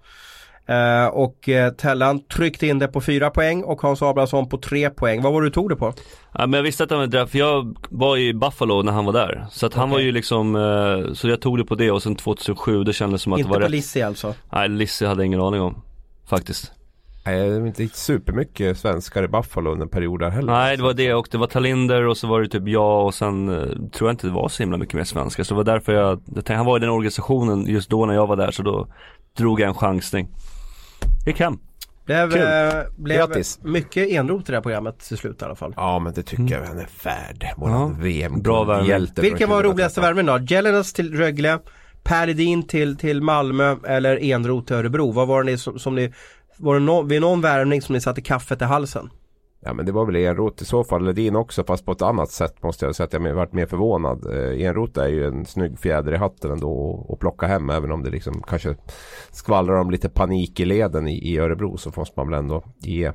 Eh, 0.69 1.07
och 1.07 1.49
eh, 1.49 1.73
Tellan 1.73 2.21
tryckte 2.21 2.67
in 2.67 2.79
det 2.79 2.89
på 2.89 3.01
fyra 3.01 3.31
poäng 3.31 3.63
och 3.65 3.81
Hans 3.81 4.03
Abrahamsson 4.03 4.49
på 4.49 4.59
tre 4.59 4.91
poäng. 4.91 5.23
Vad 5.23 5.33
var 5.33 5.43
det 5.43 5.47
du 5.47 5.53
tog 5.53 5.69
det 5.69 5.77
på? 5.77 5.95
Ja, 6.33 6.47
men 6.47 6.53
jag 6.53 6.63
visste 6.63 6.85
att 6.85 6.91
han 6.91 6.99
var 6.99 7.07
där, 7.07 7.27
för 7.27 7.39
jag 7.39 7.77
var 7.89 8.17
i 8.17 8.35
Buffalo 8.35 8.83
när 8.83 8.93
han 8.93 9.05
var 9.05 9.13
där. 9.13 9.47
Så 9.51 9.67
att 9.67 9.75
han 9.75 9.85
Okej. 9.89 9.93
var 9.93 10.01
ju 10.01 10.13
liksom, 10.13 10.57
eh, 10.57 11.13
så 11.13 11.29
jag 11.29 11.41
tog 11.41 11.59
det 11.59 11.65
på 11.65 11.75
det 11.75 11.91
och 11.91 12.03
sen 12.03 12.17
2007, 12.17 12.85
det 12.85 12.93
kändes 12.93 13.23
som 13.23 13.33
att 13.33 13.39
Inte 13.39 13.49
det 13.49 13.51
var 13.51 13.57
på 13.57 13.65
rätt. 13.65 13.71
Lissi 13.71 14.03
alltså? 14.03 14.35
Nej, 14.53 14.69
Lisse 14.69 15.07
hade 15.07 15.21
jag 15.23 15.27
ingen 15.27 15.41
aning 15.41 15.61
om. 15.61 15.83
Faktiskt. 16.29 16.73
Nej, 17.27 17.49
det 17.51 17.57
är 17.57 17.67
inte 17.67 17.89
supermycket 17.89 18.79
svenskar 18.79 19.23
i 19.23 19.29
Buffalo 19.29 19.71
under 19.71 19.85
en 19.85 19.91
period 19.91 20.21
där 20.21 20.31
heller. 20.31 20.53
Nej, 20.53 20.77
det 20.77 20.83
var 20.83 20.95
det 20.95 21.15
och 21.15 21.29
det 21.31 21.39
var 21.39 21.47
Talinder 21.47 22.07
och 22.07 22.17
så 22.17 22.27
var 22.27 22.41
det 22.41 22.49
typ 22.49 22.69
jag 22.69 23.07
och 23.07 23.15
sen 23.15 23.49
eh, 23.49 23.65
tror 23.93 24.09
jag 24.09 24.13
inte 24.13 24.27
det 24.27 24.33
var 24.33 24.49
så 24.49 24.63
himla 24.63 24.77
mycket 24.77 24.95
mer 24.95 25.05
svenskar. 25.05 25.45
Så 25.45 25.55
det 25.55 25.57
var 25.57 25.65
därför 25.65 25.93
jag, 25.93 26.11
jag 26.11 26.35
tänkte, 26.35 26.55
han 26.55 26.67
var 26.67 26.77
i 26.77 26.81
den 26.81 26.91
organisationen 26.91 27.67
just 27.67 27.91
då 27.91 28.07
när 28.07 28.15
jag 28.15 28.27
var 28.27 28.37
där 28.37 28.51
så 28.51 28.63
då 28.63 28.87
drog 29.37 29.61
jag 29.61 29.69
en 29.69 29.75
chansning. 29.75 30.29
Gick 31.27 31.41
hem. 31.41 31.59
Blev, 32.07 32.31
Kul. 32.31 32.41
eh, 32.43 32.83
blev 32.97 33.17
Grattis. 33.19 33.59
mycket 33.63 34.09
enrot 34.09 34.43
i 34.49 34.53
det 34.53 34.57
här 34.57 34.63
programmet 34.63 34.99
till 34.99 35.17
slut 35.19 35.43
i 35.43 35.45
alla 35.45 35.55
fall. 35.55 35.73
Ja 35.77 35.99
men 35.99 36.13
det 36.13 36.23
tycker 36.23 36.59
jag 36.61 36.67
han 36.67 36.79
är 36.79 36.89
värd. 37.05 37.47
Våran 37.57 37.73
Ja. 37.99 38.03
VM 38.03 38.43
Bra 38.43 38.65
värvning. 38.65 38.89
hjälte 38.89 39.21
Vilken 39.23 39.51
var 39.51 39.63
roligaste 39.63 40.01
värvningen 40.01 40.27
då? 40.47 40.55
Jelenas 40.55 40.93
till 40.93 41.15
Rögle, 41.17 41.59
Per 42.03 42.29
Edin 42.29 42.63
till, 42.67 42.97
till 42.97 43.23
Malmö 43.23 43.77
eller 43.87 44.23
Enroth 44.25 44.67
till 44.67 44.77
Örebro? 44.77 45.13
Vad 45.13 45.29
var 45.29 45.43
det 45.43 45.51
ni 45.51 45.59
som, 45.59 45.79
som 45.79 45.95
ni 45.95 46.13
var 46.57 46.75
det 46.75 46.81
no, 46.81 47.03
vid 47.03 47.21
någon 47.21 47.41
värvning 47.41 47.83
som 47.83 47.93
ni 47.93 48.01
satte 48.01 48.21
kaffet 48.21 48.63
i 48.63 48.65
halsen? 48.65 49.11
Ja 49.61 49.73
men 49.73 49.87
det 49.87 49.93
var 49.93 50.07
väl 50.07 50.17
Enroth 50.17 50.63
i 50.63 50.67
så 50.67 50.85
fall. 50.85 51.05
Ledin 51.05 51.37
också 51.37 51.65
fast 51.65 51.85
på 51.85 51.93
ett 51.93 52.03
annat 52.03 52.31
sätt 52.31 52.63
måste 52.63 52.87
jag 52.87 52.95
säga 52.95 53.05
att 53.05 53.13
jag 53.13 53.35
varit 53.35 53.53
mer 53.53 53.67
förvånad. 53.67 54.27
Eh, 54.27 54.67
Enroth 54.67 55.01
är 55.01 55.09
ju 55.09 55.27
en 55.27 55.47
snygg 55.47 55.79
fjäder 55.79 56.15
i 56.15 56.17
hatten 56.17 56.51
ändå 56.51 57.07
att 57.13 57.19
plocka 57.19 57.47
hem. 57.47 57.71
Även 57.71 57.93
om 57.93 58.03
det 58.03 58.11
liksom 58.11 58.43
kanske 58.43 58.77
skvallrar 59.31 59.81
om 59.81 59.91
lite 59.91 60.09
panik 60.09 60.61
i 60.61 60.65
leden 60.65 61.09
i, 61.09 61.33
i 61.33 61.39
Örebro 61.39 61.77
så 61.77 61.93
måste 61.97 62.21
man 62.21 62.31
väl 62.31 62.39
ändå 62.39 62.65
ge 62.79 63.13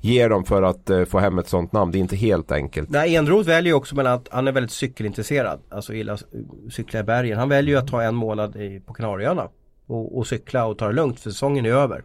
Ge 0.00 0.28
dem 0.28 0.44
för 0.44 0.62
att 0.62 0.90
eh, 0.90 1.04
få 1.04 1.18
hem 1.18 1.38
ett 1.38 1.48
sånt 1.48 1.72
namn. 1.72 1.92
Det 1.92 1.98
är 1.98 2.00
inte 2.00 2.16
helt 2.16 2.52
enkelt. 2.52 2.90
Nej, 2.90 3.16
Enroth 3.16 3.48
väljer 3.48 3.72
ju 3.72 3.76
också 3.76 3.96
mellan 3.96 4.12
att 4.12 4.28
han 4.30 4.48
är 4.48 4.52
väldigt 4.52 4.72
cykelintresserad. 4.72 5.60
Alltså 5.68 5.94
gillar 5.94 6.20
cykla 6.70 7.00
i 7.00 7.02
bergen. 7.02 7.38
Han 7.38 7.48
väljer 7.48 7.74
ju 7.74 7.82
att 7.82 7.88
ta 7.88 8.02
en 8.02 8.14
månad 8.14 8.56
i, 8.56 8.80
på 8.80 8.94
Kanarieöarna. 8.94 9.48
Och, 9.86 10.18
och 10.18 10.26
cykla 10.26 10.66
och 10.66 10.78
ta 10.78 10.86
det 10.86 10.92
lugnt 10.92 11.20
för 11.20 11.30
säsongen 11.30 11.66
är 11.66 11.70
över. 11.70 12.04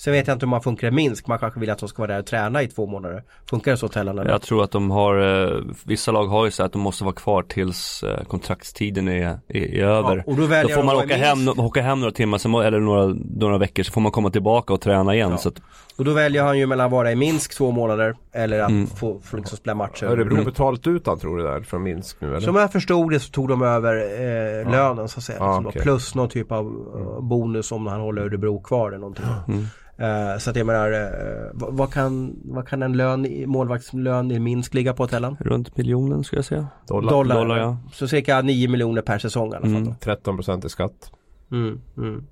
Sen 0.00 0.12
vet 0.12 0.26
jag 0.26 0.34
inte 0.34 0.46
hur 0.46 0.50
man 0.50 0.62
funkar 0.62 0.88
i 0.88 0.90
Minsk. 0.90 1.26
Man 1.26 1.38
kanske 1.38 1.60
vill 1.60 1.70
att 1.70 1.78
de 1.78 1.88
ska 1.88 2.02
vara 2.02 2.12
där 2.12 2.18
och 2.18 2.26
träna 2.26 2.62
i 2.62 2.68
två 2.68 2.86
månader. 2.86 3.22
Funkar 3.50 3.70
det 3.70 3.76
så 3.76 3.88
Tellan? 3.88 4.26
Jag 4.26 4.42
tror 4.42 4.64
att 4.64 4.70
de 4.70 4.90
har, 4.90 5.44
eh, 5.56 5.60
vissa 5.84 6.12
lag 6.12 6.26
har 6.26 6.44
ju 6.44 6.50
så 6.50 6.62
att 6.62 6.72
de 6.72 6.82
måste 6.82 7.04
vara 7.04 7.14
kvar 7.14 7.42
tills 7.42 8.02
eh, 8.02 8.24
kontraktstiden 8.24 9.08
är, 9.08 9.38
är, 9.48 9.74
är 9.74 9.84
över. 9.84 10.16
Ja, 10.16 10.22
och 10.26 10.36
då 10.36 10.46
väljer 10.46 10.76
får 10.76 10.82
man 10.82 10.96
åka 10.96 11.16
hem, 11.16 11.48
åka 11.48 11.82
hem 11.82 12.00
några 12.00 12.12
timmar, 12.12 12.38
sen, 12.38 12.54
eller 12.54 12.80
några, 12.80 13.16
några 13.36 13.58
veckor 13.58 13.82
så 13.82 13.92
får 13.92 14.00
man 14.00 14.12
komma 14.12 14.30
tillbaka 14.30 14.72
och 14.72 14.80
träna 14.80 15.14
igen. 15.14 15.30
Ja. 15.30 15.36
Så 15.36 15.48
att, 15.48 15.60
Och 15.96 16.04
då 16.04 16.12
väljer 16.12 16.42
han 16.42 16.58
ju 16.58 16.66
mellan 16.66 16.86
att 16.86 16.92
vara 16.92 17.12
i 17.12 17.16
Minsk 17.16 17.54
två 17.56 17.70
månader 17.70 18.16
eller 18.32 18.60
att 18.60 18.70
Mm. 18.70 18.86
få, 18.86 19.20
få 19.20 19.36
liksom 19.36 19.56
spela 19.58 19.74
matcher. 19.74 20.04
Örebro 20.06 20.44
betalat 20.44 20.86
ut 20.86 21.06
han 21.06 21.18
tror 21.18 21.36
du 21.36 21.42
där 21.42 21.60
från 21.60 21.82
Minsk 21.82 22.20
nu 22.20 22.28
eller? 22.28 22.40
Som 22.40 22.56
jag 22.56 22.72
förstod 22.72 23.10
det 23.10 23.20
så 23.20 23.30
tog 23.30 23.48
de 23.48 23.62
över 23.62 23.96
eh, 23.96 24.70
lönen 24.70 25.08
så 25.08 25.18
att 25.18 25.24
säga. 25.24 25.38
Ja, 25.38 25.46
liksom 25.46 25.64
då, 25.64 25.68
okej. 25.70 25.82
plus 25.82 26.14
någon 26.14 26.28
typ 26.28 26.52
av 26.52 26.66
eh, 26.96 27.20
bonus 27.20 27.72
om 27.72 27.86
han 27.86 28.00
håller 28.00 28.22
Örebro 28.22 28.62
kvar 28.62 28.88
eller 28.88 28.98
någonting. 28.98 29.24
Mm. 29.48 29.64
Eh, 30.00 30.38
så 30.38 30.50
att 30.50 30.56
jag 30.56 30.66
menar, 30.66 30.92
eh, 30.92 31.08
vad, 31.52 31.74
vad, 31.74 31.92
kan, 31.92 32.36
vad 32.44 32.68
kan 32.68 32.82
en 32.82 32.96
lön, 32.96 33.26
i- 33.26 33.46
målvaktslön 33.46 34.30
i 34.30 34.38
Minsk 34.38 34.74
ligga 34.74 34.92
på 34.94 35.06
Tellan? 35.06 35.36
runt 35.40 35.76
miljonen 35.76 36.24
skulle 36.24 36.38
jag 36.38 36.44
säga. 36.44 36.66
Dollar. 36.86 37.10
Dollar. 37.10 37.36
Dollar, 37.36 37.58
ja. 37.58 37.76
Så 37.92 38.08
cirka 38.08 38.42
9 38.42 38.68
miljoner 38.68 39.02
per 39.02 39.18
säsong 39.18 39.52
i 39.52 39.56
alla 39.56 39.66
fall. 39.66 39.70
Mm. 39.76 39.84
Då. 39.84 39.94
13% 40.32 40.66
i 40.66 40.68
skatt. 40.68 41.12
Mm, 41.52 41.80
mm. 41.96 42.24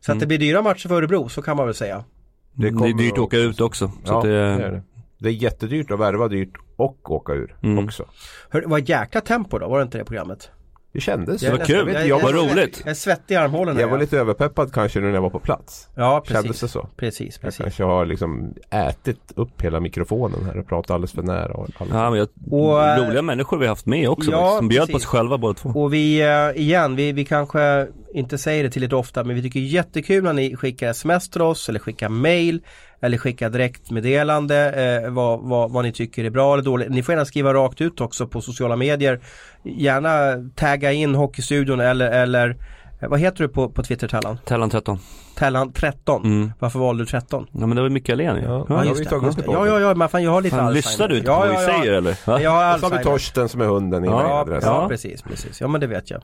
Så 0.00 0.12
att 0.12 0.20
det 0.20 0.26
blir 0.26 0.38
dyra 0.38 0.62
matcher 0.62 0.88
för 0.88 0.94
Örebro, 0.94 1.28
så 1.28 1.42
kan 1.42 1.56
man 1.56 1.66
väl 1.66 1.74
säga. 1.74 2.04
Det 2.52 2.70
Det, 2.70 2.88
är 2.88 2.98
dyrt 2.98 3.12
att 3.12 3.18
åka 3.18 3.36
ut 3.38 3.60
också. 3.60 3.88
Så 3.88 4.12
Ja, 4.12 4.18
att 4.18 4.24
det, 4.24 4.30
det 4.30 4.64
är 4.64 4.70
det. 4.72 4.82
Det 5.18 5.28
är 5.28 5.32
jättedyrt 5.32 5.90
att 5.90 5.98
värva 6.00 6.28
dyrt 6.28 6.52
och 6.76 7.10
åka 7.10 7.32
ur 7.32 7.56
Mm. 7.62 7.84
också. 7.84 8.04
Hör, 8.50 8.78
ett 8.78 8.88
jäkla 8.88 9.20
tempo 9.20 9.58
då, 9.58 9.68
var 9.68 9.78
det 9.78 9.82
inte 9.82 9.98
det 9.98 10.04
programmet? 10.04 10.50
Det 10.92 11.00
kändes 11.00 11.40
Det 11.40 11.50
var 11.50 11.58
kul. 11.58 11.76
Jag, 11.88 11.94
Jag- 11.94 12.06
jag, 12.08 12.20
var, 12.20 12.32
roligt. 12.32 12.80
Jag 12.84 12.90
är 12.90 12.94
svettig 12.94 13.34
i 13.34 13.36
armhålorna. 13.36 13.80
jag 13.80 13.88
var 13.88 13.98
lite 13.98 14.18
överpeppad 14.18 14.72
kanske 14.72 15.00
nu 15.00 15.06
när 15.06 15.14
jag 15.14 15.22
var 15.22 15.30
på 15.30 15.38
plats. 15.38 15.88
Ja, 15.94 16.22
Kändes 16.26 16.44
precis. 16.46 16.60
det 16.60 16.68
så? 16.68 16.88
Precis, 16.96 17.34
Jag 17.34 17.42
precis. 17.42 17.62
kanske 17.62 17.84
har 17.84 18.06
liksom 18.06 18.54
ätit 18.70 19.32
upp 19.36 19.62
hela 19.62 19.80
mikrofonen 19.80 20.44
här 20.44 20.58
och 20.58 20.68
pratat 20.68 20.90
alldeles 20.90 21.12
för 21.12 21.22
nära. 21.22 21.52
Och 21.54 21.68
alldeles. 21.78 21.94
ja, 22.02 22.10
men 22.10 22.18
jag, 22.18 22.28
Och, 22.50 22.84
eh, 22.84 23.06
roliga 23.06 23.22
människor 23.22 23.58
vi 23.58 23.64
har 23.64 23.68
haft 23.72 23.86
med 23.86 24.08
också. 24.08 24.30
ja, 24.30 24.56
som 24.58 24.68
bjöd 24.68 24.80
på 24.82 24.86
precis. 24.86 25.02
sig 25.02 25.08
själva 25.18 25.38
båda 25.38 25.54
två. 25.54 25.68
Och 25.68 25.94
vi, 25.94 26.20
eh, 26.20 26.62
igen, 26.62 26.96
vi, 26.96 27.12
vi 27.12 27.24
kanske 27.24 27.86
inte 28.14 28.38
säger 28.38 28.64
det 28.64 28.70
tillräckligt 28.70 28.92
ofta 28.98 29.24
men 29.24 29.36
vi 29.36 29.42
tycker 29.42 29.60
jättekul 29.60 30.24
när 30.24 30.32
ni 30.32 30.56
skickar 30.56 30.90
sms 30.90 31.30
till 31.30 31.42
oss 31.42 31.68
eller 31.68 31.78
skickar 31.78 32.08
mail 32.08 32.60
eller 33.02 33.18
skickar 33.18 33.50
direktmeddelande 33.50 34.70
eh, 35.04 35.10
vad, 35.10 35.40
vad, 35.40 35.70
vad 35.70 35.84
ni 35.84 35.92
tycker 35.92 36.24
är 36.24 36.30
bra 36.30 36.52
eller 36.52 36.62
dåligt. 36.64 36.90
Ni 36.90 37.02
får 37.02 37.12
gärna 37.12 37.24
skriva 37.24 37.54
rakt 37.54 37.80
ut 37.80 38.00
också 38.00 38.26
på 38.26 38.40
sociala 38.40 38.76
medier. 38.76 39.20
Gärna 39.62 40.10
tagga 40.54 40.92
in 40.92 41.14
Hockeystudion 41.14 41.80
eller, 41.80 42.10
eller 42.10 42.56
eh, 43.00 43.08
vad 43.08 43.20
heter 43.20 43.38
du 43.42 43.48
på, 43.48 43.68
på 43.68 43.82
Twitter 43.82 44.08
Tellan? 44.08 44.38
Tellan 44.44 44.70
13. 44.70 44.98
Tellan 45.36 45.72
13. 45.72 46.24
Mm. 46.24 46.52
Varför 46.58 46.78
valde 46.78 47.02
du 47.02 47.06
13? 47.06 47.46
Ja 47.52 47.66
men 47.66 47.76
det 47.76 47.82
var 47.82 47.88
Mikael 47.88 48.20
Én 48.20 48.36
ju. 48.36 48.42
Ja. 48.42 48.66
Ja. 48.68 48.76
har 48.76 48.84
just 48.84 49.04
det, 49.04 49.10
tagit 49.10 49.38
Ja, 49.46 49.66
ja, 49.66 49.80
ja, 49.80 49.94
man, 49.94 50.08
fan, 50.08 50.22
jag 50.22 50.30
har 50.30 50.40
lite 50.40 50.56
Fan, 50.56 50.66
Alzheimer. 50.66 50.90
lyssnar 50.90 51.08
du 51.08 51.16
inte 51.18 51.30
ja, 51.30 51.40
på 51.40 51.46
vad 51.46 51.54
ja, 51.54 51.58
vi 51.58 51.64
ja. 51.72 51.78
säger 51.78 51.92
eller? 51.92 52.16
Va? 52.26 52.40
Jag 52.42 52.50
har 52.50 52.74
Och 52.74 52.80
så 52.80 52.86
har 52.86 52.90
vi 52.90 52.96
Alzheimer. 52.96 53.02
Torsten 53.18 53.48
som 53.48 53.60
är 53.60 53.66
hunden 53.66 54.04
i 54.04 54.08
Ja, 54.08 54.44
ja 54.50 54.58
Ja. 54.62 54.88
precis, 54.88 55.22
precis. 55.22 55.60
Ja 55.60 55.68
men 55.68 55.80
det 55.80 55.86
vet 55.86 56.10
jag. 56.10 56.22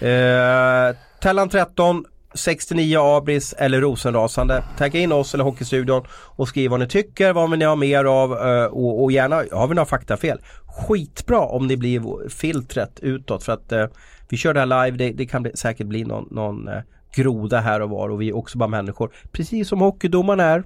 Eh, 0.00 0.94
Tellan 1.22 1.48
13 1.48 2.04
69 2.34 2.98
Abris 3.16 3.54
eller 3.58 3.80
Rosenrasande. 3.80 4.62
Tagga 4.78 5.00
in 5.00 5.12
oss 5.12 5.34
eller 5.34 5.44
Hockeystudion 5.44 6.04
och 6.10 6.48
skriv 6.48 6.70
vad 6.70 6.80
ni 6.80 6.88
tycker, 6.88 7.32
vad 7.32 7.50
vill 7.50 7.58
ni 7.58 7.64
ha 7.64 7.76
mer 7.76 8.04
av 8.04 8.32
eh, 8.32 8.64
och, 8.64 9.02
och 9.02 9.12
gärna, 9.12 9.36
har 9.52 9.68
vi 9.68 9.74
några 9.74 9.86
faktafel? 9.86 10.38
Skitbra 10.66 11.40
om 11.40 11.68
det 11.68 11.76
blir 11.76 12.28
filtret 12.28 13.00
utåt 13.00 13.44
för 13.44 13.52
att 13.52 13.72
eh, 13.72 13.86
vi 14.28 14.36
kör 14.36 14.54
det 14.54 14.60
här 14.60 14.84
live, 14.84 14.96
det, 14.96 15.12
det 15.12 15.26
kan 15.26 15.42
bli, 15.42 15.52
säkert 15.54 15.86
bli 15.86 16.04
någon, 16.04 16.28
någon 16.30 16.68
eh, 16.68 16.82
groda 17.14 17.60
här 17.60 17.80
och 17.80 17.90
var 17.90 18.08
och 18.08 18.20
vi 18.20 18.28
är 18.28 18.36
också 18.36 18.58
bara 18.58 18.68
människor. 18.68 19.10
Precis 19.32 19.68
som 19.68 19.80
hockeydomarna 19.80 20.44
är. 20.44 20.64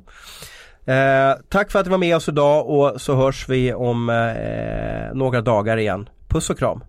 Eh, 0.85 1.37
tack 1.49 1.71
för 1.71 1.79
att 1.79 1.85
du 1.85 1.91
var 1.91 1.99
med 1.99 2.17
oss 2.17 2.29
idag 2.29 2.67
och 2.69 3.01
så 3.01 3.15
hörs 3.17 3.49
vi 3.49 3.75
om 3.75 4.09
eh, 4.09 5.15
några 5.15 5.41
dagar 5.41 5.77
igen. 5.77 6.09
Puss 6.29 6.51
och 6.51 6.59
kram! 6.59 6.85